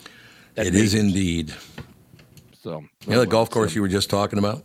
at 0.56 0.68
It 0.68 0.76
is 0.76 0.94
indeed. 0.94 1.54
So 2.62 2.84
You 3.08 3.14
know 3.14 3.20
the 3.22 3.26
golf 3.28 3.50
course 3.50 3.74
you 3.76 3.82
were 3.82 3.88
just 3.88 4.10
talking 4.10 4.38
about? 4.40 4.64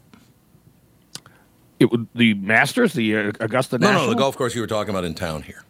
It 1.80 1.90
would 1.90 2.06
the 2.14 2.35
Masters, 2.35 2.92
the 2.92 3.16
uh, 3.16 3.32
Augusta 3.40 3.78
No, 3.78 3.87
National. 3.88 4.02
no, 4.02 4.06
no, 4.09 4.14
the 4.14 4.18
golf 4.20 4.37
course 4.37 4.54
you 4.54 4.61
were 4.61 4.66
talking 4.66 4.90
about 4.90 5.04
in 5.04 5.14
town 5.14 5.42
here. 5.42 5.62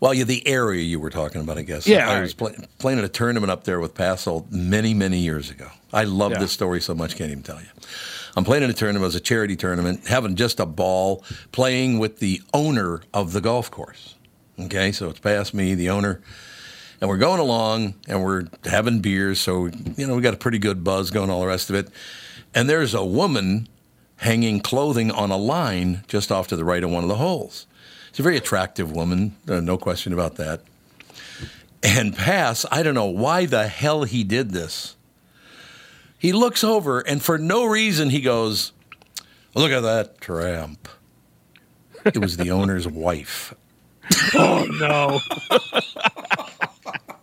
Well, 0.00 0.12
yeah, 0.12 0.24
the 0.24 0.46
area 0.46 0.82
you 0.82 1.00
were 1.00 1.10
talking 1.10 1.40
about, 1.40 1.56
I 1.58 1.62
guess. 1.62 1.86
Yeah, 1.86 2.08
I 2.10 2.16
all 2.16 2.20
was 2.22 2.34
play, 2.34 2.54
playing 2.78 2.98
at 2.98 3.04
a 3.04 3.08
tournament 3.08 3.50
up 3.50 3.64
there 3.64 3.80
with 3.80 3.94
Passel 3.94 4.46
many, 4.50 4.92
many 4.92 5.18
years 5.18 5.50
ago. 5.50 5.68
I 5.92 6.04
love 6.04 6.32
Yeah. 6.32 6.40
this 6.40 6.52
story 6.52 6.80
so 6.80 6.94
much, 6.94 7.16
can't 7.16 7.30
even 7.30 7.42
tell 7.42 7.58
you. 7.60 7.66
I'm 8.36 8.44
playing 8.44 8.64
in 8.64 8.70
a 8.70 8.74
tournament, 8.74 9.04
was 9.04 9.14
a 9.14 9.20
charity 9.20 9.56
tournament, 9.56 10.08
having 10.08 10.34
just 10.34 10.58
a 10.58 10.66
ball, 10.66 11.22
playing 11.52 11.98
with 11.98 12.18
the 12.18 12.42
owner 12.52 13.02
of 13.12 13.32
the 13.32 13.40
golf 13.40 13.70
course. 13.70 14.16
Okay, 14.58 14.92
so 14.92 15.08
it's 15.08 15.20
past 15.20 15.54
me, 15.54 15.74
the 15.74 15.90
owner, 15.90 16.20
and 17.00 17.08
we're 17.08 17.18
going 17.18 17.40
along 17.40 17.94
and 18.08 18.22
we're 18.22 18.44
having 18.64 19.00
beers. 19.00 19.40
So, 19.40 19.66
you 19.66 20.06
know, 20.06 20.14
we 20.14 20.22
got 20.22 20.34
a 20.34 20.38
pretty 20.38 20.58
good 20.58 20.82
buzz 20.82 21.10
going, 21.10 21.30
all 21.30 21.40
the 21.40 21.46
rest 21.46 21.70
of 21.70 21.76
it. 21.76 21.88
And 22.54 22.68
there's 22.68 22.94
a 22.94 23.04
woman 23.04 23.68
hanging 24.18 24.60
clothing 24.60 25.10
on 25.10 25.30
a 25.30 25.36
line 25.36 26.04
just 26.06 26.30
off 26.30 26.46
to 26.48 26.56
the 26.56 26.64
right 26.64 26.82
of 26.82 26.90
one 26.90 27.02
of 27.02 27.08
the 27.08 27.16
holes. 27.16 27.66
She's 28.10 28.20
a 28.20 28.22
very 28.22 28.36
attractive 28.36 28.92
woman, 28.92 29.36
uh, 29.48 29.60
no 29.60 29.76
question 29.76 30.12
about 30.12 30.36
that. 30.36 30.62
And 31.82 32.16
Pass, 32.16 32.64
I 32.70 32.82
don't 32.82 32.94
know 32.94 33.06
why 33.06 33.46
the 33.46 33.68
hell 33.68 34.04
he 34.04 34.24
did 34.24 34.52
this. 34.52 34.96
He 36.24 36.32
looks 36.32 36.64
over 36.64 37.00
and 37.00 37.22
for 37.22 37.36
no 37.36 37.66
reason 37.66 38.08
he 38.08 38.22
goes, 38.22 38.72
Look 39.54 39.70
at 39.70 39.80
that 39.80 40.22
tramp. 40.22 40.88
It 42.02 42.16
was 42.16 42.38
the 42.38 42.50
owner's 42.50 42.88
wife. 43.08 43.52
oh 44.34 44.64
no! 44.80 45.20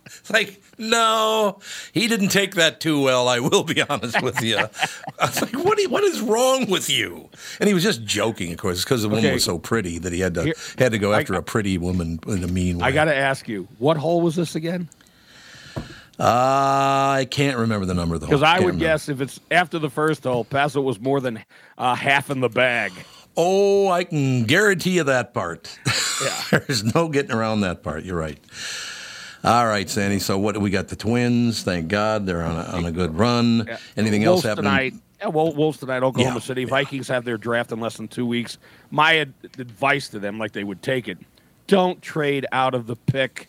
it's 0.06 0.30
like, 0.30 0.62
no, 0.78 1.58
he 1.92 2.06
didn't 2.06 2.28
take 2.28 2.54
that 2.54 2.78
too 2.78 3.02
well. 3.02 3.26
I 3.26 3.40
will 3.40 3.64
be 3.64 3.82
honest 3.82 4.22
with 4.22 4.40
you. 4.40 4.56
I 4.58 5.26
was 5.26 5.42
like, 5.42 5.52
what, 5.64 5.82
what 5.90 6.04
is 6.04 6.20
wrong 6.20 6.70
with 6.70 6.88
you? 6.88 7.28
And 7.58 7.66
he 7.66 7.74
was 7.74 7.82
just 7.82 8.04
joking, 8.04 8.52
of 8.52 8.58
course, 8.58 8.84
because 8.84 9.02
the 9.02 9.08
woman 9.08 9.24
Okay. 9.24 9.34
was 9.34 9.42
so 9.42 9.58
pretty 9.58 9.98
that 9.98 10.12
he 10.12 10.20
had 10.20 10.34
to 10.34 10.44
Here- 10.44 10.54
had 10.78 10.92
to 10.92 10.98
go 10.98 11.12
after 11.12 11.34
a 11.34 11.42
pretty 11.42 11.76
woman 11.76 12.20
in 12.28 12.44
a 12.44 12.48
mean 12.48 12.78
way. 12.78 12.86
I 12.86 12.92
got 12.92 13.06
to 13.06 13.16
ask 13.16 13.48
you, 13.48 13.66
what 13.78 13.96
hole 13.96 14.20
was 14.20 14.36
this 14.36 14.54
again? 14.54 14.88
Uh, 16.22 17.16
I 17.18 17.26
can't 17.28 17.58
remember 17.58 17.84
the 17.84 17.94
number 17.94 18.14
of 18.14 18.20
the 18.20 18.26
hole. 18.26 18.30
Because 18.38 18.42
I 18.44 18.52
Can't 18.54 18.64
would 18.66 18.74
remember. 18.74 18.84
guess 18.84 19.08
if 19.08 19.20
it's 19.20 19.40
after 19.50 19.78
the 19.80 19.90
first 19.90 20.22
hole, 20.22 20.44
Paso 20.44 20.80
was 20.80 21.00
more 21.00 21.20
than 21.20 21.44
uh, 21.78 21.94
half 21.96 22.30
in 22.30 22.38
the 22.40 22.48
bag. 22.48 22.92
Oh, 23.36 23.88
I 23.88 24.04
can 24.04 24.44
guarantee 24.44 24.90
you 24.92 25.04
that 25.04 25.34
part. 25.34 25.76
Yeah. 26.22 26.42
There's 26.66 26.94
no 26.94 27.08
getting 27.08 27.32
around 27.32 27.62
that 27.62 27.82
part. 27.82 28.04
You're 28.04 28.18
right. 28.18 28.38
All 29.42 29.66
right, 29.66 29.90
Sandy. 29.90 30.20
So 30.20 30.38
what 30.38 30.54
do 30.54 30.60
we 30.60 30.70
got? 30.70 30.86
The 30.88 30.94
Twins. 30.96 31.64
Thank 31.64 31.88
God 31.88 32.24
they're 32.26 32.42
on 32.42 32.56
a, 32.56 32.62
on 32.76 32.84
a 32.86 32.92
good 32.92 33.18
run. 33.18 33.68
Anything 33.96 34.22
else 34.22 34.44
Wolves 34.44 34.44
happening? 34.44 34.70
tonight? 34.70 34.94
Yeah, 35.20 35.28
well, 35.28 35.52
Wolves 35.52 35.78
tonight, 35.78 36.04
Oklahoma 36.04 36.36
Yeah. 36.36 36.40
City. 36.40 36.64
Vikings 36.66 37.08
have 37.08 37.24
their 37.24 37.36
draft 37.38 37.72
in 37.72 37.80
less 37.80 37.96
than 37.96 38.06
two 38.06 38.26
weeks. 38.26 38.58
My 38.92 39.18
ad- 39.18 39.32
advice 39.58 40.08
to 40.10 40.20
them, 40.20 40.38
like 40.38 40.52
they 40.52 40.62
would 40.62 40.82
take 40.82 41.08
it, 41.08 41.18
don't 41.66 42.00
trade 42.00 42.46
out 42.52 42.74
of 42.74 42.86
the 42.86 42.94
pick. 42.94 43.48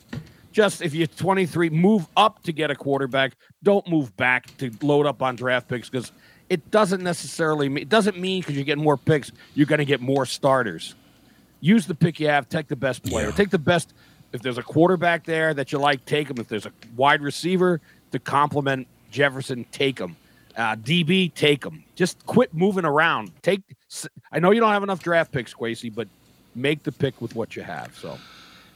Just 0.54 0.82
if 0.82 0.94
you're 0.94 1.08
23, 1.08 1.70
move 1.70 2.06
up 2.16 2.40
to 2.44 2.52
get 2.52 2.70
a 2.70 2.76
quarterback. 2.76 3.32
Don't 3.64 3.86
move 3.88 4.16
back 4.16 4.56
to 4.58 4.70
load 4.82 5.04
up 5.04 5.20
on 5.20 5.34
draft 5.34 5.66
picks 5.66 5.90
because 5.90 6.12
it 6.48 6.70
doesn't 6.70 7.02
necessarily 7.02 7.68
mean, 7.68 7.82
it 7.82 7.88
doesn't 7.88 8.20
mean 8.20 8.40
because 8.40 8.54
you're 8.54 8.64
getting 8.64 8.84
more 8.84 8.96
picks, 8.96 9.32
you're 9.56 9.66
going 9.66 9.80
to 9.80 9.84
get 9.84 10.00
more 10.00 10.24
starters. 10.24 10.94
Use 11.60 11.86
the 11.86 11.94
pick 11.96 12.20
you 12.20 12.28
have. 12.28 12.48
Take 12.48 12.68
the 12.68 12.76
best 12.76 13.02
player. 13.02 13.26
Yeah. 13.26 13.32
Take 13.32 13.50
the 13.50 13.58
best. 13.58 13.94
If 14.32 14.42
there's 14.42 14.56
a 14.56 14.62
quarterback 14.62 15.24
there 15.24 15.54
that 15.54 15.72
you 15.72 15.78
like, 15.78 16.04
take 16.04 16.30
him. 16.30 16.36
If 16.38 16.46
there's 16.46 16.66
a 16.66 16.72
wide 16.94 17.20
receiver 17.20 17.80
to 18.12 18.20
complement 18.20 18.86
Jefferson, 19.10 19.66
take 19.72 19.98
him. 19.98 20.14
Uh, 20.56 20.76
DB, 20.76 21.34
take 21.34 21.64
him. 21.64 21.82
Just 21.96 22.24
quit 22.26 22.54
moving 22.54 22.84
around. 22.84 23.32
Take. 23.42 23.62
I 24.30 24.38
know 24.38 24.52
you 24.52 24.60
don't 24.60 24.70
have 24.70 24.84
enough 24.84 25.02
draft 25.02 25.32
picks, 25.32 25.52
Kwesi, 25.52 25.92
but 25.92 26.06
make 26.54 26.84
the 26.84 26.92
pick 26.92 27.20
with 27.20 27.34
what 27.34 27.56
you 27.56 27.64
have. 27.64 27.96
So. 27.98 28.18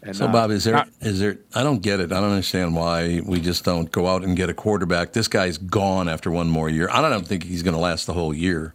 And, 0.03 0.14
So, 0.16 0.26
uh, 0.26 0.32
Bob, 0.32 0.51
is 0.51 0.64
there 0.64 0.86
is 1.01 1.20
not- 1.20 1.20
there? 1.20 1.38
I 1.55 1.62
don't 1.62 1.82
get 1.82 2.01
it. 2.01 2.12
I 2.12 2.20
don't 2.20 2.30
understand 2.30 2.74
why 2.76 3.20
we 3.24 3.40
just 3.40 3.64
don't 3.64 3.90
go 3.90 4.07
out 4.07 4.22
and 4.22 4.36
get 4.36 4.49
a 4.49 4.55
quarterback. 4.55 5.12
This 5.12 5.28
guy's 5.28 5.59
gone 5.59 6.09
after 6.09 6.30
one 6.30 6.49
more 6.49 6.68
year. 6.68 6.88
I 6.92 7.01
don't 7.01 7.26
think 7.26 7.44
he's 7.44 7.62
going 7.62 7.74
to 7.74 7.80
last 7.80 8.07
the 8.07 8.12
whole 8.12 8.32
year. 8.32 8.74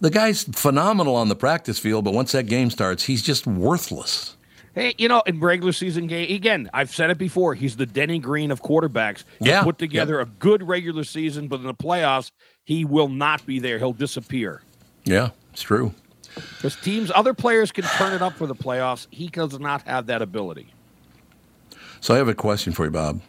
The 0.00 0.10
guy's 0.10 0.44
phenomenal 0.44 1.14
on 1.14 1.28
the 1.28 1.36
practice 1.36 1.78
field, 1.78 2.04
but 2.04 2.12
once 2.12 2.32
that 2.32 2.44
game 2.46 2.70
starts, 2.70 3.04
he's 3.04 3.22
just 3.22 3.46
worthless. 3.46 4.36
Hey, 4.74 4.94
you 4.98 5.08
know, 5.08 5.22
in 5.26 5.40
regular 5.40 5.72
season 5.72 6.06
game, 6.06 6.30
again, 6.34 6.68
I've 6.74 6.94
said 6.94 7.08
it 7.08 7.16
before. 7.16 7.54
He's 7.54 7.76
the 7.76 7.86
Denny 7.86 8.18
Green 8.18 8.50
of 8.50 8.62
quarterbacks. 8.62 9.24
He 9.40 9.48
Yeah, 9.48 9.62
put 9.62 9.78
together 9.78 10.20
a 10.20 10.26
good 10.26 10.62
regular 10.62 11.02
season, 11.02 11.48
but 11.48 11.60
in 11.60 11.66
the 11.66 11.72
playoffs, 11.72 12.30
he 12.62 12.84
will 12.84 13.08
not 13.08 13.46
be 13.46 13.58
there. 13.58 13.78
He'll 13.78 13.94
disappear. 13.94 14.60
Yeah, 15.06 15.30
it's 15.52 15.62
true. 15.62 15.94
Because 16.36 16.76
teams, 16.76 17.10
other 17.14 17.34
players 17.34 17.72
can 17.72 17.84
turn 17.84 18.12
it 18.12 18.22
up 18.22 18.34
for 18.34 18.46
the 18.46 18.54
playoffs. 18.54 19.06
He 19.10 19.28
does 19.28 19.58
not 19.58 19.82
have 19.82 20.06
that 20.06 20.22
ability. 20.22 20.68
So 22.00 22.14
I 22.14 22.18
have 22.18 22.28
a 22.28 22.34
question 22.34 22.72
for 22.72 22.84
you, 22.84 22.90
Bob. 22.90 23.20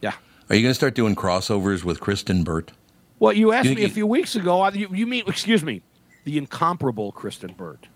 Yeah. 0.00 0.12
Are 0.48 0.54
you 0.56 0.62
going 0.62 0.70
to 0.70 0.74
start 0.74 0.94
doing 0.94 1.14
crossovers 1.16 1.82
with 1.84 2.00
Kristyn 2.00 2.44
Burtt? 2.44 2.72
Well, 3.18 3.32
you 3.32 3.52
asked 3.52 3.68
You- 3.68 3.74
me 3.74 3.82
a 3.84 3.88
you- 3.88 3.92
few 3.92 4.06
weeks 4.06 4.36
ago. 4.36 4.68
You, 4.70 4.88
you 4.92 5.06
mean, 5.06 5.24
excuse 5.26 5.62
me, 5.64 5.82
the 6.24 6.38
incomparable 6.38 7.10
Kristyn 7.12 7.52
Burtt, 7.54 7.88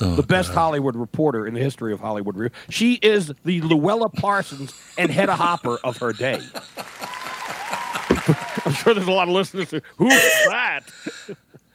Oh, 0.00 0.14
the 0.14 0.22
best 0.22 0.52
Hollywood 0.52 0.96
reporter 0.96 1.46
in 1.46 1.54
the 1.54 1.60
history 1.60 1.92
of 1.92 2.00
Hollywood. 2.00 2.50
She 2.70 2.94
is 2.94 3.28
the 3.44 3.60
Louella 3.60 4.12
Parsons 4.12 4.72
and 4.98 5.10
Hedda 5.10 5.36
Hopper 5.36 5.78
of 5.84 5.96
her 5.98 6.12
day. 6.12 6.40
I'm 8.64 8.72
sure 8.74 8.94
there's 8.94 9.06
a 9.06 9.10
lot 9.12 9.28
of 9.28 9.34
listeners 9.34 9.70
who, 9.70 9.80
who's 9.96 10.10
that? 10.48 10.82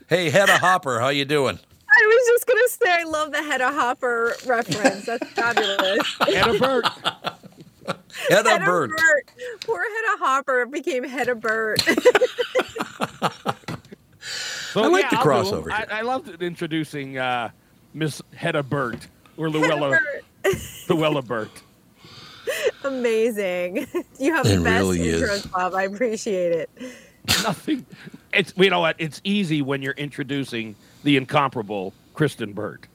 Hey, 0.07 0.29
Hedda 0.29 0.57
Hopper, 0.59 0.99
how 0.99 1.09
you 1.09 1.25
doing? 1.25 1.59
I 2.00 2.06
was 2.06 2.28
just 2.28 2.48
gonna 2.48 2.68
say 2.68 3.02
I 3.02 3.04
love 3.10 3.32
the 3.32 3.41
Hedda 3.43 3.72
Hopper 3.72 4.36
reference. 4.45 5.06
That's 5.06 5.28
fabulous. 5.32 6.16
Hedda 6.22 6.60
Burt. 6.60 6.86
Hedda 8.30 8.50
Hedda 8.50 8.66
Burt. 8.66 8.89
Burt. 8.91 9.32
Poor 9.66 9.82
Hedda 9.82 10.24
Hopper 10.26 10.66
became 10.68 11.04
Hedda 11.04 11.36
Burt. 11.36 11.82
So, 14.74 14.84
I 14.84 14.88
like 14.88 15.04
yeah, 15.06 15.10
the 15.24 15.30
I'll 15.32 15.43
do 15.43 15.56
'em. 15.56 15.64
crossover 15.64 15.72
I, 15.72 15.78
here. 15.78 15.88
I 15.91 16.02
loved 16.02 16.41
introducing 16.43 17.18
uh, 17.18 17.50
Miss 17.93 18.22
Hedda 18.36 18.62
Burt 18.62 19.08
or 19.38 19.48
Louella, 19.48 19.91
Burt. 19.91 20.24
Louella 20.88 21.26
Burt. 21.26 21.50
Amazing. 22.84 23.88
You 24.20 24.36
have 24.36 24.45
It 24.45 24.58
the 24.58 24.64
best 24.64 24.80
really 24.82 25.02
is. 25.08 25.22
intros, 25.22 25.52
Bob. 25.52 25.74
I 25.74 25.84
appreciate 25.84 26.52
it. 26.52 26.70
Nothing. 27.43 27.86
It's 28.34 28.54
you 28.58 28.70
know 28.70 28.82
what? 28.82 28.98
It's 29.00 29.20
easy 29.24 29.62
when 29.62 29.82
you're 29.82 29.93
introducing 29.93 30.76
the 31.08 31.16
incomparable 31.16 31.93
Kristyn 32.14 32.51
Burtt. 32.51 32.86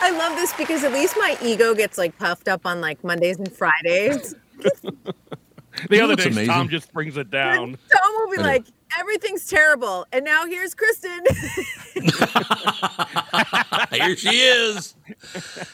I 0.00 0.12
love 0.12 0.36
this 0.36 0.52
because 0.52 0.84
at 0.84 0.92
least 0.92 1.16
my 1.18 1.36
ego 1.42 1.74
gets 1.74 1.98
like 1.98 2.16
puffed 2.18 2.46
up 2.46 2.64
on 2.64 2.80
like 2.80 3.02
Mondays 3.02 3.36
and 3.36 3.52
Fridays. 3.52 4.36
The 5.88 5.98
know 5.98 6.04
other 6.04 6.12
what's 6.14 6.24
day, 6.24 6.30
amazing? 6.30 6.52
Tom 6.52 6.68
just 6.68 6.92
brings 6.92 7.16
it 7.16 7.30
down. 7.30 7.78
Tom 7.90 8.12
will 8.16 8.36
be 8.36 8.42
like, 8.42 8.66
everything's 8.98 9.46
terrible. 9.46 10.04
And 10.12 10.24
now 10.24 10.44
here's 10.44 10.74
Kristyn. 10.74 11.24
Here 13.92 14.16
she 14.16 14.40
is. 14.40 14.94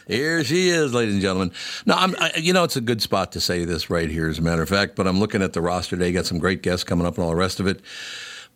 Here 0.06 0.44
she 0.44 0.68
is, 0.68 0.92
ladies 0.92 1.14
and 1.14 1.22
gentlemen. 1.22 1.50
Now, 1.86 1.96
I'm. 1.96 2.14
I, 2.20 2.30
you 2.36 2.52
know, 2.52 2.62
it's 2.62 2.76
a 2.76 2.80
good 2.80 3.02
spot 3.02 3.32
to 3.32 3.40
say 3.40 3.64
this 3.64 3.88
right 3.90 4.08
here, 4.10 4.28
as 4.28 4.38
a 4.38 4.42
matter 4.42 4.62
of 4.62 4.68
fact. 4.68 4.96
But 4.96 5.08
I'm 5.08 5.18
looking 5.18 5.42
at 5.42 5.54
the 5.54 5.62
roster 5.62 5.96
today. 5.96 6.12
Got 6.12 6.26
some 6.26 6.38
great 6.38 6.62
guests 6.62 6.84
coming 6.84 7.06
up 7.06 7.16
and 7.16 7.24
all 7.24 7.30
the 7.30 7.36
rest 7.36 7.58
of 7.58 7.66
it. 7.66 7.80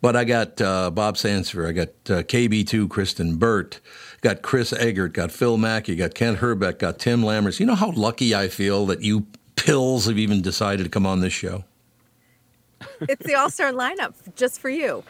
But 0.03 0.16
I 0.16 0.24
got 0.24 0.61
uh, 0.61 0.90
Bob 0.90 1.16
Sansevere. 1.16 1.68
I 1.68 1.72
got 1.72 1.88
uh, 2.09 2.22
KB2, 2.22 2.88
Kristyn 2.88 3.36
Burtt. 3.36 3.80
Got 4.22 4.40
Chris 4.42 4.72
Egert. 4.72 5.12
Got 5.12 5.30
Phil 5.30 5.59
Mackey. 5.59 5.94
Got 5.96 6.14
Kent 6.14 6.38
Hrbek. 6.38 6.78
Got 6.78 6.98
Tim 6.98 7.20
Lammers. 7.22 7.61
You 7.61 7.66
know 7.66 7.74
how 7.74 7.90
lucky 7.90 8.34
I 8.34 8.48
feel 8.48 8.86
that 8.86 9.03
you 9.03 9.26
pills 9.57 10.07
have 10.07 10.18
even 10.18 10.40
decided 10.40 10.84
to 10.84 10.88
come 10.90 11.05
on 11.05 11.20
this 11.20 11.34
show. 11.34 11.64
it's 13.01 13.26
the 13.26 13.34
all 13.34 13.51
star 13.51 13.72
lineup 13.72 14.14
just 14.36 14.61
for 14.61 14.70
you. 14.70 15.05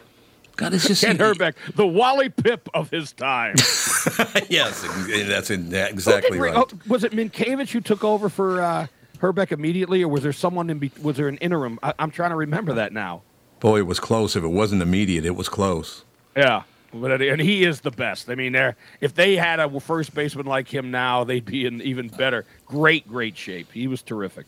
God, 0.57 0.73
it's 0.73 0.85
just 0.85 1.03
Ken 1.03 1.17
Hrbek, 1.17 1.53
the 1.75 1.87
Wally 1.87 2.29
Pipp 2.29 2.67
of 2.73 2.89
his 2.89 3.13
time. 3.13 3.55
yes, 4.49 4.85
that's 5.27 5.49
in- 5.49 5.73
exactly 5.73 6.31
did- 6.37 6.41
right. 6.41 6.53
oh, 6.55 6.67
was 6.87 7.05
it 7.05 7.13
Mientkiewicz 7.13 7.69
who 7.69 7.79
took 7.79 8.03
over 8.03 8.27
for 8.27 8.61
uh, 8.61 8.87
Hrbek 9.19 9.53
immediately, 9.53 10.03
or 10.03 10.09
was 10.09 10.21
there 10.23 10.33
someone 10.33 10.69
in? 10.69 10.79
Be- 10.79 10.91
was 11.01 11.15
there 11.15 11.29
an 11.29 11.37
interim? 11.37 11.79
I- 11.81 11.93
I'm 11.97 12.11
trying 12.11 12.31
to 12.31 12.35
remember 12.35 12.73
that 12.73 12.91
now. 12.91 13.21
Boy, 13.61 13.77
it 13.79 13.87
was 13.87 13.99
close. 14.01 14.35
If 14.35 14.43
it 14.43 14.47
wasn't 14.49 14.81
immediate, 14.81 15.23
it 15.23 15.35
was 15.37 15.47
close. 15.47 16.03
Yeah. 16.35 16.63
But, 16.93 17.21
uh, 17.21 17.23
and 17.23 17.39
he 17.39 17.63
is 17.63 17.79
the 17.81 17.91
best. 17.91 18.29
I 18.29 18.35
mean, 18.35 18.51
they're- 18.51 18.75
if 18.99 19.15
they 19.15 19.37
had 19.37 19.61
a 19.61 19.79
first 19.79 20.13
baseman 20.13 20.45
like 20.45 20.67
him 20.67 20.91
now, 20.91 21.23
they'd 21.23 21.45
be 21.45 21.65
in 21.65 21.81
even 21.81 22.09
better. 22.09 22.43
Great, 22.65 23.07
great 23.07 23.37
shape. 23.37 23.67
He 23.71 23.87
was 23.87 24.01
terrific. 24.01 24.45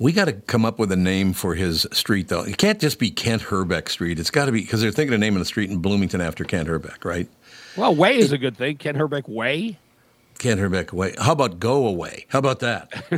We 0.00 0.12
got 0.12 0.24
to 0.24 0.32
come 0.32 0.64
up 0.64 0.78
with 0.78 0.90
a 0.90 0.96
name 0.96 1.34
for 1.34 1.54
his 1.54 1.86
street, 1.92 2.28
though. 2.28 2.42
It 2.42 2.56
can't 2.56 2.80
just 2.80 2.98
be 2.98 3.10
Kent 3.10 3.42
Hrbek 3.42 3.88
Street. 3.90 4.18
It's 4.18 4.30
got 4.30 4.46
to 4.46 4.52
be 4.52 4.62
because 4.62 4.80
they're 4.80 4.90
thinking 4.90 5.12
of 5.14 5.20
naming 5.20 5.38
the 5.38 5.44
street 5.44 5.70
in 5.70 5.78
Bloomington 5.78 6.20
after 6.22 6.42
Kent 6.42 6.68
Hrbek, 6.68 7.04
right? 7.04 7.28
Well, 7.76 7.94
Way 7.94 8.16
is 8.16 8.32
a 8.32 8.38
good 8.38 8.56
thing. 8.56 8.78
Kent 8.78 8.96
Hrbek 8.96 9.28
Way. 9.28 9.78
Kent 10.40 10.58
Hrbek 10.58 10.92
away. 10.92 11.14
How 11.18 11.32
about 11.32 11.60
go 11.60 11.86
away? 11.86 12.24
How 12.28 12.38
about 12.38 12.60
that? 12.60 12.90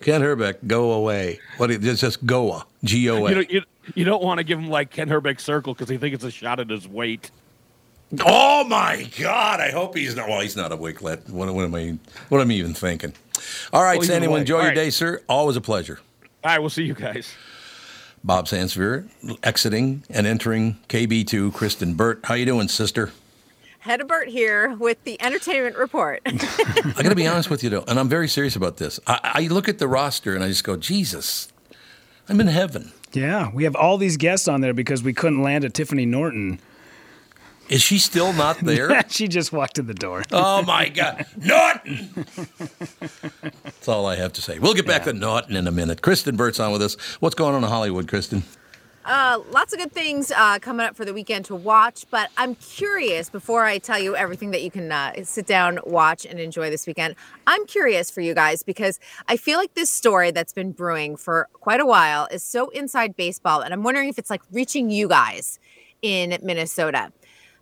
Ken 0.00 0.20
Hrbek, 0.22 0.66
go 0.66 0.90
away. 0.90 1.38
What? 1.56 1.70
It's 1.70 2.00
just 2.00 2.26
Goa, 2.26 2.66
G 2.82 3.08
O 3.08 3.28
You, 3.28 3.34
know, 3.36 3.44
you, 3.48 3.62
you 3.94 4.04
don't 4.04 4.24
want 4.24 4.38
to 4.38 4.44
give 4.44 4.58
him 4.58 4.68
like 4.68 4.90
Ken 4.90 5.08
Hrbek 5.08 5.38
Circle 5.38 5.72
because 5.74 5.88
he 5.88 5.98
thinks 5.98 6.16
it's 6.16 6.24
a 6.24 6.30
shot 6.32 6.58
at 6.58 6.68
his 6.68 6.88
weight. 6.88 7.30
Oh 8.26 8.64
my 8.64 9.08
God! 9.20 9.60
I 9.60 9.70
hope 9.70 9.96
he's 9.96 10.16
not. 10.16 10.28
Well, 10.28 10.40
he's 10.40 10.56
not 10.56 10.72
a 10.72 10.76
Wicklet. 10.76 11.30
What, 11.30 11.48
what 11.54 11.64
am 11.64 11.74
I? 11.76 11.96
What 12.28 12.40
am 12.40 12.50
I 12.50 12.54
even 12.54 12.74
thinking? 12.74 13.14
All 13.72 13.84
right, 13.84 13.98
Well, 13.98 14.06
Sandy. 14.06 14.26
Well, 14.26 14.36
enjoy 14.36 14.56
All 14.56 14.62
your 14.62 14.70
right. 14.70 14.74
day, 14.74 14.90
sir. 14.90 15.22
Always 15.28 15.56
a 15.56 15.60
pleasure. 15.60 16.00
All 16.44 16.50
right, 16.50 16.58
we'll 16.58 16.70
see 16.70 16.82
you 16.82 16.94
guys. 16.94 17.32
Bob 18.24 18.46
Sansevere 18.46 19.08
exiting 19.44 20.02
and 20.10 20.26
entering 20.26 20.76
KB2. 20.88 21.54
Kristyn 21.54 21.94
Burtt, 21.94 22.20
how 22.24 22.34
you 22.34 22.44
doing, 22.46 22.66
sister? 22.66 23.12
Hedda 23.82 24.04
Burt 24.04 24.28
here 24.28 24.76
with 24.76 25.02
the 25.02 25.20
entertainment 25.20 25.76
report. 25.76 26.22
I 26.26 27.02
got 27.02 27.08
to 27.08 27.16
be 27.16 27.26
honest 27.26 27.50
with 27.50 27.64
you, 27.64 27.70
though, 27.70 27.84
and 27.88 27.98
I'm 27.98 28.08
very 28.08 28.28
serious 28.28 28.54
about 28.54 28.76
this. 28.76 29.00
I, 29.08 29.18
I 29.22 29.40
look 29.48 29.68
at 29.68 29.78
the 29.78 29.88
roster 29.88 30.36
and 30.36 30.44
I 30.44 30.48
just 30.48 30.62
go, 30.62 30.76
Jesus, 30.76 31.48
I'm 32.28 32.40
in 32.40 32.46
heaven. 32.46 32.92
Yeah, 33.12 33.50
we 33.52 33.64
have 33.64 33.74
all 33.74 33.98
these 33.98 34.16
guests 34.16 34.46
on 34.46 34.60
there 34.60 34.72
because 34.72 35.02
we 35.02 35.12
couldn't 35.12 35.42
land 35.42 35.64
a 35.64 35.68
Tiffany 35.68 36.06
Norton. 36.06 36.60
Is 37.68 37.82
she 37.82 37.98
still 37.98 38.32
not 38.32 38.58
there? 38.62 39.02
she 39.08 39.26
just 39.26 39.52
walked 39.52 39.80
in 39.80 39.88
the 39.88 39.94
door. 39.94 40.22
oh 40.30 40.62
my 40.62 40.88
God, 40.88 41.26
Norton! 41.36 42.24
That's 43.64 43.88
all 43.88 44.06
I 44.06 44.14
have 44.14 44.32
to 44.34 44.42
say. 44.42 44.60
We'll 44.60 44.74
get 44.74 44.86
back 44.86 45.02
to 45.04 45.12
Norton 45.12 45.56
in 45.56 45.66
a 45.66 45.72
minute. 45.72 46.02
Kristyn 46.02 46.36
Burtt's 46.36 46.60
on 46.60 46.70
with 46.70 46.82
us. 46.82 46.94
What's 47.18 47.34
going 47.34 47.56
on 47.56 47.64
in 47.64 47.68
Hollywood, 47.68 48.06
Kristyn? 48.06 48.44
Uh, 49.04 49.40
lots 49.50 49.72
of 49.72 49.80
good 49.80 49.90
things 49.90 50.30
uh, 50.30 50.58
coming 50.60 50.86
up 50.86 50.94
for 50.94 51.04
the 51.04 51.12
weekend 51.12 51.44
to 51.44 51.56
watch, 51.56 52.06
but 52.10 52.30
I'm 52.36 52.54
curious 52.54 53.28
before 53.30 53.64
I 53.64 53.78
tell 53.78 53.98
you 53.98 54.14
everything 54.14 54.52
that 54.52 54.62
you 54.62 54.70
can 54.70 54.92
uh, 54.92 55.24
sit 55.24 55.46
down, 55.46 55.80
watch, 55.84 56.24
and 56.24 56.38
enjoy 56.38 56.70
this 56.70 56.86
weekend. 56.86 57.16
I'm 57.46 57.66
curious 57.66 58.10
for 58.12 58.20
you 58.20 58.32
guys 58.32 58.62
because 58.62 59.00
I 59.26 59.36
feel 59.36 59.58
like 59.58 59.74
this 59.74 59.90
story 59.90 60.30
that's 60.30 60.52
been 60.52 60.70
brewing 60.70 61.16
for 61.16 61.48
quite 61.52 61.80
a 61.80 61.86
while 61.86 62.28
is 62.30 62.44
so 62.44 62.68
inside 62.70 63.16
baseball, 63.16 63.60
and 63.60 63.74
I'm 63.74 63.82
wondering 63.82 64.08
if 64.08 64.18
it's 64.18 64.30
like 64.30 64.42
reaching 64.52 64.88
you 64.90 65.08
guys 65.08 65.58
in 66.02 66.38
Minnesota. 66.42 67.12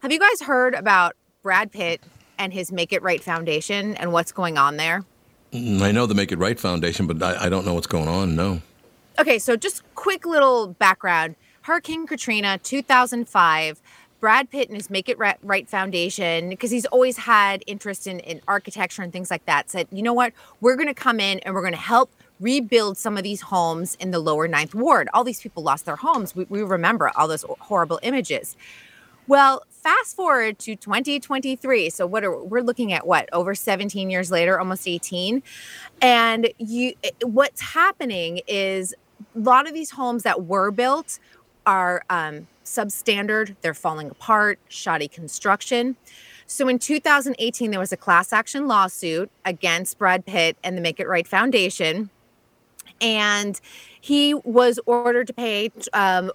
Have 0.03 0.12
you 0.12 0.18
guys 0.18 0.43
heard 0.43 0.74
about 0.74 1.16
Brad 1.43 1.72
Pitt 1.72 2.03
and 2.38 2.53
his 2.53 2.70
Make 2.70 2.93
It 2.93 3.03
Right 3.03 3.22
Foundation 3.22 3.97
and 3.97 4.12
what's 4.12 4.32
going 4.32 4.59
on 4.59 4.76
there? 4.76 5.05
Mm, 5.53 5.80
I 5.80 5.91
know 5.91 6.05
the 6.05 6.14
Make 6.14 6.32
It 6.32 6.38
Right 6.38 6.61
Foundation, 6.61 7.07
but 7.07 7.22
I, 7.22 7.47
I 7.47 7.49
don't 7.49 7.64
know 7.64 7.74
what's 7.74 7.86
going 7.86 8.09
on. 8.09 8.36
No. 8.36 8.61
Okay, 9.20 9.38
so 9.38 9.54
just 9.54 9.82
quick 9.96 10.24
little 10.24 10.68
background. 10.68 11.36
Hurricane 11.60 12.06
Katrina, 12.06 12.56
2005. 12.56 13.82
Brad 14.18 14.50
Pitt 14.50 14.68
and 14.68 14.76
his 14.76 14.88
Make 14.88 15.10
It 15.10 15.18
Right 15.18 15.68
Foundation, 15.68 16.48
because 16.48 16.70
he's 16.70 16.86
always 16.86 17.18
had 17.18 17.62
interest 17.66 18.06
in, 18.06 18.20
in 18.20 18.40
architecture 18.48 19.02
and 19.02 19.12
things 19.12 19.30
like 19.30 19.44
that, 19.44 19.70
said, 19.70 19.88
you 19.92 20.02
know 20.02 20.14
what? 20.14 20.32
We're 20.62 20.76
going 20.76 20.88
to 20.88 20.94
come 20.94 21.20
in 21.20 21.38
and 21.40 21.54
we're 21.54 21.60
going 21.60 21.74
to 21.74 21.78
help 21.78 22.10
rebuild 22.38 22.96
some 22.96 23.18
of 23.18 23.22
these 23.22 23.42
homes 23.42 23.94
in 24.00 24.10
the 24.10 24.20
lower 24.20 24.48
ninth 24.48 24.74
ward. 24.74 25.10
All 25.12 25.24
these 25.24 25.40
people 25.40 25.62
lost 25.62 25.84
their 25.84 25.96
homes. 25.96 26.34
We, 26.34 26.44
we 26.48 26.62
remember 26.62 27.10
all 27.14 27.28
those 27.28 27.44
horrible 27.60 28.00
images. 28.02 28.56
Well, 29.26 29.62
fast 29.68 30.16
forward 30.16 30.58
to 30.60 30.76
2023. 30.76 31.90
So 31.90 32.06
what 32.06 32.24
are 32.24 32.42
we're 32.42 32.62
looking 32.62 32.92
at 32.92 33.06
what 33.06 33.28
over 33.32 33.54
17 33.54 34.10
years 34.10 34.30
later, 34.30 34.58
almost 34.58 34.88
18. 34.88 35.42
And 36.02 36.50
you 36.58 36.94
eh, 37.04 37.10
what's 37.22 37.60
happening 37.60 38.40
is 38.46 38.94
a 39.34 39.38
lot 39.38 39.66
of 39.68 39.74
these 39.74 39.90
homes 39.90 40.22
that 40.22 40.44
were 40.44 40.70
built 40.70 41.18
are 41.66 42.02
um, 42.10 42.46
substandard, 42.64 43.56
they're 43.60 43.74
falling 43.74 44.10
apart, 44.10 44.58
shoddy 44.68 45.08
construction. 45.08 45.96
So 46.46 46.66
in 46.68 46.78
2018, 46.78 47.70
there 47.70 47.78
was 47.78 47.92
a 47.92 47.96
class 47.96 48.32
action 48.32 48.66
lawsuit 48.66 49.30
against 49.44 49.98
Brad 49.98 50.26
Pitt 50.26 50.56
and 50.64 50.76
the 50.76 50.80
Make 50.80 50.98
It 50.98 51.06
Right 51.06 51.26
Foundation. 51.26 52.10
And 53.00 53.60
he 54.00 54.34
was 54.34 54.80
ordered 54.84 55.28
to 55.28 55.32
pay 55.32 55.70
um, 55.92 56.32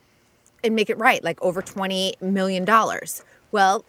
and 0.63 0.75
make 0.75 0.89
it 0.89 0.97
right, 0.97 1.23
like 1.23 1.41
over 1.41 1.61
$20 1.61 2.21
million. 2.21 2.65
Well, 3.51 3.85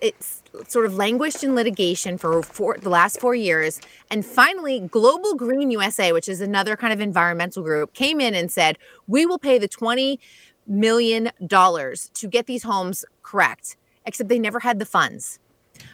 it's 0.00 0.42
sort 0.68 0.86
of 0.86 0.94
languished 0.94 1.42
in 1.44 1.54
litigation 1.54 2.18
for 2.18 2.42
four, 2.42 2.76
the 2.80 2.88
last 2.88 3.20
four 3.20 3.34
years. 3.34 3.80
And 4.10 4.24
finally, 4.24 4.80
Global 4.80 5.34
Green 5.34 5.70
USA, 5.70 6.12
which 6.12 6.28
is 6.28 6.40
another 6.40 6.76
kind 6.76 6.92
of 6.92 7.00
environmental 7.00 7.62
group, 7.62 7.94
came 7.94 8.20
in 8.20 8.34
and 8.34 8.50
said, 8.50 8.78
We 9.06 9.26
will 9.26 9.38
pay 9.38 9.58
the 9.58 9.68
$20 9.68 10.18
million 10.66 11.30
to 11.48 12.28
get 12.28 12.46
these 12.46 12.62
homes 12.62 13.04
correct, 13.22 13.76
except 14.04 14.28
they 14.28 14.38
never 14.38 14.60
had 14.60 14.78
the 14.78 14.86
funds. 14.86 15.38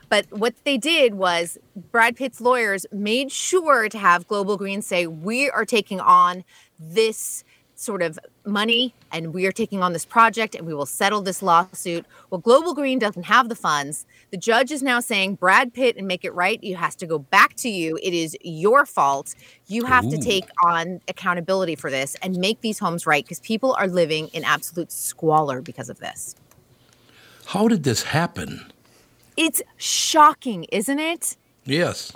But 0.08 0.26
what 0.30 0.54
they 0.64 0.78
did 0.78 1.14
was 1.14 1.58
Brad 1.74 2.16
Pitt's 2.16 2.40
lawyers 2.40 2.86
made 2.92 3.32
sure 3.32 3.88
to 3.88 3.98
have 3.98 4.28
Global 4.28 4.56
Green 4.56 4.82
say, 4.82 5.06
We 5.06 5.50
are 5.50 5.64
taking 5.64 6.00
on 6.00 6.44
this 6.78 7.44
sort 7.82 8.02
of 8.02 8.18
money 8.44 8.94
and 9.10 9.34
we 9.34 9.46
are 9.46 9.52
taking 9.52 9.82
on 9.82 9.92
this 9.92 10.04
project 10.04 10.54
and 10.54 10.66
we 10.66 10.74
will 10.74 10.86
settle 10.86 11.20
this 11.20 11.42
lawsuit. 11.42 12.06
Well, 12.30 12.40
Global 12.40 12.74
Green 12.74 12.98
doesn't 12.98 13.24
have 13.24 13.48
the 13.48 13.54
funds. 13.54 14.06
The 14.30 14.36
judge 14.36 14.70
is 14.70 14.82
now 14.82 15.00
saying, 15.00 15.36
Brad 15.36 15.74
Pitt, 15.74 15.96
and 15.96 16.06
make 16.06 16.24
it 16.24 16.32
right, 16.34 16.58
it 16.62 16.74
has 16.76 16.94
to 16.96 17.06
go 17.06 17.18
back 17.18 17.54
to 17.56 17.68
you. 17.68 17.98
It 18.02 18.14
is 18.14 18.36
your 18.42 18.86
fault. 18.86 19.34
You 19.66 19.84
have 19.84 20.06
Ooh. 20.06 20.12
to 20.12 20.18
take 20.18 20.48
on 20.64 21.00
accountability 21.08 21.76
for 21.76 21.90
this 21.90 22.16
and 22.22 22.36
make 22.36 22.60
these 22.60 22.78
homes 22.78 23.06
right 23.06 23.24
because 23.24 23.40
people 23.40 23.74
are 23.74 23.88
living 23.88 24.28
in 24.28 24.44
absolute 24.44 24.92
squalor 24.92 25.60
because 25.60 25.88
of 25.88 25.98
this. 25.98 26.34
How 27.46 27.68
did 27.68 27.82
this 27.82 28.04
happen? 28.04 28.72
It's 29.36 29.62
shocking, 29.76 30.64
isn't 30.64 30.98
it? 30.98 31.36
Yes. 31.64 32.12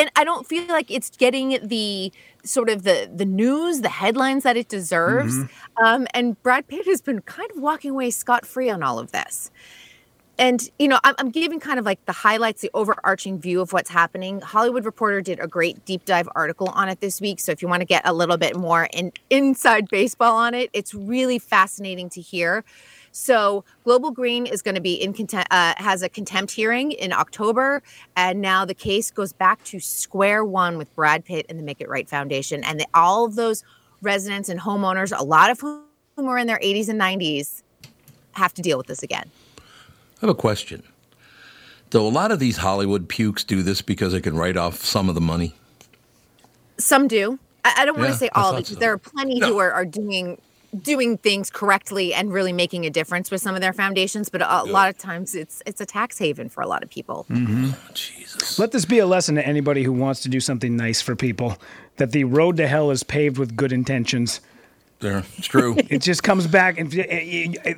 And 0.00 0.10
I 0.16 0.24
don't 0.24 0.46
feel 0.46 0.66
like 0.66 0.90
it's 0.90 1.10
getting 1.10 1.58
the 1.62 2.10
sort 2.42 2.70
of 2.70 2.84
the 2.84 3.10
the 3.14 3.26
news, 3.26 3.82
the 3.82 3.90
headlines 3.90 4.44
that 4.44 4.56
it 4.56 4.66
deserves. 4.66 5.36
Mm-hmm. 5.36 5.84
Um, 5.84 6.06
and 6.14 6.42
Brad 6.42 6.68
Pitt 6.68 6.86
has 6.86 7.02
been 7.02 7.20
kind 7.20 7.50
of 7.50 7.60
walking 7.60 7.90
away 7.90 8.10
scot 8.10 8.46
free 8.46 8.70
on 8.70 8.82
all 8.82 8.98
of 8.98 9.12
this. 9.12 9.50
And 10.38 10.66
you 10.78 10.88
know, 10.88 10.98
I'm, 11.04 11.14
I'm, 11.18 11.28
giving 11.28 11.60
kind 11.60 11.78
of 11.78 11.84
like 11.84 12.02
the 12.06 12.12
highlights, 12.12 12.62
the 12.62 12.70
overarching 12.72 13.38
view 13.38 13.60
of 13.60 13.74
what's 13.74 13.90
happening. 13.90 14.40
Hollywood 14.40 14.86
Reporter 14.86 15.20
did 15.20 15.38
a 15.38 15.46
great 15.46 15.84
deep 15.84 16.06
dive 16.06 16.30
article 16.34 16.68
on 16.68 16.88
it 16.88 17.02
this 17.02 17.20
week. 17.20 17.38
So 17.40 17.52
if 17.52 17.60
you 17.60 17.68
want 17.68 17.82
to 17.82 17.86
get 17.86 18.00
a 18.08 18.14
little 18.14 18.38
bit 18.38 18.56
more 18.56 18.88
in, 18.94 19.12
inside 19.28 19.90
baseball 19.90 20.36
on 20.36 20.54
it, 20.54 20.70
it's 20.72 20.94
really 20.94 21.38
fascinating 21.38 22.08
to 22.10 22.22
hear. 22.22 22.64
So 23.12 23.64
Global 23.84 24.10
Green 24.10 24.46
is 24.46 24.62
going 24.62 24.76
to 24.76 24.80
be 24.80 24.94
in 24.94 25.12
contempt, 25.12 25.48
uh, 25.50 25.74
has 25.78 26.02
a 26.02 26.08
contempt 26.08 26.52
hearing 26.52 26.92
in 26.92 27.12
October, 27.12 27.82
and 28.16 28.40
now 28.40 28.64
the 28.64 28.74
case 28.74 29.10
goes 29.10 29.32
back 29.32 29.62
to 29.64 29.80
square 29.80 30.44
one 30.44 30.78
with 30.78 30.94
Brad 30.94 31.24
Pitt 31.24 31.46
and 31.48 31.58
the 31.58 31.62
Make 31.62 31.80
It 31.80 31.88
Right 31.88 32.08
Foundation, 32.08 32.62
and 32.64 32.78
the, 32.78 32.86
all 32.94 33.24
of 33.24 33.34
those 33.34 33.64
residents 34.00 34.48
and 34.48 34.60
homeowners, 34.60 35.16
a 35.16 35.24
lot 35.24 35.50
of 35.50 35.60
whom 35.60 35.84
are 36.18 36.38
in 36.38 36.46
their 36.46 36.58
80s 36.58 36.88
and 36.88 37.00
90s, 37.00 37.62
have 38.32 38.54
to 38.54 38.62
deal 38.62 38.78
with 38.78 38.86
this 38.86 39.02
again. 39.02 39.28
I 39.58 40.20
have 40.20 40.30
a 40.30 40.34
question. 40.34 40.82
Do 41.90 42.00
a 42.00 42.02
lot 42.02 42.30
of 42.30 42.38
these 42.38 42.58
Hollywood 42.58 43.08
pukes 43.08 43.42
do 43.42 43.62
this 43.62 43.82
because 43.82 44.12
they 44.12 44.20
can 44.20 44.36
write 44.36 44.56
off 44.56 44.84
some 44.84 45.08
of 45.08 45.16
the 45.16 45.20
money? 45.20 45.54
Some 46.78 47.08
do. 47.08 47.38
I, 47.64 47.74
I 47.78 47.84
don't 47.84 47.98
want 47.98 48.12
to 48.12 48.16
say 48.16 48.28
all 48.34 48.54
because 48.54 48.68
so. 48.68 48.74
there 48.76 48.92
are 48.92 48.98
plenty 48.98 49.40
no. 49.40 49.48
who 49.48 49.58
are, 49.58 49.72
are 49.72 49.84
doing 49.84 50.40
doing 50.78 51.18
things 51.18 51.50
correctly 51.50 52.14
and 52.14 52.32
really 52.32 52.52
making 52.52 52.86
a 52.86 52.90
difference 52.90 53.30
with 53.30 53.40
some 53.40 53.54
of 53.54 53.60
their 53.60 53.72
foundations 53.72 54.28
but 54.28 54.40
a, 54.40 54.44
yeah. 54.44 54.62
lot 54.72 54.88
of 54.88 54.96
times 54.96 55.34
it's 55.34 55.62
it's 55.66 55.80
a 55.80 55.86
tax 55.86 56.18
haven 56.18 56.48
for 56.48 56.60
a 56.60 56.66
lot 56.66 56.82
of 56.82 56.90
people 56.90 57.26
mm-hmm. 57.28 57.70
oh, 57.72 57.92
jesus 57.92 58.58
let 58.58 58.70
this 58.70 58.84
be 58.84 58.98
a 58.98 59.06
lesson 59.06 59.34
to 59.34 59.46
anybody 59.46 59.82
who 59.82 59.92
wants 59.92 60.20
to 60.20 60.28
do 60.28 60.38
something 60.38 60.76
nice 60.76 61.00
for 61.00 61.16
people 61.16 61.56
that 61.96 62.12
the 62.12 62.24
road 62.24 62.56
to 62.56 62.68
hell 62.68 62.90
is 62.90 63.02
paved 63.02 63.36
with 63.36 63.56
good 63.56 63.72
intentions 63.72 64.40
there. 65.00 65.24
It's 65.38 65.46
true. 65.46 65.76
it 65.90 65.98
just 66.02 66.22
comes 66.22 66.46
back 66.46 66.78
and 66.78 66.92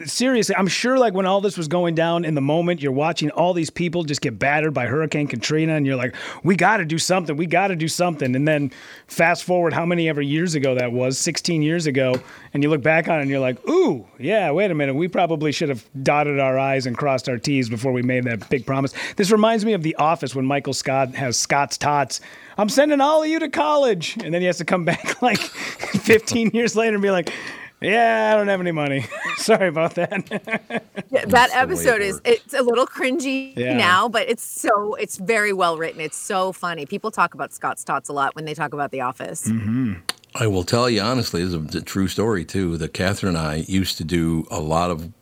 seriously, 0.09 0.55
I'm 0.57 0.66
sure 0.68 0.99
like 0.99 1.14
when 1.14 1.27
all 1.27 1.41
this 1.41 1.57
was 1.57 1.68
going 1.68 1.95
down 1.95 2.25
in 2.25 2.35
the 2.35 2.41
moment, 2.41 2.83
you're 2.83 2.93
watching 2.93 3.31
all 3.31 3.55
these 3.55 3.70
people 3.70 4.05
just 4.05 4.20
get 4.20 4.39
battered 4.39 4.75
by 4.75 4.87
Hurricane 4.87 5.27
Katrina, 5.27 5.75
and 5.75 5.87
you're 5.87 5.97
like, 5.97 6.14
we 6.43 6.57
got 6.57 6.79
to 6.79 6.85
do 6.85 6.99
something. 6.99 7.37
We 7.37 7.47
got 7.47 7.68
to 7.68 7.77
do 7.77 7.89
something. 7.89 8.35
And 8.35 8.47
then 8.47 8.70
fast 9.07 9.45
forward, 9.45 9.73
how 9.73 9.87
many 9.87 10.09
ever 10.09 10.23
years 10.23 10.55
ago 10.55 10.75
that 10.75 10.93
was, 10.93 11.18
16 11.18 11.62
years 11.62 11.87
ago, 11.87 12.14
and 12.55 12.62
you 12.62 12.70
look 12.70 12.83
back 12.83 13.09
on 13.09 13.18
it 13.18 13.23
and 13.23 13.31
you're 13.31 13.41
like, 13.41 13.66
ooh, 13.68 14.07
yeah, 14.18 14.51
wait 14.51 14.70
a 14.70 14.75
minute, 14.75 14.95
we 14.95 15.09
probably 15.09 15.53
should 15.53 15.68
have 15.68 15.85
dotted 16.03 16.39
our 16.39 16.59
I's 16.59 16.87
and 16.87 16.97
crossed 16.97 17.29
our 17.29 17.39
T's 17.39 17.68
before 17.68 17.93
we 17.93 18.03
made 18.03 18.25
that 18.25 18.49
big 18.51 18.66
promise. 18.66 18.93
This 19.16 19.31
reminds 19.31 19.64
me 19.64 19.73
of 19.73 19.83
The 19.83 19.95
Office 19.97 20.35
when 20.35 20.45
Michael 20.45 20.75
Scott 20.75 21.14
has 21.14 21.39
Scott's 21.39 21.79
Tots 21.79 22.20
I'm 22.59 22.68
sending 22.68 23.00
all 23.00 23.22
of 23.22 23.28
you 23.28 23.38
to 23.38 23.48
college. 23.48 24.16
And 24.22 24.32
then 24.32 24.40
he 24.40 24.46
has 24.46 24.59
to 24.59 24.64
come 24.64 24.84
back 24.84 25.20
like 25.22 25.38
15 25.38 26.50
years 26.50 26.76
later 26.76 26.94
and 26.94 27.03
be 27.03 27.11
like, 27.11 27.32
yeah, 27.80 28.30
I 28.32 28.36
don't 28.36 28.48
have 28.48 28.61
any 28.61 28.70
money. 28.70 29.07
Sorry 29.36 29.68
about 29.68 29.94
that. 29.96 30.92
yeah, 31.11 31.24
that 31.26 31.50
episode 31.53 32.00
is 32.00 32.20
it's 32.24 32.55
a 32.55 32.62
little 32.62 32.86
cringy 32.86 33.57
yeah. 33.57 33.76
now, 33.76 34.09
but 34.09 34.28
it's 34.28 34.44
so 34.44 34.94
it's 34.94 35.16
very 35.16 35.53
well 35.53 35.76
written. 35.76 36.00
It's 36.00 36.16
so 36.16 36.53
funny. 36.53 36.86
People 36.86 37.11
talk 37.11 37.34
about 37.34 37.53
Scott 37.53 37.82
Tots 37.84 38.09
a 38.09 38.12
lot 38.12 38.36
when 38.36 38.44
they 38.44 38.55
talk 38.55 38.72
about 38.72 38.92
The 38.92 39.00
Office. 39.00 39.48
Mm-hmm. 39.48 39.94
I 40.36 40.46
will 40.46 40.64
tell 40.64 40.88
you 40.88 41.00
honestly, 41.00 41.44
this 41.44 41.55
is 41.55 41.74
a 41.74 41.82
true 41.82 42.09
story 42.09 42.44
too. 42.44 42.76
That 42.76 42.94
Catherine 42.94 43.36
and 43.36 43.46
I 43.46 43.57
used 43.66 43.98
to 43.98 44.05
do 44.05 44.46
a 44.50 44.61
lot 44.61 44.90
of 44.90 45.12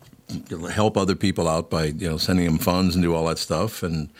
help 0.70 0.96
other 0.96 1.16
people 1.16 1.48
out 1.48 1.70
by 1.70 1.86
you 1.86 2.08
know 2.08 2.16
sending 2.18 2.44
them 2.44 2.58
funds 2.58 2.94
and 2.94 3.02
do 3.02 3.14
all 3.14 3.26
that 3.26 3.38
stuff, 3.38 3.82
and 3.82 4.10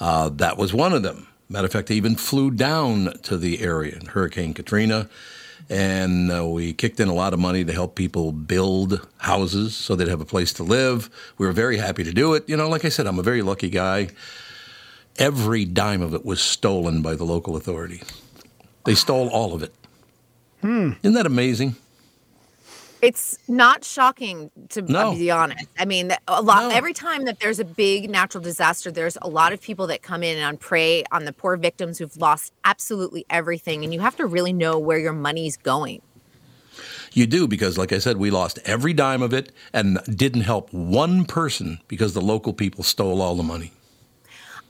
uh, 0.00 0.28
that 0.34 0.58
was 0.58 0.74
one 0.74 0.92
of 0.92 1.02
them. 1.02 1.26
Matter 1.54 1.66
of 1.66 1.72
fact, 1.72 1.92
I 1.92 1.94
even 1.94 2.16
flew 2.16 2.50
down 2.50 3.12
to 3.22 3.36
the 3.36 3.60
area 3.60 3.94
in 3.94 4.06
Hurricane 4.06 4.54
Katrina, 4.54 5.08
and 5.70 6.32
uh, 6.32 6.44
we 6.48 6.72
kicked 6.72 6.98
in 6.98 7.06
a 7.06 7.14
lot 7.14 7.32
of 7.32 7.38
money 7.38 7.64
to 7.64 7.72
help 7.72 7.94
people 7.94 8.32
build 8.32 9.06
houses 9.18 9.76
so 9.76 9.94
they'd 9.94 10.08
have 10.08 10.20
a 10.20 10.24
place 10.24 10.52
to 10.54 10.64
live. 10.64 11.08
We 11.38 11.46
were 11.46 11.52
very 11.52 11.76
happy 11.76 12.02
to 12.02 12.12
do 12.12 12.34
it. 12.34 12.42
You 12.48 12.56
know, 12.56 12.68
like 12.68 12.84
I 12.84 12.88
said, 12.88 13.06
I'm 13.06 13.20
a 13.20 13.22
very 13.22 13.40
lucky 13.40 13.70
guy. 13.70 14.08
Every 15.16 15.64
dime 15.64 16.02
of 16.02 16.12
it 16.12 16.24
was 16.24 16.40
stolen 16.40 17.02
by 17.02 17.14
the 17.14 17.22
local 17.22 17.54
authorities. 17.54 18.02
They 18.84 18.96
stole 18.96 19.28
all 19.28 19.54
of 19.54 19.62
it. 19.62 19.72
Hmm. 20.60 20.94
Isn't 21.04 21.14
that 21.14 21.24
amazing? 21.24 21.76
It's 23.04 23.38
not 23.48 23.84
shocking 23.84 24.50
to 24.70 24.80
no. 24.80 25.14
be 25.14 25.30
honest. 25.30 25.66
I 25.78 25.84
mean, 25.84 26.12
a 26.26 26.40
lot 26.40 26.70
no. 26.70 26.70
every 26.70 26.94
time 26.94 27.26
that 27.26 27.38
there's 27.38 27.58
a 27.58 27.64
big 27.64 28.08
natural 28.08 28.42
disaster, 28.42 28.90
there's 28.90 29.18
a 29.20 29.28
lot 29.28 29.52
of 29.52 29.60
people 29.60 29.86
that 29.88 30.02
come 30.02 30.22
in 30.22 30.38
and 30.38 30.58
prey 30.58 31.04
on 31.12 31.26
the 31.26 31.32
poor 31.32 31.56
victims 31.58 31.98
who've 31.98 32.16
lost 32.16 32.52
absolutely 32.64 33.26
everything, 33.28 33.84
and 33.84 33.92
you 33.92 34.00
have 34.00 34.16
to 34.16 34.26
really 34.26 34.54
know 34.54 34.78
where 34.78 34.98
your 34.98 35.12
money's 35.12 35.58
going. 35.58 36.00
You 37.12 37.26
do 37.26 37.46
because, 37.46 37.76
like 37.76 37.92
I 37.92 37.98
said, 37.98 38.16
we 38.16 38.30
lost 38.30 38.58
every 38.64 38.92
dime 38.94 39.22
of 39.22 39.34
it 39.34 39.52
and 39.72 39.98
didn't 40.04 40.40
help 40.40 40.72
one 40.72 41.26
person 41.26 41.80
because 41.86 42.14
the 42.14 42.20
local 42.20 42.52
people 42.52 42.82
stole 42.82 43.20
all 43.20 43.36
the 43.36 43.42
money. 43.42 43.72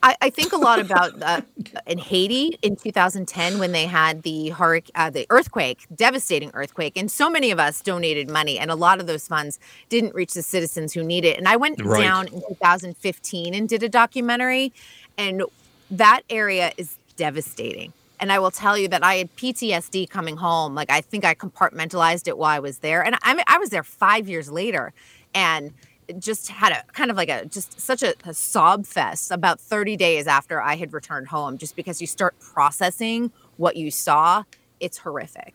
I, 0.05 0.15
I 0.21 0.29
think 0.29 0.53
a 0.53 0.57
lot 0.57 0.79
about 0.79 1.13
uh, 1.23 1.41
in 1.87 1.97
Haiti 1.97 2.57
in 2.61 2.77
2010 2.77 3.57
when 3.57 3.71
they 3.71 3.87
had 3.87 4.23
the 4.23 4.49
hurricane, 4.51 4.91
uh, 4.95 5.09
the 5.09 5.25
earthquake, 5.31 5.87
devastating 5.95 6.51
earthquake, 6.53 6.95
and 6.97 7.11
so 7.11 7.29
many 7.29 7.51
of 7.51 7.59
us 7.59 7.81
donated 7.81 8.29
money, 8.29 8.59
and 8.59 8.71
a 8.71 8.75
lot 8.75 9.01
of 9.01 9.07
those 9.07 9.27
funds 9.27 9.59
didn't 9.89 10.15
reach 10.15 10.33
the 10.35 10.43
citizens 10.43 10.93
who 10.93 11.03
need 11.03 11.25
it. 11.25 11.37
And 11.39 11.47
I 11.49 11.57
went 11.57 11.79
Right. 11.83 11.95
down 11.95 12.27
in 12.27 12.41
2015 12.47 13.55
and 13.55 13.67
did 13.67 13.83
a 13.83 13.89
documentary, 13.89 14.73
and 15.17 15.43
that 15.89 16.21
area 16.29 16.71
is 16.77 16.99
devastating. 17.17 17.93
And 18.19 18.31
I 18.31 18.39
will 18.39 18.51
tell 18.51 18.77
you 18.77 18.87
that 18.89 19.03
I 19.03 19.15
had 19.15 19.35
PTSD 19.35 20.07
coming 20.07 20.37
home. 20.37 20.75
Like 20.75 20.91
I 20.91 21.01
think 21.01 21.25
I 21.25 21.35
compartmentalized 21.35 22.27
it 22.27 22.37
while 22.37 22.51
I 22.55 22.59
was 22.59 22.79
there, 22.79 23.03
and 23.03 23.15
I 23.23 23.43
I 23.47 23.57
was 23.57 23.71
there 23.71 23.83
five 23.83 24.29
years 24.29 24.51
later, 24.51 24.93
and 25.33 25.73
just 26.19 26.49
had 26.49 26.71
a 26.71 26.83
kind 26.93 27.11
of 27.11 27.17
like 27.17 27.29
a 27.29 27.45
just 27.45 27.79
such 27.79 28.03
a, 28.03 28.13
a 28.25 28.33
sob 28.33 28.85
fest 28.85 29.31
about 29.31 29.59
30 29.59 29.97
days 29.97 30.27
after 30.27 30.61
I 30.61 30.75
had 30.75 30.93
returned 30.93 31.27
home, 31.27 31.57
just 31.57 31.75
because 31.75 32.01
you 32.01 32.07
start 32.07 32.39
processing 32.39 33.31
what 33.57 33.75
you 33.75 33.91
saw. 33.91 34.43
It's 34.79 34.97
horrific. 34.97 35.53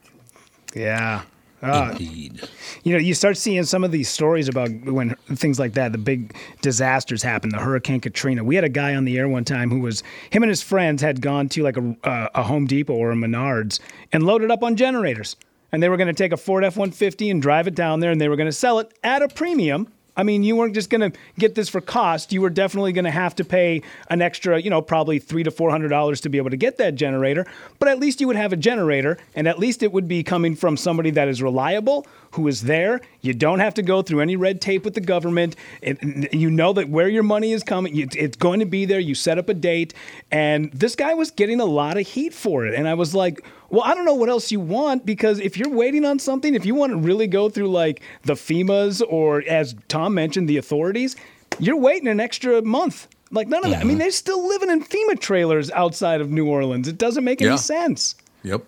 Yeah. 0.75 1.23
Uh, 1.63 1.91
Indeed. 1.93 2.49
You 2.85 2.95
know, 2.95 2.99
you 2.99 3.13
start 3.15 3.37
seeing 3.37 3.65
some 3.65 3.85
of 3.85 3.93
these 3.93 4.09
stories 4.09 4.49
about 4.49 4.71
when 4.85 5.15
things 5.35 5.59
like 5.59 5.75
that, 5.75 5.93
the 5.93 5.99
big 5.99 6.35
disasters 6.63 7.23
happen, 7.23 7.51
the 7.51 7.59
Hurricane 7.59 8.01
Katrina. 8.01 8.43
We 8.43 8.55
had 8.55 8.65
a 8.65 8.71
guy 8.71 8.95
on 8.95 9.05
the 9.05 9.19
air 9.19 9.29
one 9.29 9.45
time 9.45 9.71
who 9.71 9.81
was, 9.81 10.03
him 10.31 10.43
and 10.43 10.49
his 10.49 10.63
friends 10.63 11.03
had 11.03 11.21
gone 11.21 11.49
to 11.51 11.63
like 11.63 11.77
a, 11.77 11.97
uh, 12.05 12.29
a 12.35 12.43
Home 12.43 12.67
Depot 12.67 12.95
or 12.95 13.13
a 13.13 13.15
Menards 13.15 13.79
and 14.13 14.25
loaded 14.25 14.51
up 14.51 14.63
on 14.63 14.77
generators. 14.77 15.37
And 15.73 15.83
they 15.83 15.89
were 15.89 15.97
going 15.97 16.09
to 16.09 16.15
take 16.15 16.33
a 16.33 16.37
Ford 16.37 16.65
F 16.65 16.77
150 16.77 17.31
and 17.31 17.43
drive 17.43 17.67
it 17.67 17.75
down 17.75 18.01
there 18.01 18.11
and 18.11 18.21
they 18.21 18.29
were 18.29 18.37
going 18.37 18.49
to 18.49 18.53
sell 18.53 18.79
it 18.79 18.93
at 19.05 19.23
a 19.23 19.29
premium. 19.29 19.93
I 20.21 20.23
mean, 20.23 20.43
you 20.43 20.55
weren't 20.55 20.75
just 20.75 20.91
going 20.91 21.11
to 21.11 21.19
get 21.39 21.55
this 21.55 21.71
for 21.71 21.81
cost. 21.81 22.31
You 22.31 22.43
were 22.43 22.51
definitely 22.51 22.93
going 22.93 23.07
to 23.07 23.11
have 23.11 23.35
to 23.37 23.45
pay 23.45 23.81
an 24.11 24.21
extra, 24.21 24.61
you 24.61 24.69
know, 24.69 24.83
probably 24.83 25.19
three 25.19 25.43
to 25.45 25.51
four 25.51 25.71
hundred 25.71 25.89
dollars 25.89 26.21
to 26.21 26.29
be 26.29 26.37
able 26.37 26.51
to 26.51 26.59
get 26.59 26.77
that 26.77 26.95
generator. 26.95 27.47
But 27.79 27.89
at 27.89 27.99
least 27.99 28.21
you 28.21 28.27
would 28.27 28.37
have 28.37 28.53
a 28.53 28.57
generator, 28.57 29.17
and 29.35 29.49
at 29.49 29.59
least 29.59 29.83
it 29.83 29.93
would 29.93 30.07
be 30.07 30.23
coming 30.23 30.57
from 30.57 30.77
somebody 30.77 31.11
that 31.13 31.27
is 31.27 31.43
reliable, 31.43 32.07
who 32.33 32.47
is 32.49 32.63
there. 32.63 33.01
You 33.21 33.35
don't 33.35 33.61
have 33.61 33.75
to 33.75 33.83
go 33.83 34.03
through 34.03 34.21
any 34.21 34.37
red 34.37 34.61
tape 34.61 34.85
with 34.85 34.95
the 34.95 35.01
government. 35.01 35.57
It, 35.83 36.33
you 36.33 36.51
know 36.51 36.73
that 36.73 36.89
where 36.89 37.09
your 37.09 37.23
money 37.23 37.53
is 37.53 37.63
coming, 37.63 38.09
it's 38.13 38.37
going 38.37 38.61
to 38.61 38.67
be 38.67 38.85
there. 38.85 39.01
You 39.01 39.15
set 39.15 39.39
up 39.39 39.49
a 39.49 39.55
date, 39.55 39.95
and 40.31 40.73
this 40.73 40.95
guy 40.95 41.15
was 41.15 41.31
getting 41.31 41.61
a 41.61 41.65
lot 41.65 41.97
of 41.97 42.07
heat 42.07 42.35
for 42.35 42.67
it. 42.67 42.75
And 42.75 42.89
I 42.89 42.95
was 42.95 43.15
like, 43.15 43.45
well, 43.71 43.83
I 43.83 43.95
don't 43.95 44.05
know 44.05 44.15
what 44.15 44.29
else 44.29 44.51
you 44.51 44.61
want 44.61 45.07
because 45.07 45.39
if 45.39 45.57
you're 45.57 45.71
waiting 45.71 46.05
on 46.05 46.19
something, 46.19 46.55
if 46.55 46.67
you 46.67 46.75
want 46.75 46.93
to 46.93 46.99
really 46.99 47.29
go 47.29 47.49
through 47.49 47.71
like 47.71 48.03
the 48.23 48.35
FEMA's 48.35 49.01
or 49.03 49.43
as 49.49 49.75
Tom 49.89 50.15
mentioned, 50.15 50.49
the 50.49 50.57
authorities, 50.57 51.17
you're 51.59 51.77
waiting 51.77 52.09
an 52.09 52.21
extra 52.21 52.63
month. 52.63 53.07
Like 53.31 53.47
none 53.47 53.65
of 53.65 53.71
that. 53.71 53.81
I 53.81 53.85
mean, 53.85 53.91
mm-hmm. 53.93 53.99
they're 53.99 54.11
still 54.11 54.47
living 54.47 54.71
in 54.71 54.83
FEMA 54.83 55.21
trailers 55.21 55.71
outside 55.71 56.21
of 56.21 56.31
New 56.31 56.49
Orleans. 56.49 56.89
It 56.89 56.99
doesn't 56.99 57.23
make 57.23 57.41
any 57.41 57.57
sense. 57.57 58.17
Yep. 58.43 58.65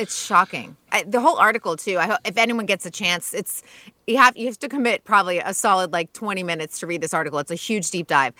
It's 0.00 0.24
shocking. 0.24 0.76
I, 0.90 1.02
the 1.04 1.20
whole 1.20 1.36
article 1.36 1.76
too. 1.76 1.98
I 1.98 2.06
hope 2.06 2.18
if 2.24 2.36
anyone 2.38 2.66
gets 2.66 2.86
a 2.86 2.90
chance, 2.90 3.34
it's 3.34 3.62
you 4.06 4.16
have 4.16 4.36
you 4.36 4.46
have 4.46 4.58
to 4.60 4.68
commit 4.68 5.04
probably 5.04 5.38
a 5.38 5.52
solid 5.54 5.92
like 5.92 6.12
20 6.14 6.42
minutes 6.42 6.80
to 6.80 6.86
read 6.86 7.00
this 7.02 7.12
article. 7.14 7.38
It's 7.38 7.50
a 7.50 7.54
huge 7.54 7.90
deep 7.90 8.06
dive. 8.06 8.32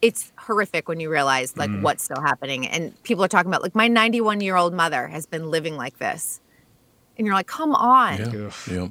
It's 0.00 0.32
horrific 0.38 0.88
when 0.88 1.00
you 1.00 1.10
realize 1.10 1.56
like 1.56 1.70
Mm. 1.70 1.82
what's 1.82 2.04
still 2.04 2.20
happening 2.20 2.66
and 2.66 2.82
people 3.02 3.24
are 3.24 3.28
talking 3.28 3.50
about 3.50 3.62
like 3.62 3.74
my 3.74 3.88
91 3.88 4.40
year 4.40 4.56
old 4.56 4.72
mother 4.72 5.08
has 5.08 5.26
been 5.26 5.50
living 5.50 5.76
like 5.76 5.98
this, 5.98 6.40
and 7.16 7.26
you're 7.26 7.34
like, 7.34 7.48
come 7.48 7.74
on. 7.74 8.18
Yeah. 8.18 8.50
Yeah. 8.70 8.88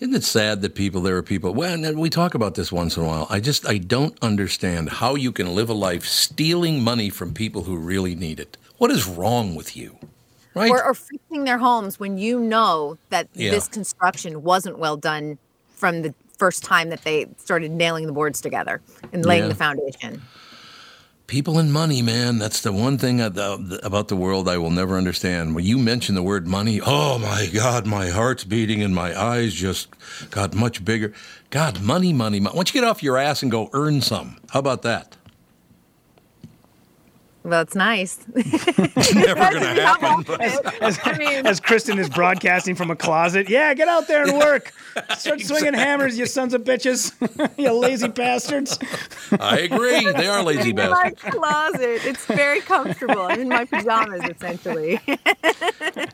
Isn't 0.00 0.14
it 0.16 0.24
sad 0.24 0.62
that 0.62 0.74
people, 0.74 1.00
there 1.00 1.16
are 1.16 1.22
people, 1.22 1.54
well, 1.54 1.74
and 1.84 1.96
we 2.00 2.10
talk 2.10 2.34
about 2.34 2.56
this 2.56 2.72
once 2.72 2.96
in 2.96 3.04
a 3.04 3.06
while. 3.06 3.28
I 3.30 3.38
just, 3.38 3.64
I 3.68 3.78
don't 3.78 4.18
understand 4.20 4.90
how 4.90 5.14
you 5.14 5.30
can 5.30 5.54
live 5.54 5.70
a 5.70 5.74
life 5.74 6.04
stealing 6.04 6.82
money 6.82 7.08
from 7.08 7.32
people 7.32 7.62
who 7.62 7.76
really 7.76 8.16
need 8.16 8.40
it. 8.40 8.56
What 8.78 8.90
is 8.90 9.06
wrong 9.06 9.54
with 9.54 9.76
you? 9.76 9.96
Right? 10.54 10.70
Or, 10.70 10.84
or 10.84 10.94
fixing 10.94 11.44
their 11.44 11.58
homes 11.58 11.98
when 11.98 12.18
you 12.18 12.38
know 12.40 12.98
that 13.10 13.28
Yeah. 13.34 13.50
this 13.50 13.68
construction 13.68 14.42
wasn't 14.42 14.78
well 14.78 14.96
done 14.96 15.38
from 15.74 16.02
the 16.02 16.14
first 16.38 16.62
time 16.64 16.90
that 16.90 17.02
they 17.04 17.26
started 17.38 17.70
nailing 17.70 18.06
the 18.06 18.12
boards 18.12 18.40
together 18.40 18.80
and 19.12 19.24
laying 19.24 19.44
Yeah. 19.44 19.48
the 19.48 19.54
foundation. 19.54 20.22
People 21.28 21.58
and 21.58 21.72
money, 21.72 22.02
man. 22.02 22.38
That's 22.38 22.60
the 22.60 22.72
one 22.72 22.98
thing 22.98 23.20
about 23.20 24.08
the 24.08 24.16
world 24.16 24.48
I 24.48 24.58
will 24.58 24.70
never 24.70 24.96
understand. 24.98 25.54
When 25.54 25.64
you 25.64 25.78
mention 25.78 26.14
the 26.14 26.22
word 26.22 26.46
money, 26.46 26.78
oh 26.84 27.18
my 27.18 27.46
God, 27.52 27.86
my 27.86 28.08
heart's 28.10 28.44
beating 28.44 28.82
and 28.82 28.94
my 28.94 29.18
eyes 29.18 29.54
just 29.54 29.88
got 30.30 30.52
much 30.52 30.84
bigger. 30.84 31.14
God, 31.48 31.80
money, 31.80 32.12
money, 32.12 32.38
money. 32.40 32.52
Why 32.52 32.58
don't 32.58 32.74
you 32.74 32.80
get 32.80 32.86
off 32.86 33.02
your 33.02 33.16
ass 33.16 33.40
and 33.42 33.50
go 33.50 33.70
earn 33.72 34.02
some? 34.02 34.36
How 34.50 34.58
about 34.58 34.82
that? 34.82 35.16
Well, 37.44 37.62
it's 37.62 37.74
nice. 37.74 38.18
Never 38.34 39.50
going 39.50 39.74
to 39.74 39.82
happen. 39.82 40.22
but- 40.26 40.40
As, 40.80 40.98
I 41.02 41.18
mean- 41.18 41.44
as 41.46 41.58
Kristyn 41.58 41.98
is 41.98 42.08
broadcasting 42.08 42.74
from 42.76 42.90
a 42.90 42.96
closet, 42.96 43.48
yeah, 43.48 43.74
get 43.74 43.88
out 43.88 44.06
there 44.06 44.22
and 44.22 44.38
work. 44.38 44.72
Start 45.18 45.40
swinging 45.42 45.74
hammers, 45.74 46.16
you 46.16 46.26
sons 46.26 46.54
of 46.54 46.62
bitches, 46.62 47.12
you 47.58 47.72
lazy 47.72 48.08
bastards. 48.08 48.78
I 49.40 49.58
agree. 49.60 50.10
They 50.12 50.28
are 50.28 50.42
lazy 50.44 50.72
bastards. 50.72 51.22
in 51.24 51.30
my 51.30 51.38
closet. 51.38 52.04
It's 52.06 52.24
very 52.26 52.60
comfortable. 52.60 53.22
I'm 53.22 53.40
in 53.40 53.48
my 53.48 53.64
pajamas 53.64 54.22
essentially. 54.24 55.00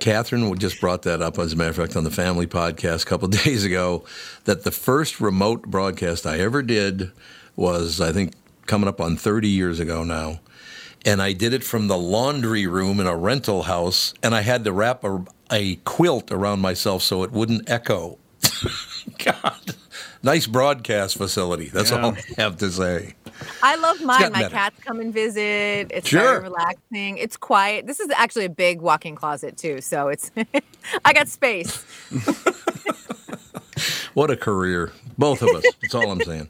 Catherine 0.00 0.56
just 0.58 0.80
brought 0.80 1.02
that 1.02 1.20
up, 1.22 1.38
as 1.38 1.52
a 1.52 1.56
matter 1.56 1.70
of 1.70 1.76
fact, 1.76 1.96
on 1.96 2.04
the 2.04 2.10
family 2.10 2.46
podcast 2.46 3.02
a 3.02 3.06
couple 3.06 3.26
of 3.28 3.42
days 3.44 3.64
ago. 3.64 4.04
That 4.44 4.64
the 4.64 4.70
first 4.70 5.20
remote 5.20 5.62
broadcast 5.62 6.26
I 6.26 6.38
ever 6.38 6.62
did 6.62 7.10
was, 7.56 8.00
I 8.00 8.12
think, 8.12 8.32
coming 8.66 8.88
up 8.88 9.00
on 9.00 9.16
30 9.16 9.48
years 9.48 9.80
ago 9.80 10.04
now. 10.04 10.40
And 11.04 11.22
I 11.22 11.32
did 11.32 11.52
it 11.52 11.64
from 11.64 11.86
the 11.88 11.96
laundry 11.96 12.66
room 12.66 13.00
in 13.00 13.06
a 13.06 13.16
rental 13.16 13.62
house, 13.62 14.14
and 14.22 14.34
I 14.34 14.42
had 14.42 14.64
to 14.64 14.72
wrap 14.72 15.04
a, 15.04 15.24
a 15.50 15.76
quilt 15.76 16.30
around 16.32 16.60
myself 16.60 17.02
so 17.02 17.22
it 17.22 17.30
wouldn't 17.32 17.70
echo. 17.70 18.18
God, 19.24 19.74
nice 20.22 20.46
broadcast 20.46 21.16
facility. 21.16 21.68
That's 21.68 21.92
all 21.92 22.12
I 22.12 22.22
have 22.36 22.56
to 22.58 22.70
say. 22.70 23.14
I 23.62 23.76
love 23.76 24.02
mine. 24.02 24.32
My 24.32 24.42
better. 24.42 24.54
cats 24.54 24.80
come 24.84 24.98
and 25.00 25.14
visit. 25.14 25.90
It's 25.92 26.08
Sure. 26.08 26.20
very 26.22 26.42
relaxing. 26.42 27.18
It's 27.18 27.36
quiet. 27.36 27.86
This 27.86 28.00
is 28.00 28.10
actually 28.10 28.44
a 28.46 28.50
big 28.50 28.80
walk-in 28.80 29.14
closet 29.14 29.56
too, 29.56 29.80
so 29.80 30.08
it's 30.08 30.30
I 31.04 31.12
got 31.12 31.28
space. 31.28 31.84
What 34.14 34.30
a 34.30 34.36
career, 34.36 34.92
both 35.16 35.42
of 35.42 35.50
us. 35.50 35.62
That's 35.80 35.94
all 35.94 36.10
I'm 36.10 36.20
saying. 36.20 36.48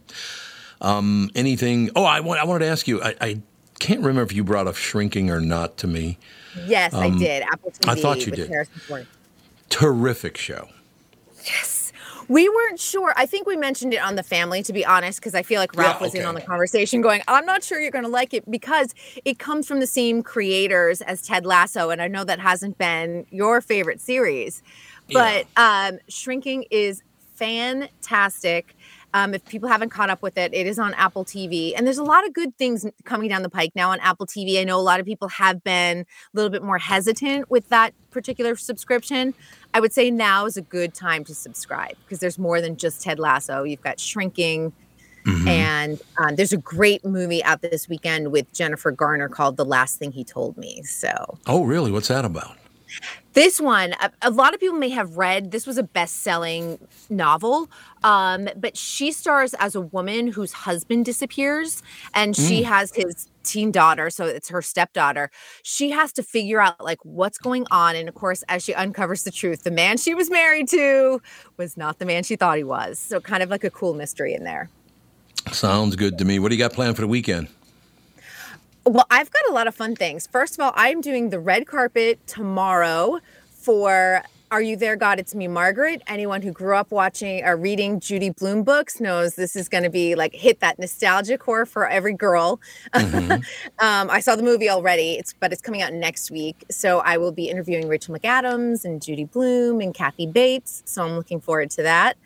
Um, 0.81 1.29
anything? 1.35 1.91
Oh, 1.95 2.03
I, 2.05 2.21
want, 2.21 2.41
I 2.41 2.45
wanted 2.45 2.61
to 2.65 2.71
ask 2.71 2.89
you. 2.89 3.03
I, 3.03 3.15
I 3.21 3.43
can't 3.79 4.01
remember 4.01 4.23
if 4.23 4.33
you 4.33 4.45
brought 4.45 4.67
up 4.67 4.77
shrinking 4.77 5.31
or 5.31 5.41
not 5.41 5.77
to 5.79 5.87
me. 5.87 6.19
Yes, 6.67 6.93
I 6.95 7.07
Um, 7.07 7.19
did. 7.19 7.43
Apple 7.43 7.71
TV 7.71 7.89
I 7.89 7.95
thought 8.01 8.27
you 8.27 8.33
did. 8.33 8.51
Terrific 9.69 10.37
show. 10.37 10.69
Yes. 11.45 11.93
We 12.29 12.47
weren't 12.49 12.79
sure. 12.79 13.15
I 13.17 13.25
think 13.25 13.47
we 13.47 13.57
mentioned 13.57 13.95
it 13.95 14.03
on 14.03 14.17
the 14.17 14.23
family, 14.23 14.63
to 14.65 14.73
be 14.73 14.85
honest, 14.85 15.19
because 15.19 15.35
I 15.35 15.43
feel 15.43 15.61
like 15.61 15.75
Ralph 15.75 15.97
Yeah, 15.99 16.07
was 16.07 16.15
in 16.15 16.27
on 16.27 16.35
the 16.35 16.43
conversation 16.43 17.01
going, 17.01 17.23
I'm 17.27 17.47
not 17.47 17.65
sure 17.65 17.81
you're 17.81 17.91
going 17.91 18.05
to 18.05 18.11
like 18.11 18.35
it 18.35 18.51
because 18.51 18.95
it 19.25 19.39
comes 19.39 19.67
from 19.67 19.81
the 19.81 19.87
same 19.87 20.23
creators 20.23 21.01
as 21.01 21.23
Ted 21.23 21.47
Lasso. 21.47 21.89
And 21.89 22.03
I 22.03 22.09
know 22.09 22.25
that 22.25 22.39
hasn't 22.39 22.77
been 22.77 23.25
your 23.31 23.63
favorite 23.63 24.03
series, 24.03 24.63
but 25.11 25.47
um, 25.57 25.99
Shrinking 26.09 26.67
is 26.71 27.03
fantastic. 27.35 28.77
Um, 29.15 29.33
if 29.33 29.45
people 29.47 29.69
haven't 29.69 29.89
caught 29.89 30.11
up 30.11 30.23
with 30.23 30.37
it, 30.37 30.53
it 30.53 30.67
is 30.67 30.79
on 30.79 30.93
Apple 30.95 31.25
TV. 31.25 31.73
And 31.77 31.87
there's 31.87 31.99
a 31.99 32.05
lot 32.05 32.27
of 32.27 32.35
good 32.35 32.57
things 32.59 32.87
coming 33.05 33.29
down 33.29 33.43
the 33.43 33.49
pike 33.49 33.73
now 33.75 33.91
on 33.91 34.01
Apple 34.01 34.27
TV. 34.27 34.61
I 34.61 34.65
know 34.65 34.79
a 34.79 34.83
lot 34.83 35.01
of 35.01 35.07
people 35.07 35.29
have 35.29 35.65
been 35.65 36.01
a 36.01 36.05
little 36.35 36.51
bit 36.51 36.63
more 36.63 36.79
hesitant 36.79 37.51
with 37.51 37.69
that 37.71 37.95
particular 38.11 38.55
subscription. 38.55 39.33
I 39.73 39.81
would 39.81 39.93
say 39.93 40.11
now 40.11 40.45
is 40.47 40.57
a 40.57 40.63
good 40.63 40.93
time 40.93 41.25
to 41.25 41.35
subscribe 41.35 41.97
because 42.05 42.21
there's 42.21 42.39
more 42.39 42.61
than 42.61 42.77
just 42.77 43.01
Ted 43.03 43.19
Lasso. 43.19 43.63
You've 43.63 43.83
got 43.83 43.99
Shrinking, 43.99 44.73
and 45.47 46.01
um, 46.17 46.37
there's 46.37 46.53
a 46.55 46.59
great 46.59 47.05
movie 47.05 47.45
out 47.45 47.61
this 47.61 47.89
weekend 47.89 48.33
with 48.33 48.51
Jennifer 48.55 48.91
Garner 48.91 49.29
called 49.29 49.57
The 49.59 49.65
Last 49.65 49.99
Thing 49.99 50.11
He 50.11 50.25
Told 50.25 50.57
Me. 50.57 50.83
So 50.85 51.39
Oh, 51.47 51.65
really? 51.65 51.91
What's 51.91 52.09
that 52.09 52.25
about? 52.25 52.57
This 53.39 53.61
one, 53.61 53.93
a, 54.01 54.11
a 54.23 54.31
lot 54.31 54.53
of 54.53 54.59
people 54.59 54.77
may 54.77 54.89
have 54.89 55.17
read. 55.17 55.53
This 55.53 55.65
was 55.65 55.79
a 55.79 55.85
best-selling 55.85 56.77
novel, 57.09 57.71
um, 58.03 58.49
but 58.57 58.77
she 58.77 59.13
stars 59.13 59.55
as 59.55 59.77
a 59.77 59.81
woman 59.81 60.27
whose 60.27 60.53
husband 60.53 61.05
disappears, 61.05 61.81
and 62.15 62.35
she 62.35 62.65
has 62.65 62.93
his 62.97 63.29
teen 63.45 63.71
daughter, 63.71 64.11
so 64.11 64.25
it's 64.27 64.49
her 64.49 64.61
stepdaughter. 64.61 65.31
She 65.63 65.91
has 65.91 66.13
to 66.15 66.23
figure 66.25 66.61
out 66.61 66.83
like 66.83 66.99
what's 67.05 67.39
going 67.39 67.65
on, 67.71 67.95
and 67.95 68.09
of 68.09 68.17
course, 68.17 68.43
as 68.49 68.65
she 68.65 68.75
uncovers 68.75 69.23
the 69.23 69.31
truth, 69.31 69.63
the 69.63 69.71
man 69.71 69.99
she 69.99 70.17
was 70.17 70.29
married 70.29 70.67
to 70.71 71.23
was 71.57 71.77
not 71.77 72.01
the 72.01 72.07
man 72.07 72.25
she 72.25 72.35
thought 72.35 72.57
he 72.57 72.65
was. 72.65 72.99
So 72.99 73.21
kind 73.21 73.45
of 73.45 73.51
like 73.51 73.63
a 73.63 73.71
cool 73.71 73.95
mystery 73.95 74.35
in 74.35 74.43
there. 74.43 74.69
Sounds 75.53 75.95
good 75.95 76.19
to 76.19 76.25
me. 76.25 76.41
What 76.41 76.49
do 76.49 76.57
you 76.57 76.59
got 76.59 76.73
planned 76.73 76.97
for 76.97 77.03
the 77.03 77.09
weekend? 77.09 77.47
Well, 78.89 79.05
I've 79.11 79.31
got 79.31 79.43
a 79.51 79.53
lot 79.53 79.67
of 79.67 79.75
fun 79.75 79.95
things. 79.95 80.27
First 80.27 80.55
of 80.55 80.61
all, 80.61 80.73
I'm 80.75 81.03
doing 81.03 81.29
the 81.29 81.39
red 81.39 81.67
carpet 81.67 82.27
tomorrow 82.27 83.19
for 83.51 84.23
Are 84.51 84.63
You 84.63 84.77
There, 84.77 84.97
God? 84.97 85.19
It's 85.19 85.35
Me, 85.35 85.47
Margaret. 85.47 86.01
Anyone 86.07 86.41
who 86.41 86.53
grew 86.53 86.75
up 86.75 86.91
watching 86.91 87.45
or 87.45 87.55
reading 87.59 88.01
Judy 88.01 88.31
Blume 88.31 88.63
books 88.63 88.99
knows 88.99 89.35
this 89.35 89.57
is 89.57 89.69
going 89.69 89.83
to 89.83 89.91
be 89.91 90.15
like 90.15 90.35
hit 90.35 90.61
that 90.61 90.79
nostalgic 90.79 91.41
core 91.41 91.67
for 91.67 91.87
every 91.87 92.15
girl. 92.15 92.61
Mm-hmm. 92.95 93.33
um, 93.87 94.09
I 94.09 94.21
saw 94.21 94.37
the 94.37 94.43
movie 94.43 94.71
already, 94.71 95.17
it's 95.19 95.35
but 95.35 95.53
it's 95.53 95.61
coming 95.61 95.83
out 95.83 95.93
next 95.93 96.31
week. 96.31 96.65
So 96.71 97.01
I 97.01 97.19
will 97.19 97.33
be 97.33 97.51
interviewing 97.51 97.89
Rachel 97.89 98.15
McAdams 98.15 98.87
and 98.87 99.03
Judy 99.03 99.25
Blume 99.25 99.83
and 99.83 99.93
Kathy 99.93 100.27
Bates. 100.27 100.83
So 100.87 101.05
I'm 101.05 101.15
looking 101.15 101.43
forward 101.43 101.71
to 101.73 101.83
that. 101.83 102.17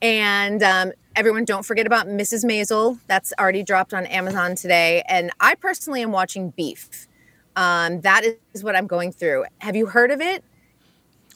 And 0.00 0.62
um, 0.62 0.92
everyone, 1.16 1.44
don't 1.44 1.64
forget 1.64 1.86
about 1.86 2.06
Mrs. 2.06 2.44
Maisel. 2.44 2.98
That's 3.06 3.32
already 3.38 3.62
dropped 3.62 3.94
on 3.94 4.06
Amazon 4.06 4.54
today. 4.54 5.02
And 5.08 5.30
I 5.40 5.54
personally 5.54 6.02
am 6.02 6.12
watching 6.12 6.50
Beef. 6.50 7.08
Um, 7.56 8.00
that 8.02 8.24
is 8.54 8.62
what 8.64 8.76
I'm 8.76 8.86
going 8.86 9.12
through. 9.12 9.44
Have 9.58 9.76
you 9.76 9.86
heard 9.86 10.10
of 10.10 10.20
it? 10.20 10.44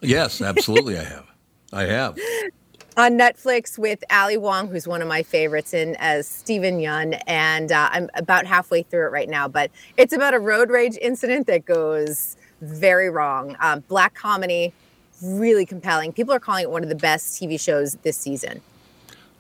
Yes, 0.01 0.41
absolutely, 0.41 0.99
I 0.99 1.05
have. 1.05 1.27
I 1.73 1.83
have. 1.85 2.19
On 2.97 3.19
Netflix 3.19 3.77
with 3.77 4.05
Ali 4.09 4.37
Wong, 4.37 4.69
who's 4.69 4.87
one 4.87 5.03
of 5.03 5.09
my 5.09 5.25
favorites, 5.25 5.75
in 5.75 5.97
as 5.99 6.29
Steven 6.29 6.79
Yeun, 6.79 7.21
and 7.27 7.73
uh, 7.73 7.89
I'm 7.91 8.09
about 8.15 8.47
halfway 8.47 8.85
through 8.85 9.07
it 9.07 9.11
right 9.11 9.29
now. 9.29 9.49
But 9.49 9.73
it's 9.97 10.13
about 10.13 10.33
a 10.33 10.39
road 10.39 10.71
rage 10.71 10.97
incident 11.03 11.49
that 11.49 11.65
goes 11.65 12.37
very 12.61 13.11
wrong. 13.11 13.57
Um, 13.59 13.81
black 13.89 14.15
comedy, 14.15 14.73
really 15.21 15.67
compelling. 15.67 16.13
People 16.13 16.33
are 16.33 16.39
calling 16.39 16.63
it 16.63 16.71
one 16.71 16.85
of 16.85 16.89
the 16.89 16.95
best 16.95 17.41
TV 17.41 17.59
shows 17.59 17.97
this 18.05 18.17
season. 18.17 18.61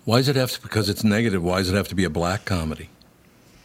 Why 0.04 0.18
does 0.18 0.28
it 0.28 0.36
have 0.36 0.52
to? 0.52 0.60
Because 0.60 0.88
it's 0.88 1.02
negative. 1.04 1.42
Why 1.42 1.58
does 1.58 1.70
it 1.70 1.76
have 1.76 1.88
to 1.88 1.94
be 1.94 2.04
a 2.04 2.10
black 2.10 2.44
comedy? 2.44 2.90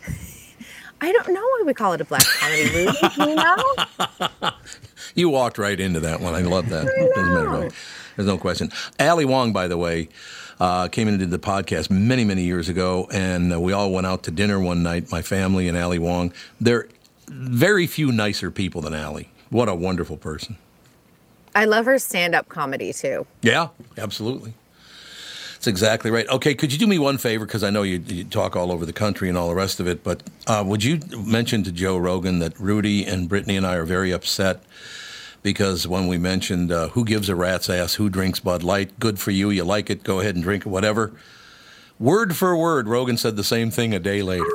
I 1.01 1.11
don't 1.11 1.29
know 1.33 1.41
why 1.41 1.63
we 1.65 1.73
call 1.73 1.93
it 1.93 2.01
a 2.01 2.05
black 2.05 2.25
comedy, 2.25 2.63
movie. 2.73 2.97
you 3.17 3.35
know? 3.35 4.51
You 5.15 5.29
walked 5.29 5.57
right 5.57 5.77
into 5.77 5.99
that 6.01 6.21
one. 6.21 6.35
I 6.35 6.41
love 6.41 6.69
that. 6.69 6.85
Doesn't 6.85 7.33
matter. 7.33 7.71
There's 8.15 8.27
no 8.27 8.37
question. 8.37 8.71
Ali 8.99 9.25
Wong, 9.25 9.51
by 9.51 9.67
the 9.67 9.77
way, 9.77 10.07
uh, 10.59 10.87
came 10.87 11.07
into 11.07 11.25
the 11.25 11.39
podcast 11.39 11.89
many, 11.89 12.23
many 12.23 12.43
years 12.43 12.69
ago, 12.69 13.07
and 13.11 13.51
uh, 13.51 13.59
we 13.59 13.73
all 13.73 13.91
went 13.91 14.07
out 14.07 14.23
to 14.23 14.31
dinner 14.31 14.59
one 14.59 14.83
night, 14.83 15.11
my 15.11 15.21
family 15.21 15.67
and 15.67 15.77
Ali 15.77 15.99
Wong. 15.99 16.31
There 16.61 16.77
are 16.77 16.87
very 17.27 17.87
few 17.87 18.11
nicer 18.11 18.51
people 18.51 18.81
than 18.81 18.93
Ali. 18.93 19.29
What 19.49 19.67
a 19.67 19.75
wonderful 19.75 20.15
person. 20.15 20.57
I 21.55 21.65
love 21.65 21.85
her 21.85 21.97
stand 21.97 22.35
up 22.35 22.47
comedy 22.47 22.93
too. 22.93 23.25
Yeah, 23.41 23.69
absolutely. 23.97 24.53
That's 25.59 25.67
exactly 25.67 26.09
right. 26.09 26.25
Okay, 26.29 26.55
could 26.55 26.71
you 26.71 26.79
do 26.79 26.87
me 26.87 26.97
one 26.99 27.17
favor? 27.17 27.45
Because 27.45 27.65
I 27.65 27.69
know 27.69 27.83
you, 27.83 28.01
you, 28.07 28.23
talk 28.23 28.55
all 28.55 28.71
over 28.71 28.85
the 28.85 28.93
country 28.93 29.27
and 29.27 29.37
all 29.37 29.49
the 29.49 29.55
rest 29.55 29.81
of 29.81 29.89
it, 29.89 30.05
but 30.05 30.23
uh, 30.47 30.63
would 30.65 30.85
you 30.85 31.01
mention 31.17 31.63
to 31.63 31.71
Joe 31.73 31.97
Rogan 31.97 32.39
that 32.39 32.57
Rudy 32.57 33.05
and 33.05 33.27
Brittany 33.27 33.57
and 33.57 33.67
I 33.67 33.75
are 33.75 33.83
very 33.83 34.13
upset 34.13 34.63
because 35.43 35.85
when 35.85 36.07
we 36.07 36.17
mentioned 36.17 36.71
uh, 36.71 36.87
who 36.87 37.03
gives 37.03 37.27
a 37.27 37.35
rat's 37.35 37.69
ass, 37.69 37.95
who 37.95 38.07
drinks 38.09 38.39
Bud 38.39 38.63
Light, 38.63 38.97
good 39.01 39.19
for 39.19 39.31
you, 39.31 39.49
you 39.49 39.65
like 39.65 39.89
it, 39.89 40.05
go 40.05 40.21
ahead 40.21 40.35
and 40.35 40.45
drink 40.45 40.65
it, 40.65 40.69
whatever. 40.69 41.11
Word 41.99 42.37
for 42.37 42.55
word, 42.55 42.87
Rogan 42.87 43.17
said 43.17 43.35
the 43.35 43.43
same 43.43 43.69
thing 43.69 43.93
a 43.93 43.99
day 43.99 44.21
later. 44.21 44.45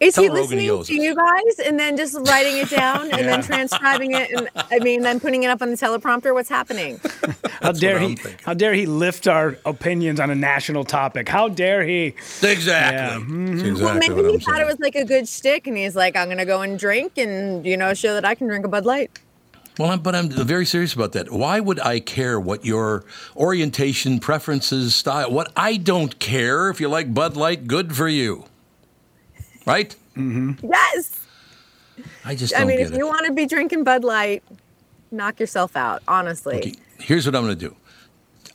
Is 0.00 0.14
Tell 0.14 0.24
he 0.24 0.30
listening 0.30 0.84
to 0.84 0.94
you 0.94 1.14
guys 1.14 1.58
and 1.64 1.78
then 1.78 1.96
just 1.96 2.16
writing 2.28 2.58
it 2.58 2.68
down 2.68 3.02
and 3.12 3.20
yeah. 3.20 3.22
then 3.22 3.42
transcribing 3.42 4.12
it 4.12 4.30
and 4.32 4.50
I 4.56 4.80
mean 4.80 5.02
then 5.02 5.20
putting 5.20 5.44
it 5.44 5.46
up 5.46 5.62
on 5.62 5.70
the 5.70 5.76
teleprompter? 5.76 6.34
What's 6.34 6.48
happening? 6.48 7.00
how 7.62 7.70
dare 7.70 8.00
he? 8.00 8.18
How 8.42 8.54
dare 8.54 8.74
he 8.74 8.86
lift 8.86 9.28
our 9.28 9.56
opinions 9.64 10.18
on 10.18 10.30
a 10.30 10.34
national 10.34 10.84
topic? 10.84 11.28
How 11.28 11.48
dare 11.48 11.84
he? 11.84 12.14
Exactly. 12.42 12.66
Yeah. 12.66 13.14
Mm-hmm. 13.14 13.52
exactly 13.52 13.82
well, 13.82 13.94
maybe 13.94 14.14
he 14.14 14.34
I'm 14.34 14.40
thought 14.40 14.54
saying. 14.54 14.62
it 14.62 14.66
was 14.66 14.80
like 14.80 14.96
a 14.96 15.04
good 15.04 15.28
shtick, 15.28 15.66
and 15.68 15.76
he's 15.76 15.94
like, 15.94 16.16
I'm 16.16 16.28
gonna 16.28 16.44
go 16.44 16.62
and 16.62 16.76
drink 16.76 17.16
and 17.16 17.64
you 17.64 17.76
know 17.76 17.94
show 17.94 18.14
that 18.14 18.24
I 18.24 18.34
can 18.34 18.48
drink 18.48 18.64
a 18.64 18.68
Bud 18.68 18.84
Light. 18.84 19.16
Well, 19.78 19.90
I'm, 19.90 20.00
but 20.00 20.14
I'm 20.14 20.28
very 20.28 20.66
serious 20.66 20.92
about 20.92 21.12
that. 21.12 21.32
Why 21.32 21.58
would 21.60 21.80
I 21.80 21.98
care 21.98 22.38
what 22.38 22.64
your 22.64 23.04
orientation, 23.36 24.20
preferences, 24.20 24.94
style? 24.94 25.30
What 25.30 25.52
I 25.56 25.76
don't 25.76 26.18
care 26.18 26.68
if 26.70 26.80
you 26.80 26.88
like 26.88 27.14
Bud 27.14 27.36
Light, 27.36 27.66
good 27.66 27.94
for 27.96 28.08
you 28.08 28.44
right? 29.66 29.94
Mm-hmm. 30.16 30.66
Yes. 30.66 31.20
I 32.24 32.34
just. 32.34 32.54
I 32.56 32.64
mean, 32.64 32.80
if 32.80 32.92
it. 32.92 32.98
you 32.98 33.06
want 33.06 33.26
to 33.26 33.32
be 33.32 33.46
drinking 33.46 33.84
Bud 33.84 34.04
Light, 34.04 34.42
knock 35.10 35.40
yourself 35.40 35.76
out. 35.76 36.02
Honestly. 36.08 36.56
Okay. 36.56 36.74
Here's 36.98 37.26
what 37.26 37.34
I'm 37.34 37.44
going 37.44 37.58
to 37.58 37.68
do. 37.68 37.76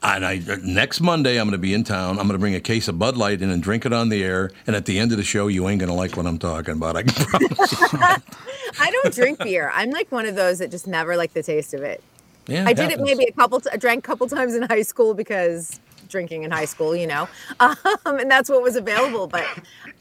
And 0.02 0.26
I, 0.26 0.42
next 0.64 1.02
Monday, 1.02 1.38
I'm 1.38 1.46
going 1.46 1.52
to 1.52 1.58
be 1.58 1.74
in 1.74 1.84
town. 1.84 2.12
I'm 2.12 2.28
going 2.28 2.30
to 2.30 2.38
bring 2.38 2.56
a 2.56 2.62
case 2.62 2.88
of 2.88 2.98
Bud 2.98 3.18
Light 3.18 3.42
in 3.42 3.50
and 3.50 3.62
drink 3.62 3.86
it 3.86 3.92
on 3.92 4.08
the 4.08 4.24
air. 4.24 4.50
And 4.66 4.76
at 4.76 4.86
the 4.86 4.98
end 4.98 5.12
of 5.12 5.18
the 5.18 5.26
show, 5.26 5.48
you 5.48 5.68
ain't 5.68 5.80
going 5.80 5.90
to 5.90 5.96
like 5.96 6.16
what 6.16 6.26
I'm 6.26 6.38
talking 6.38 6.76
about. 6.76 6.96
I 6.96 7.04
can 7.04 7.14
promise. 7.26 7.76
I 8.80 8.92
don't 8.92 9.14
drink 9.14 9.40
beer. 9.40 9.72
I'm 9.74 9.92
like 9.92 10.10
one 10.12 10.26
of 10.26 10.36
those 10.36 10.60
that 10.60 10.72
just 10.72 10.88
never 10.88 11.18
like 11.18 11.34
the 11.34 11.44
taste 11.44 11.74
of 11.74 11.82
it. 11.82 12.02
Yeah, 12.48 12.64
I 12.66 12.74
did 12.74 12.90
happens. 12.92 13.10
it 13.10 13.18
maybe 13.18 13.30
a 13.30 13.34
couple. 13.34 13.60
T- 13.60 13.70
I 13.72 13.78
drank 13.78 14.00
a 14.06 14.08
couple 14.08 14.28
times 14.28 14.56
in 14.56 14.64
high 14.64 14.82
school 14.84 15.14
because 15.14 15.80
drinking 16.10 16.44
in 16.44 16.52
high 16.52 16.66
school, 16.66 16.96
you 16.96 17.08
know, 17.08 17.28
um, 17.60 17.76
and 18.06 18.30
that's 18.30 18.50
what 18.50 18.62
was 18.62 18.76
available. 18.76 19.28
But 19.28 19.46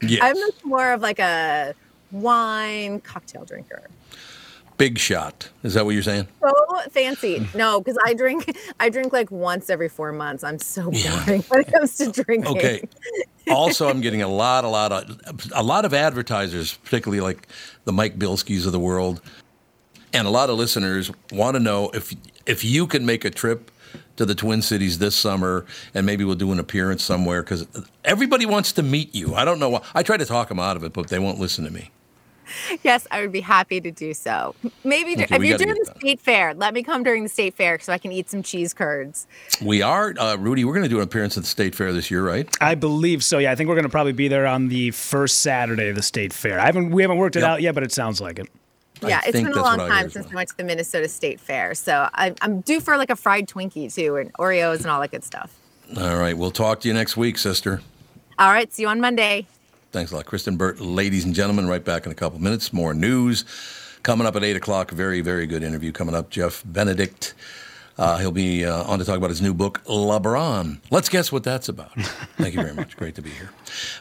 yes. 0.01 0.19
I'm 0.21 0.39
much 0.39 0.63
more 0.63 0.91
of 0.93 1.01
like 1.01 1.19
a 1.19 1.73
wine 2.11 2.99
cocktail 3.01 3.45
drinker. 3.45 3.83
Big 4.77 4.97
shot. 4.97 5.49
Is 5.63 5.73
that 5.73 5.83
what 5.83 5.91
you're 5.91 6.03
saying? 6.03 6.27
So 6.41 6.53
fancy. 6.91 7.45
No, 7.53 7.81
because 7.81 7.97
I 8.05 8.13
drink. 8.13 8.57
I 8.79 8.89
drink 8.89 9.11
like 9.11 9.29
once 9.29 9.69
every 9.69 9.89
four 9.89 10.13
months. 10.13 10.41
I'm 10.41 10.57
so 10.57 10.83
boring 10.83 10.95
yeah. 10.97 11.41
when 11.49 11.59
it 11.59 11.71
comes 11.71 11.97
to 11.97 12.11
drinking. 12.11 12.57
Okay. 12.57 12.87
also, 13.49 13.89
I'm 13.89 13.99
getting 13.99 14.21
a 14.21 14.29
lot, 14.29 14.63
a 14.63 14.69
lot 14.69 14.93
of, 14.93 15.51
a 15.53 15.63
lot 15.63 15.83
of 15.83 15.93
advertisers, 15.93 16.75
particularly 16.75 17.19
like 17.19 17.49
the 17.83 17.91
Mike 17.91 18.17
Bilskis 18.17 18.65
of 18.65 18.71
the 18.71 18.79
world, 18.79 19.21
and 20.13 20.25
a 20.25 20.29
lot 20.29 20.49
of 20.49 20.57
listeners 20.57 21.11
want 21.33 21.55
to 21.55 21.59
know 21.59 21.89
if 21.89 22.15
if 22.45 22.63
you 22.63 22.87
can 22.87 23.05
make 23.05 23.25
a 23.25 23.29
trip 23.29 23.71
to 24.17 24.25
the 24.25 24.35
Twin 24.35 24.61
Cities 24.61 24.99
this 24.99 25.15
summer, 25.15 25.65
and 25.93 26.05
maybe 26.05 26.23
we'll 26.23 26.35
do 26.35 26.51
an 26.51 26.59
appearance 26.59 27.03
somewhere 27.03 27.41
because 27.41 27.67
everybody 28.03 28.45
wants 28.45 28.73
to 28.73 28.83
meet 28.83 29.15
you. 29.15 29.35
I 29.35 29.45
don't 29.45 29.59
know 29.59 29.69
why. 29.69 29.81
I 29.95 30.03
try 30.03 30.17
to 30.17 30.25
talk 30.25 30.49
them 30.49 30.59
out 30.59 30.75
of 30.75 30.83
it, 30.83 30.93
but 30.93 31.07
they 31.07 31.19
won't 31.19 31.39
listen 31.39 31.65
to 31.65 31.71
me. 31.71 31.91
Yes, 32.83 33.07
I 33.11 33.21
would 33.21 33.31
be 33.31 33.41
happy 33.41 33.79
to 33.81 33.91
do 33.91 34.13
so. 34.13 34.55
Maybe 34.83 35.13
okay, 35.13 35.35
if 35.35 35.43
you're 35.43 35.57
doing 35.57 35.75
the 35.75 35.93
state 35.97 36.19
fair, 36.19 36.53
let 36.53 36.73
me 36.73 36.83
come 36.83 37.03
during 37.03 37.23
the 37.23 37.29
state 37.29 37.53
fair 37.53 37.79
so 37.79 37.93
I 37.93 37.97
can 37.97 38.11
eat 38.11 38.29
some 38.29 38.43
cheese 38.43 38.73
curds. 38.73 39.27
We 39.63 39.81
are, 39.81 40.13
uh, 40.17 40.35
Rudy. 40.37 40.65
We're 40.65 40.73
going 40.73 40.83
to 40.83 40.89
do 40.89 40.97
an 40.97 41.03
appearance 41.03 41.37
at 41.37 41.43
the 41.43 41.49
state 41.49 41.75
fair 41.75 41.93
this 41.93 42.09
year, 42.09 42.25
right? 42.25 42.49
I 42.61 42.75
believe 42.75 43.23
so. 43.23 43.37
Yeah, 43.37 43.51
I 43.51 43.55
think 43.55 43.67
we're 43.69 43.75
going 43.75 43.83
to 43.83 43.89
probably 43.89 44.13
be 44.13 44.27
there 44.27 44.47
on 44.47 44.67
the 44.67 44.91
first 44.91 45.41
Saturday 45.41 45.89
of 45.89 45.95
the 45.95 46.01
state 46.01 46.33
fair. 46.33 46.59
I 46.59 46.65
haven't, 46.65 46.91
we 46.91 47.01
haven't 47.01 47.17
worked 47.17 47.35
it 47.35 47.41
yep. 47.41 47.49
out 47.49 47.61
yet, 47.61 47.75
but 47.75 47.83
it 47.83 47.91
sounds 47.91 48.19
like 48.19 48.39
it. 48.39 48.49
Yeah, 49.01 49.21
it's 49.25 49.31
been 49.31 49.47
a 49.47 49.61
long 49.61 49.77
time 49.77 50.09
since 50.09 50.27
I 50.31 50.35
went 50.35 50.49
to 50.49 50.57
the 50.57 50.63
Minnesota 50.63 51.07
State 51.07 51.39
Fair, 51.39 51.73
so 51.73 52.09
I, 52.13 52.33
I'm 52.41 52.61
due 52.61 52.79
for 52.79 52.97
like 52.97 53.09
a 53.09 53.15
fried 53.15 53.47
Twinkie 53.47 53.93
too, 53.93 54.17
and 54.17 54.33
Oreos 54.33 54.77
and 54.77 54.87
all 54.87 54.99
that 55.01 55.11
good 55.11 55.23
stuff. 55.23 55.55
All 55.97 56.17
right, 56.17 56.37
we'll 56.37 56.51
talk 56.51 56.81
to 56.81 56.87
you 56.87 56.93
next 56.93 57.17
week, 57.17 57.37
sister. 57.37 57.81
All 58.37 58.51
right, 58.51 58.71
see 58.71 58.83
you 58.83 58.87
on 58.89 59.01
Monday. 59.01 59.47
Thanks 59.91 60.11
a 60.11 60.15
lot, 60.15 60.25
Kristyn 60.25 60.55
Burtt. 60.55 60.79
Ladies 60.79 61.25
and 61.25 61.33
gentlemen, 61.33 61.67
right 61.67 61.83
back 61.83 62.05
in 62.05 62.11
a 62.11 62.15
couple 62.15 62.39
minutes. 62.39 62.71
More 62.71 62.93
news 62.93 63.43
coming 64.03 64.27
up 64.27 64.35
at 64.35 64.43
eight 64.43 64.55
o'clock. 64.55 64.91
Very, 64.91 65.21
very 65.21 65.47
good 65.47 65.63
interview 65.63 65.91
coming 65.91 66.13
up. 66.13 66.29
Jeff 66.29 66.63
Benedict. 66.65 67.33
Uh, 67.97 68.17
he'll 68.17 68.31
be 68.31 68.63
uh, 68.63 68.83
on 68.83 68.99
to 68.99 69.03
talk 69.03 69.17
about 69.17 69.29
his 69.29 69.41
new 69.41 69.53
book, 69.53 69.83
LeBron. 69.85 70.79
Let's 70.89 71.09
guess 71.09 71.33
what 71.33 71.43
that's 71.43 71.67
about. 71.67 71.91
Thank 72.37 72.53
you 72.53 72.61
very 72.61 72.73
much. 72.73 72.95
Great 72.95 73.15
to 73.15 73.21
be 73.21 73.29
here. 73.31 73.49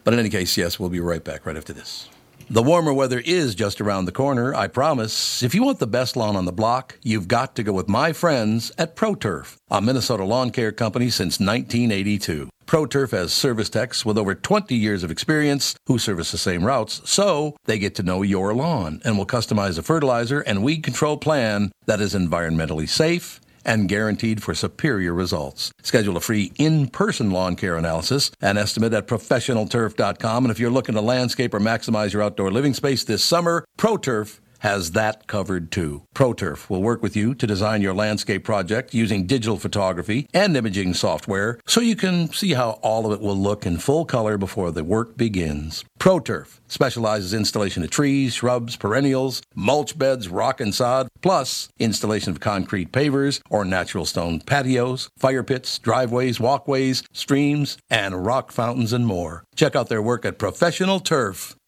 But 0.05 0.14
in 0.14 0.20
any 0.20 0.28
case, 0.28 0.57
yes, 0.57 0.78
we'll 0.78 0.88
be 0.88 1.01
right 1.01 1.24
back 1.24 1.44
right 1.46 1.57
after 1.57 1.72
this. 1.72 2.09
The 2.51 2.62
warmer 2.62 2.94
weather 2.94 3.20
is 3.26 3.55
just 3.55 3.78
around 3.78 4.07
the 4.07 4.12
corner, 4.12 4.55
I 4.55 4.68
promise. 4.68 5.42
If 5.42 5.55
you 5.55 5.62
want 5.62 5.80
the 5.80 5.86
best 5.86 6.16
lawn 6.16 6.34
on 6.34 6.46
the 6.46 6.53
block, 6.53 6.96
you've 7.03 7.28
got 7.28 7.55
to 7.57 7.62
go 7.62 7.74
with 7.74 7.90
my 7.90 8.14
friends 8.14 8.72
at 8.78 8.96
ProTurf, 8.96 9.59
a 9.70 9.82
Minnesota 9.82 10.24
lawn 10.24 10.49
care 10.49 10.72
company 10.72 11.11
since 11.11 11.38
1982. 11.38 12.49
ProTurf 12.64 13.11
has 13.11 13.34
service 13.34 13.68
techs 13.68 14.07
with 14.07 14.16
over 14.16 14.34
20 14.34 14.74
years 14.74 15.03
of 15.03 15.11
experience 15.11 15.74
who 15.88 15.99
service 15.99 16.32
the 16.32 16.38
same 16.38 16.64
routes, 16.64 17.03
so 17.05 17.55
they 17.66 17.78
get 17.78 17.94
to 17.96 18.03
know 18.03 18.22
your 18.22 18.55
lawn 18.55 19.03
and 19.05 19.18
will 19.18 19.26
customize 19.26 19.78
a 19.78 19.82
fertilizer 19.82 20.40
and 20.40 20.62
weed 20.62 20.82
control 20.82 21.18
plan 21.18 21.70
that 21.84 22.01
is 22.01 22.14
environmentally 22.14 22.88
safe 22.88 23.42
and 23.69 23.89
guaranteed 23.89 24.43
for 24.43 24.55
superior 24.55 25.12
results. 25.12 25.71
Schedule 25.83 26.16
a 26.16 26.21
free 26.21 26.53
in-person 26.59 27.31
lawn 27.31 27.55
care 27.55 27.77
analysis 27.77 28.33
and 28.41 28.57
estimate 28.59 28.95
at 28.95 29.07
professionalturf.com. 29.07 30.45
And 30.45 30.51
if 30.51 30.59
you're 30.59 30.71
looking 30.71 30.95
to 30.95 31.01
landscape 31.03 31.53
or 31.53 31.61
maximize 31.61 32.12
your 32.12 32.23
outdoor 32.23 32.51
living 32.51 32.75
space 32.75 33.05
this 33.05 33.23
summer, 33.23 33.64
ProTurf 33.79 34.41
has 34.59 34.92
that 34.92 35.26
covered 35.26 35.70
too. 35.70 36.02
ProTurf 36.14 36.68
will 36.68 36.82
work 36.82 37.02
with 37.02 37.16
you 37.16 37.34
to 37.34 37.46
design 37.46 37.82
your 37.82 37.94
landscape 37.94 38.44
project 38.44 38.94
using 38.94 39.26
digital 39.26 39.56
photography 39.56 40.28
and 40.34 40.56
imaging 40.56 40.94
software 40.94 41.59
so 41.66 41.80
you 41.80 41.96
can 41.96 42.28
see 42.32 42.54
how 42.54 42.70
all 42.82 43.06
of 43.06 43.12
it 43.12 43.20
will 43.20 43.36
look 43.36 43.66
in 43.66 43.78
full 43.78 44.04
color 44.04 44.38
before 44.38 44.70
the 44.70 44.84
work 44.84 45.16
begins. 45.16 45.84
ProTurf 45.98 46.59
specializes 46.68 47.34
installation 47.34 47.82
of 47.82 47.90
trees, 47.90 48.34
shrubs, 48.34 48.76
perennials, 48.76 49.42
mulch 49.54 49.98
beds, 49.98 50.28
rock 50.28 50.61
and 50.61 50.74
sod, 50.74 51.09
plus 51.20 51.68
installation 51.78 52.30
of 52.30 52.40
concrete 52.40 52.92
pavers 52.92 53.40
or 53.50 53.64
natural 53.64 54.04
stone 54.04 54.40
patios, 54.40 55.09
fire 55.18 55.42
pits, 55.42 55.78
driveways, 55.78 56.40
walkways, 56.40 57.02
streams, 57.12 57.78
and 57.90 58.24
rock 58.24 58.52
fountains 58.52 58.92
and 58.92 59.06
more. 59.06 59.44
Check 59.54 59.74
out 59.74 59.88
their 59.88 60.02
work 60.02 60.24
at 60.24 60.38
professionalturf.com 60.38 60.98
Dot 61.09 61.44
com. 61.44 61.68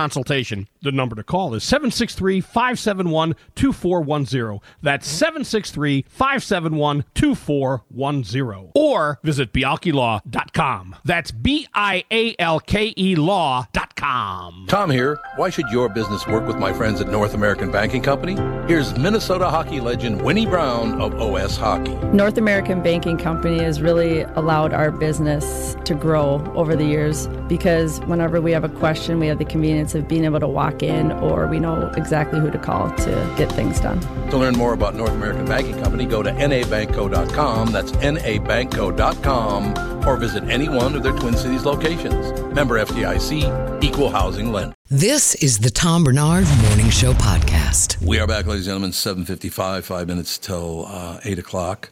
consultation. 0.00 0.66
The 0.80 0.92
number 0.92 1.14
to 1.14 1.22
call 1.22 1.52
is 1.54 1.62
763 1.62 2.40
571 2.40 3.36
2410. 3.54 4.60
That's 4.80 5.06
763 5.06 6.06
571 6.08 7.04
2410. 7.14 8.72
Or 8.74 9.18
visit 9.22 9.52
bialkelaw.com. 9.52 10.96
That's 11.04 11.30
B 11.30 11.68
I 11.74 12.04
A 12.10 12.34
L 12.38 12.60
K 12.60 12.94
E 12.96 13.14
law.com. 13.14 13.89
Tom 14.00 14.90
here. 14.90 15.18
Why 15.36 15.50
should 15.50 15.68
your 15.68 15.90
business 15.90 16.26
work 16.26 16.46
with 16.46 16.56
my 16.56 16.72
friends 16.72 17.02
at 17.02 17.08
North 17.08 17.34
American 17.34 17.70
Banking 17.70 18.02
Company? 18.02 18.34
Here's 18.66 18.96
Minnesota 18.96 19.50
hockey 19.50 19.80
legend 19.80 20.22
Winnie 20.22 20.46
Brown 20.46 21.02
of 21.02 21.20
OS 21.20 21.58
Hockey. 21.58 21.94
North 22.12 22.38
American 22.38 22.82
Banking 22.82 23.18
Company 23.18 23.58
has 23.58 23.82
really 23.82 24.22
allowed 24.22 24.72
our 24.72 24.90
business 24.90 25.76
to 25.84 25.94
grow 25.94 26.42
over 26.54 26.74
the 26.74 26.86
years 26.86 27.26
because 27.46 28.00
whenever 28.06 28.40
we 28.40 28.52
have 28.52 28.64
a 28.64 28.70
question, 28.70 29.18
we 29.18 29.26
have 29.26 29.36
the 29.38 29.44
convenience 29.44 29.94
of 29.94 30.08
being 30.08 30.24
able 30.24 30.40
to 30.40 30.48
walk 30.48 30.82
in 30.82 31.12
or 31.12 31.46
we 31.46 31.60
know 31.60 31.92
exactly 31.94 32.40
who 32.40 32.50
to 32.50 32.58
call 32.58 32.90
to 32.92 33.34
get 33.36 33.52
things 33.52 33.80
done. 33.80 34.00
To 34.30 34.38
learn 34.38 34.56
more 34.56 34.72
about 34.72 34.94
North 34.94 35.12
American 35.12 35.44
Banking 35.44 35.78
Company, 35.82 36.06
go 36.06 36.22
to 36.22 36.30
nabankco.com. 36.30 37.72
That's 37.72 37.92
nabankco.com 37.92 39.90
or 40.06 40.16
visit 40.16 40.44
any 40.44 40.68
one 40.68 40.94
of 40.94 41.02
their 41.02 41.12
Twin 41.12 41.36
Cities 41.36 41.64
locations. 41.64 42.40
Member 42.54 42.82
FDIC, 42.82 43.80
equal 43.90 44.08
housing 44.10 44.52
lender. 44.52 44.72
This 44.88 45.34
is 45.36 45.58
the 45.58 45.70
Tom 45.70 46.04
Barnard 46.04 46.46
Morning 46.62 46.90
Show 46.90 47.12
podcast. 47.12 48.00
We 48.00 48.20
are 48.20 48.26
back, 48.28 48.46
ladies 48.46 48.68
and 48.68 48.92
gentlemen, 48.92 49.26
7.55, 49.26 49.82
five 49.82 50.06
minutes 50.06 50.38
till 50.38 50.86
uh, 50.86 51.18
8 51.24 51.40
o'clock. 51.40 51.90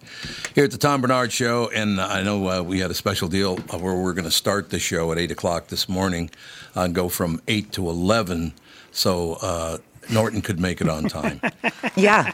Here 0.54 0.62
at 0.62 0.70
the 0.70 0.78
Tom 0.78 1.00
Barnard 1.00 1.32
Show, 1.32 1.68
and 1.74 2.00
I 2.00 2.22
know 2.22 2.48
uh, 2.48 2.62
we 2.62 2.78
had 2.78 2.92
a 2.92 2.94
special 2.94 3.26
deal 3.26 3.56
where 3.56 3.96
we're 3.96 4.12
going 4.12 4.26
to 4.26 4.30
start 4.30 4.70
the 4.70 4.78
show 4.78 5.10
at 5.10 5.18
8 5.18 5.32
o'clock 5.32 5.66
this 5.68 5.88
morning 5.88 6.30
uh, 6.76 6.82
and 6.82 6.94
go 6.94 7.08
from 7.08 7.42
8 7.48 7.72
to 7.72 7.88
11, 7.90 8.52
so 8.92 9.32
uh, 9.42 9.78
Norton 10.08 10.40
could 10.40 10.60
make 10.60 10.80
it 10.80 10.88
on 10.88 11.08
time. 11.08 11.40
Yeah. 11.96 12.30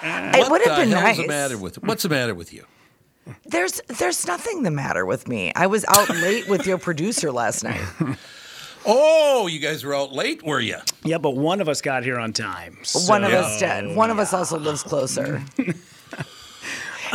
what 0.00 0.50
would 0.50 0.62
have 0.62 0.78
been 0.78 0.88
hell's 0.88 1.02
nice. 1.02 1.16
the 1.18 1.26
matter 1.26 1.58
with 1.58 1.82
What's 1.82 2.02
the 2.02 2.08
matter 2.08 2.34
with 2.34 2.50
you? 2.54 2.64
There's 3.44 3.82
there's 3.88 4.26
nothing 4.26 4.62
the 4.62 4.70
matter 4.70 5.04
with 5.04 5.28
me. 5.28 5.52
I 5.54 5.66
was 5.66 5.84
out 5.88 6.08
late 6.08 6.48
with 6.48 6.66
your 6.66 6.78
producer 6.78 7.30
last 7.30 7.62
night. 7.62 7.82
Oh, 8.86 9.46
you 9.46 9.58
guys 9.60 9.84
were 9.84 9.94
out 9.94 10.12
late, 10.12 10.42
were 10.42 10.60
you? 10.60 10.76
Yeah, 11.04 11.18
but 11.18 11.36
one 11.36 11.60
of 11.60 11.68
us 11.68 11.80
got 11.80 12.04
here 12.04 12.18
on 12.18 12.32
time. 12.32 12.78
One 13.06 13.24
of 13.24 13.30
so- 13.30 13.38
us 13.38 13.58
did. 13.58 13.96
One 13.96 14.10
of 14.10 14.18
us 14.18 14.32
also 14.32 14.58
lives 14.58 14.82
closer. 14.82 15.42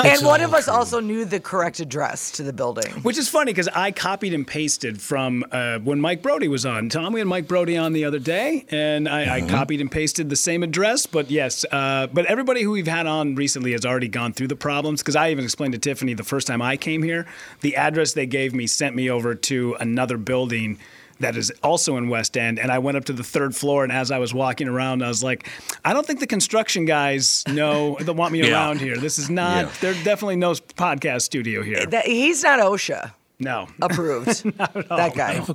And 0.03 0.25
one 0.25 0.41
of 0.41 0.51
all 0.53 0.57
us 0.59 0.67
also 0.67 0.99
knew 0.99 1.25
the 1.25 1.39
correct 1.39 1.79
address 1.79 2.31
to 2.31 2.43
the 2.43 2.53
building. 2.53 2.91
Which 3.01 3.17
is 3.17 3.27
funny 3.27 3.51
because 3.51 3.67
I 3.67 3.91
copied 3.91 4.33
and 4.33 4.47
pasted 4.47 5.01
from 5.01 5.43
uh, 5.51 5.79
when 5.79 5.99
Mike 5.99 6.21
Brody 6.21 6.47
was 6.47 6.65
on. 6.65 6.89
Tom, 6.89 7.13
we 7.13 7.19
had 7.19 7.27
Mike 7.27 7.47
Brody 7.47 7.77
on 7.77 7.93
the 7.93 8.05
other 8.05 8.19
day, 8.19 8.65
and 8.69 9.09
I, 9.09 9.37
I 9.37 9.41
copied 9.41 9.81
and 9.81 9.91
pasted 9.91 10.29
the 10.29 10.35
same 10.35 10.63
address. 10.63 11.05
But 11.05 11.29
yes, 11.29 11.65
uh, 11.71 12.07
but 12.07 12.25
everybody 12.27 12.63
who 12.63 12.71
we've 12.71 12.87
had 12.87 13.07
on 13.07 13.35
recently 13.35 13.73
has 13.73 13.85
already 13.85 14.07
gone 14.07 14.33
through 14.33 14.47
the 14.47 14.55
problems 14.55 15.01
because 15.01 15.15
I 15.15 15.31
even 15.31 15.43
explained 15.43 15.73
to 15.73 15.79
Tiffany 15.79 16.13
the 16.13 16.23
first 16.23 16.47
time 16.47 16.61
I 16.61 16.77
came 16.77 17.03
here, 17.03 17.25
the 17.61 17.75
address 17.75 18.13
they 18.13 18.25
gave 18.25 18.53
me 18.53 18.67
sent 18.67 18.95
me 18.95 19.09
over 19.09 19.35
to 19.35 19.75
another 19.79 20.17
building 20.17 20.79
that 21.19 21.35
is 21.35 21.51
also 21.63 21.97
in 21.97 22.09
West 22.09 22.37
End. 22.37 22.59
And 22.59 22.71
I 22.71 22.79
went 22.79 22.97
up 22.97 23.05
to 23.05 23.13
the 23.13 23.23
third 23.23 23.55
floor, 23.55 23.83
and 23.83 23.91
as 23.91 24.11
I 24.11 24.19
was 24.19 24.33
walking 24.33 24.67
around, 24.67 25.03
I 25.03 25.07
was 25.07 25.23
like, 25.23 25.47
I 25.85 25.93
don't 25.93 26.05
think 26.05 26.19
the 26.19 26.27
construction 26.27 26.85
guys 26.85 27.43
know 27.47 27.97
that 28.01 28.13
want 28.13 28.31
me 28.33 28.41
Yeah. 28.41 28.51
around 28.53 28.79
here. 28.81 28.97
This 28.97 29.17
is 29.19 29.29
not. 29.29 29.65
Yeah. 29.65 29.71
There's 29.81 30.03
definitely 30.03 30.37
no 30.37 30.53
podcast 30.53 31.21
studio 31.23 31.61
here. 31.63 31.85
That, 31.85 32.05
he's 32.05 32.43
not 32.43 32.59
OSHA 32.59 33.11
No. 33.39 33.67
approved. 33.81 34.43
that 34.57 35.13
guy. 35.15 35.45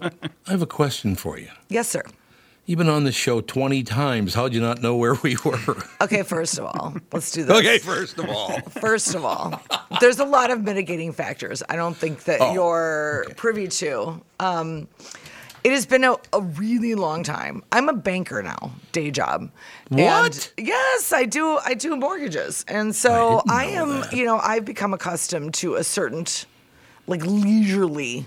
I 0.46 0.50
have 0.50 0.62
a 0.62 0.66
question 0.66 1.16
for 1.16 1.38
you. 1.38 1.48
Yes, 1.68 1.88
sir. 1.88 2.02
You've 2.66 2.78
been 2.78 2.88
on 2.88 3.04
this 3.04 3.14
show 3.14 3.42
20 3.42 3.82
times. 3.82 4.32
How'd 4.32 4.54
you 4.54 4.60
not 4.62 4.80
know 4.80 4.96
where 4.96 5.14
we 5.22 5.36
were? 5.44 5.58
Okay, 6.00 6.22
first 6.22 6.56
of 6.58 6.64
all, 6.64 6.94
let's 7.12 7.30
do 7.30 7.44
this. 7.44 7.58
Okay, 7.58 7.76
first 7.76 8.18
of 8.18 8.26
all. 8.30 8.58
First 8.80 9.14
of 9.14 9.22
all, 9.22 9.60
there's 10.00 10.18
a 10.18 10.24
lot 10.24 10.50
of 10.50 10.62
mitigating 10.62 11.12
factors 11.12 11.62
I 11.68 11.76
don't 11.76 11.94
think 11.94 12.24
that 12.24 12.40
Oh, 12.40 12.54
you're 12.54 13.26
privy 13.36 13.68
to. 13.68 14.22
Um, 14.40 14.88
it 15.64 15.72
has 15.72 15.86
been 15.86 16.04
a, 16.04 16.16
a 16.32 16.40
really 16.42 16.94
long 16.94 17.22
time. 17.22 17.64
I'm 17.72 17.88
a 17.88 17.94
banker 17.94 18.42
now, 18.42 18.72
day 18.92 19.10
job. 19.10 19.50
What? 19.88 20.52
And 20.58 20.66
yes, 20.68 21.12
I 21.12 21.24
do. 21.24 21.58
I 21.64 21.74
do 21.74 21.96
mortgages, 21.96 22.64
and 22.68 22.94
so 22.94 23.42
I, 23.48 23.64
am. 23.66 24.04
You 24.12 24.26
know, 24.26 24.38
I've 24.38 24.64
become 24.66 24.92
accustomed 24.94 25.54
to 25.54 25.76
a 25.76 25.84
certain, 25.84 26.26
like 27.06 27.24
leisurely 27.24 28.26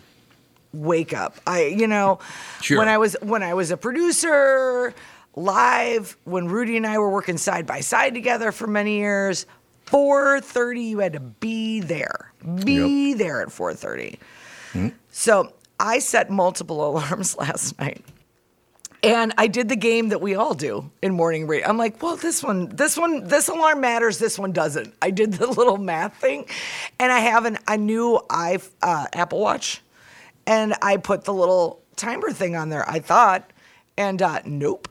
wake 0.73 1.13
up. 1.13 1.37
I, 1.45 1.65
you 1.65 1.87
know, 1.87 2.19
Sure. 2.61 2.79
when 2.79 2.89
I 2.89 2.97
was 2.97 3.15
when 3.21 3.43
I 3.43 3.53
was 3.53 3.71
a 3.71 3.77
producer 3.77 4.93
live, 5.35 6.17
when 6.23 6.47
Rudy 6.47 6.75
and 6.75 6.87
I 6.87 6.97
were 6.97 7.09
working 7.11 7.37
side 7.37 7.67
by 7.67 7.81
side 7.81 8.13
together 8.15 8.51
for 8.51 8.65
many 8.65 8.97
years, 8.97 9.45
4:30 9.85 10.89
you 10.89 10.99
had 10.99 11.13
to 11.13 11.19
be 11.19 11.79
there. 11.81 12.31
Be 12.65 13.13
there 13.13 13.41
at 13.43 13.49
4:30. 13.49 14.17
Hmm? 14.73 14.87
So, 15.11 15.53
I 15.79 15.99
set 15.99 16.29
multiple 16.29 16.85
alarms 16.89 17.37
last 17.37 17.77
night. 17.79 18.03
And 19.03 19.31
I 19.37 19.47
did 19.47 19.69
the 19.69 19.75
game 19.75 20.09
that 20.09 20.21
we 20.21 20.33
all 20.33 20.55
do 20.55 20.89
in 21.03 21.13
morning 21.13 21.45
radio. 21.45 21.67
I'm 21.67 21.77
like, 21.77 22.01
well, 22.01 22.15
this 22.15 22.43
one, 22.43 22.75
this 22.75 22.97
one, 22.97 23.25
this 23.25 23.47
alarm 23.47 23.79
matters. 23.79 24.17
This 24.17 24.39
one 24.39 24.51
doesn't. 24.51 24.93
I 25.01 25.11
did 25.11 25.33
the 25.33 25.47
little 25.51 25.77
math 25.77 26.17
thing, 26.17 26.47
and 26.99 27.11
I 27.11 27.19
have 27.19 27.45
an 27.45 27.59
a 27.67 27.77
new 27.77 28.19
i 28.29 28.57
uh, 28.81 29.05
Apple 29.13 29.39
Watch, 29.39 29.81
and 30.47 30.73
I 30.81 30.97
put 30.97 31.25
the 31.25 31.33
little 31.33 31.79
timer 31.95 32.31
thing 32.31 32.55
on 32.55 32.69
there. 32.69 32.89
I 32.89 32.99
thought, 32.99 33.51
and 33.97 34.19
uh, 34.21 34.41
nope. 34.45 34.87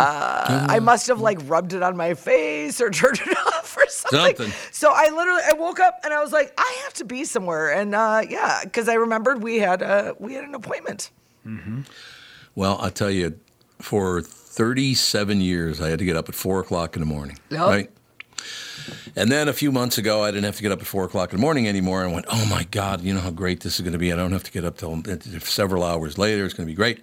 Uh, 0.00 0.66
I 0.68 0.78
must 0.80 1.06
have 1.08 1.20
like 1.20 1.38
rubbed 1.44 1.72
it 1.72 1.82
on 1.82 1.96
my 1.96 2.14
face 2.14 2.80
or 2.80 2.90
turned 2.90 3.20
it 3.20 3.36
off 3.36 3.76
or 3.76 3.86
something. 3.88 4.36
Something. 4.36 4.52
So 4.72 4.92
I 4.94 5.10
literally 5.10 5.42
I 5.46 5.52
woke 5.52 5.80
up 5.80 6.00
and 6.04 6.14
I 6.14 6.22
was 6.22 6.32
like, 6.32 6.52
I 6.58 6.80
have 6.84 6.94
to 6.94 7.04
be 7.04 7.24
somewhere, 7.24 7.72
and 7.72 7.94
uh, 7.94 8.22
yeah, 8.28 8.60
because 8.64 8.88
I 8.88 8.94
remembered 8.94 9.42
we 9.42 9.58
had 9.58 9.82
uh, 9.82 10.14
we 10.18 10.34
had 10.34 10.44
an 10.44 10.54
appointment. 10.54 11.10
Well, 12.54 12.78
I'll 12.80 12.90
tell 12.90 13.10
you, 13.10 13.38
for 13.80 14.20
37 14.22 15.40
years, 15.40 15.80
I 15.80 15.90
had 15.90 15.98
to 16.00 16.04
get 16.04 16.16
up 16.16 16.28
at 16.28 16.34
4 16.34 16.60
o'clock 16.60 16.96
in 16.96 17.00
the 17.00 17.06
morning. 17.06 17.38
Yep. 17.50 17.60
Right? 17.60 17.90
And 19.14 19.30
then 19.30 19.48
a 19.48 19.52
few 19.52 19.70
months 19.72 19.98
ago, 19.98 20.22
I 20.22 20.30
didn't 20.30 20.44
have 20.44 20.56
to 20.56 20.62
get 20.62 20.72
up 20.72 20.80
at 20.80 20.86
4 20.86 21.04
o'clock 21.04 21.32
in 21.32 21.36
the 21.36 21.40
morning 21.40 21.68
anymore. 21.68 22.02
And 22.02 22.10
I 22.10 22.14
went, 22.14 22.26
oh 22.28 22.46
my 22.46 22.64
God, 22.64 23.00
you 23.02 23.14
know 23.14 23.20
how 23.20 23.30
great 23.30 23.60
this 23.60 23.74
is 23.76 23.80
going 23.80 23.92
to 23.92 23.98
be. 23.98 24.12
I 24.12 24.16
don't 24.16 24.32
have 24.32 24.44
to 24.44 24.50
get 24.52 24.64
up 24.64 24.78
till 24.78 25.02
several 25.40 25.84
hours 25.84 26.18
later. 26.18 26.44
It's 26.44 26.54
going 26.54 26.66
to 26.66 26.70
be 26.70 26.76
great. 26.76 27.00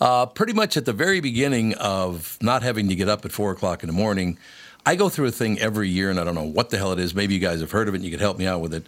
Uh, 0.00 0.26
pretty 0.26 0.52
much 0.52 0.76
at 0.76 0.84
the 0.84 0.92
very 0.92 1.20
beginning 1.20 1.74
of 1.74 2.38
not 2.40 2.62
having 2.62 2.88
to 2.88 2.94
get 2.94 3.08
up 3.08 3.24
at 3.24 3.32
4 3.32 3.50
o'clock 3.52 3.82
in 3.82 3.88
the 3.88 3.92
morning, 3.92 4.38
I 4.86 4.94
go 4.94 5.08
through 5.08 5.26
a 5.26 5.32
thing 5.32 5.58
every 5.58 5.88
year, 5.88 6.08
and 6.10 6.20
I 6.20 6.24
don't 6.24 6.34
know 6.36 6.44
what 6.44 6.70
the 6.70 6.78
hell 6.78 6.92
it 6.92 6.98
is. 6.98 7.14
Maybe 7.14 7.34
you 7.34 7.40
guys 7.40 7.60
have 7.60 7.72
heard 7.72 7.88
of 7.88 7.94
it 7.94 7.98
and 7.98 8.04
you 8.04 8.10
could 8.10 8.20
help 8.20 8.38
me 8.38 8.46
out 8.46 8.60
with 8.60 8.72
it. 8.74 8.86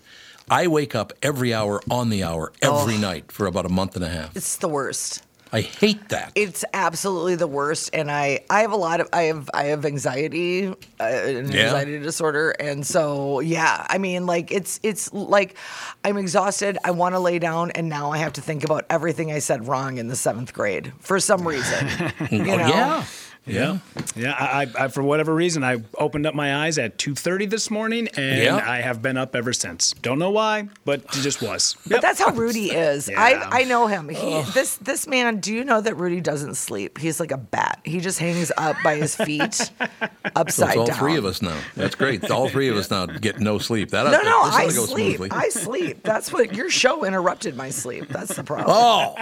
I 0.49 0.67
wake 0.67 0.95
up 0.95 1.13
every 1.23 1.53
hour 1.55 1.81
on 1.91 2.11
the 2.11 2.23
hour 2.25 2.53
every 2.63 2.95
Oh. 2.95 2.99
night 2.99 3.31
for 3.33 3.47
about 3.47 3.67
a 3.67 3.69
month 3.69 3.95
and 3.97 4.05
a 4.05 4.09
half. 4.09 4.37
It's 4.37 4.57
the 4.57 4.69
worst. 4.69 5.23
I 5.53 5.63
hate 5.63 6.11
that. 6.11 6.31
It's 6.37 6.65
absolutely 6.73 7.35
the 7.35 7.49
worst, 7.49 7.91
and 7.93 8.09
I 8.11 8.41
I 8.49 8.61
have 8.61 8.71
a 8.73 8.77
lot 8.77 9.01
of 9.01 9.09
I 9.13 9.23
have 9.25 9.51
I 9.53 9.65
have 9.65 9.85
anxiety, 9.85 10.69
uh, 10.69 10.75
an 11.01 11.51
Yeah. 11.53 11.65
anxiety 11.65 11.99
disorder, 11.99 12.51
and 12.53 12.87
so 12.87 13.41
yeah, 13.41 13.85
I 13.89 13.99
mean 13.99 14.27
like 14.27 14.53
it's 14.53 14.79
it's 14.85 15.13
like 15.13 15.57
I'm 16.05 16.17
exhausted. 16.19 16.79
I 16.85 16.93
want 16.93 17.15
to 17.17 17.19
lay 17.19 17.39
down, 17.41 17.73
and 17.73 17.89
now 17.89 18.13
I 18.13 18.19
have 18.19 18.35
to 18.35 18.41
think 18.41 18.63
about 18.63 18.85
everything 18.91 19.33
I 19.33 19.41
said 19.41 19.67
wrong 19.67 19.99
in 19.99 20.07
the 20.09 20.17
seventh 20.17 20.53
grade 20.53 20.93
for 21.01 21.19
some 21.19 21.47
reason. 21.47 21.89
you 22.31 22.45
know? 22.45 22.53
Oh, 22.55 22.57
yeah. 22.69 23.05
Yeah, 23.47 23.79
yeah. 24.15 24.33
I, 24.39 24.63
I, 24.77 24.85
I, 24.85 24.89
for 24.89 25.03
whatever 25.03 25.35
reason, 25.35 25.65
I 25.65 25.79
opened 25.99 26.27
up 26.27 26.35
my 26.35 26.65
eyes 26.67 26.79
at 26.79 26.99
2:30 26.99 27.51
this 27.51 27.71
morning, 27.71 28.07
and 28.17 28.43
Yeah. 28.43 28.57
I 28.57 28.81
have 28.81 29.03
been 29.03 29.17
up 29.17 29.35
ever 29.35 29.53
since. 29.53 29.93
Don't 30.03 30.19
know 30.19 30.31
why, 30.31 30.69
but 30.85 31.01
it 31.01 31.11
just 31.23 31.43
was. 31.43 31.75
But 31.89 32.01
that's 32.03 32.21
how 32.21 32.31
Rudy 32.33 32.71
is. 32.71 33.09
Yeah. 33.09 33.21
I 33.21 33.61
I 33.63 33.65
know 33.65 33.87
him. 33.89 34.09
He, 34.09 34.43
this 34.53 34.77
this 34.77 35.07
man. 35.09 35.41
Do 35.41 35.53
you 35.53 35.65
know 35.65 35.81
that 35.81 35.95
Rudy 35.97 36.21
doesn't 36.21 36.55
sleep? 36.57 36.99
He's 36.99 37.19
like 37.19 37.33
a 37.33 37.39
bat. 37.39 37.81
He 37.85 37.99
just 38.01 38.19
hangs 38.21 38.53
up 38.57 38.77
by 38.85 38.97
his 38.97 39.17
feet, 39.17 39.55
So 39.55 39.67
upside 40.37 40.69
it's 40.71 40.77
all 40.77 40.87
down. 40.87 40.99
three 40.99 41.17
of 41.17 41.25
us 41.25 41.43
now. 41.43 41.57
That's 41.75 41.95
great. 41.97 42.31
All 42.31 42.49
three 42.49 42.69
of 42.69 42.77
us 42.77 42.91
now 42.91 43.07
get 43.07 43.41
no 43.41 43.59
sleep. 43.59 43.91
That 43.91 44.05
No, 44.05 44.21
no, 44.23 44.43
I 44.43 44.67
ought 44.67 44.71
to 44.71 44.77
go 44.77 44.87
sleep. 44.87 45.17
smoothly. 45.17 45.31
I 45.33 45.49
sleep. 45.49 46.03
That's 46.05 46.33
what 46.33 46.55
your 46.55 46.71
show 46.71 47.05
interrupted 47.05 47.57
my 47.57 47.71
sleep. 47.71 48.09
That's 48.09 48.37
the 48.37 48.45
problem. 48.51 48.69
Oh, 48.71 49.17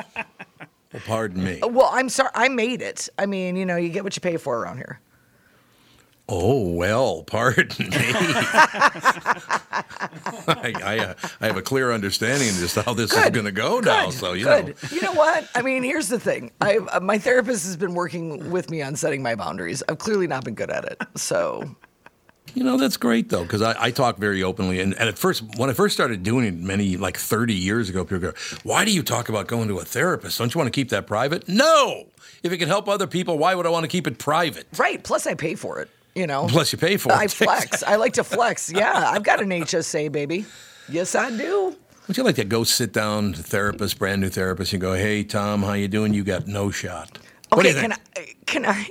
well, 0.93 1.03
pardon 1.07 1.45
me. 1.45 1.61
Well, 1.63 1.91
I'm 1.93 2.09
sorry. 2.09 2.31
I 2.35 2.49
made 2.49 2.83
it. 2.83 3.09
I 3.19 3.27
mean, 3.27 3.57
you 3.57 3.67
know, 3.67 3.77
you 3.77 3.89
get 3.91 4.05
what 4.05 4.17
you 4.17 4.21
pay 4.21 4.37
for 4.37 4.59
around 4.59 4.77
here. 4.79 5.01
Oh 6.31 6.73
well, 6.73 7.23
pardon 7.25 7.89
me. 7.89 7.89
I, 10.47 10.73
I, 10.85 10.99
uh, 10.99 11.15
I 11.41 11.47
have 11.47 11.57
a 11.57 11.63
clear 11.63 11.91
understanding 11.93 12.51
of 12.51 12.57
just 12.57 12.77
how 12.77 12.93
this 12.93 13.13
is 13.15 13.31
going 13.31 13.47
to 13.47 13.53
go 13.53 13.81
now. 13.81 14.07
Good, 14.07 14.15
So 14.15 14.33
you 14.35 14.45
good. 14.45 14.67
know, 14.69 14.75
You 14.91 15.01
know 15.03 15.13
what? 15.13 15.49
I 15.55 15.63
mean, 15.63 15.83
here's 15.83 16.09
the 16.09 16.21
thing. 16.21 16.51
I 16.61 16.77
uh, 16.79 17.01
my 17.01 17.19
therapist 17.19 17.65
has 17.65 17.77
been 17.77 17.95
working 17.95 18.51
with 18.51 18.71
me 18.71 18.83
on 18.83 18.95
setting 18.97 19.23
my 19.23 19.35
boundaries. 19.37 19.83
I've 19.89 19.99
clearly 19.99 20.27
not 20.27 20.45
been 20.45 20.55
good 20.55 20.71
at 20.71 20.85
it. 20.85 21.01
So 21.17 21.75
you 22.55 22.65
know 22.65 22.77
that's 22.77 22.97
great 22.97 23.29
though 23.29 23.43
because 23.43 23.63
I, 23.63 23.75
I 23.85 23.91
talk 23.91 24.19
very 24.19 24.43
openly. 24.43 24.81
And, 24.81 24.95
and 24.95 25.09
at 25.09 25.19
first, 25.19 25.43
when 25.57 25.71
I 25.71 25.73
first 25.73 25.95
started 25.95 26.23
doing 26.23 26.47
it, 26.47 26.55
many 26.55 26.97
like 26.97 27.17
30 27.17 27.55
years 27.55 27.89
ago, 27.89 28.05
people 28.05 28.19
go, 28.19 28.33
"Why 28.63 28.85
do 28.85 28.93
you 28.93 29.03
talk 29.03 29.29
about 29.29 29.47
going 29.47 29.69
to 29.69 29.79
a 29.79 29.85
therapist? 29.85 30.39
Don't 30.39 30.55
you 30.55 30.59
want 30.59 30.73
to 30.73 30.79
keep 30.79 30.91
that 30.91 31.07
private?" 31.07 31.49
No. 31.49 32.07
If 32.43 32.53
it 32.53 32.59
can 32.59 32.69
help 32.69 32.89
other 32.89 33.07
people, 33.07 33.37
why 33.39 33.55
would 33.55 33.67
I 33.67 33.71
want 33.71 33.85
to 33.85 33.89
keep 33.89 34.07
it 34.07 34.19
private? 34.19 34.67
right. 34.77 35.03
Plus, 35.03 35.27
I 35.27 35.35
pay 35.35 35.55
for 35.55 35.81
it. 35.81 35.91
You 36.15 36.27
know. 36.27 36.47
Plus, 36.49 36.73
you 36.73 36.79
pay 36.79 36.97
for 36.97 37.13
I 37.13 37.23
it. 37.23 37.25
I 37.25 37.27
flex. 37.29 37.83
I 37.83 37.97
like 37.97 38.15
to 38.15 38.25
flex. 38.25 38.73
Yeah, 38.73 39.11
I've 39.11 39.23
got 39.23 39.41
an 39.41 39.51
HSA, 39.51 40.11
baby. 40.11 40.47
Yes, 40.89 41.15
I 41.15 41.31
do. 41.37 41.77
Would 42.07 42.17
you 42.17 42.23
like 42.23 42.37
to 42.37 42.45
go 42.45 42.65
sit 42.65 42.93
down 42.93 43.35
to 43.35 43.43
therapist, 43.43 43.99
brand 43.99 44.23
new 44.23 44.31
therapist, 44.31 44.73
and 44.73 44.81
go, 44.81 44.95
"Hey, 44.95 45.23
Tom, 45.25 45.63
how 45.63 45.75
you 45.75 45.89
doing? 45.89 46.15
You 46.15 46.25
got 46.25 46.47
no 46.47 46.71
shot." 46.71 47.19
Okay, 47.53 47.73
can? 47.75 47.93
I? 47.93 47.97
Can 48.47 48.67
I? 48.67 48.89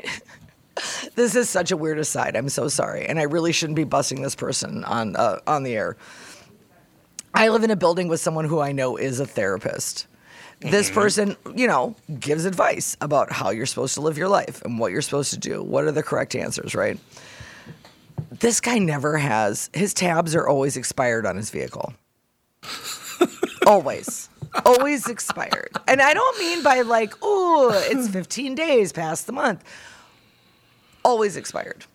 This 1.15 1.35
is 1.35 1.49
such 1.49 1.71
a 1.71 1.77
weird 1.77 1.99
aside. 1.99 2.35
I'm 2.35 2.49
so 2.49 2.67
sorry, 2.67 3.05
and 3.05 3.19
I 3.19 3.23
really 3.23 3.51
shouldn't 3.51 3.75
be 3.75 3.83
busting 3.83 4.21
this 4.21 4.35
person 4.35 4.83
on 4.83 5.15
uh, 5.15 5.39
on 5.47 5.63
the 5.63 5.75
air. 5.75 5.97
I 7.33 7.49
live 7.49 7.63
in 7.63 7.71
a 7.71 7.75
building 7.75 8.07
with 8.07 8.19
someone 8.19 8.45
who 8.45 8.59
I 8.59 8.71
know 8.71 8.97
is 8.97 9.19
a 9.19 9.25
therapist. 9.25 10.07
This 10.59 10.87
Mm-hmm. 10.87 10.95
person, 10.99 11.37
you 11.55 11.67
know, 11.67 11.95
gives 12.19 12.45
advice 12.45 12.97
about 12.99 13.31
how 13.31 13.51
you're 13.51 13.67
supposed 13.67 13.93
to 13.93 14.01
live 14.01 14.17
your 14.17 14.27
life 14.29 14.61
and 14.63 14.79
what 14.79 14.91
you're 14.91 15.03
supposed 15.03 15.31
to 15.33 15.37
do. 15.37 15.61
What 15.61 15.83
are 15.83 15.91
the 15.91 16.01
correct 16.01 16.35
answers, 16.35 16.73
right? 16.73 16.97
This 18.31 18.59
guy 18.59 18.79
never 18.79 19.17
has. 19.17 19.69
His 19.73 19.93
tabs 19.93 20.35
are 20.35 20.47
always 20.47 20.75
expired 20.75 21.27
on 21.27 21.35
his 21.37 21.51
vehicle. 21.51 21.93
always. 23.67 24.29
Always 24.65 25.07
expired. 25.07 25.69
And 25.87 26.01
I 26.01 26.13
don't 26.13 26.39
mean 26.39 26.63
by 26.63 26.81
like, 26.81 27.13
oh, 27.21 27.71
it's 27.91 28.07
15 28.07 28.55
days 28.55 28.91
past 28.91 29.27
the 29.27 29.33
month. 29.33 29.63
Always 31.07 31.37
expired. 31.37 31.87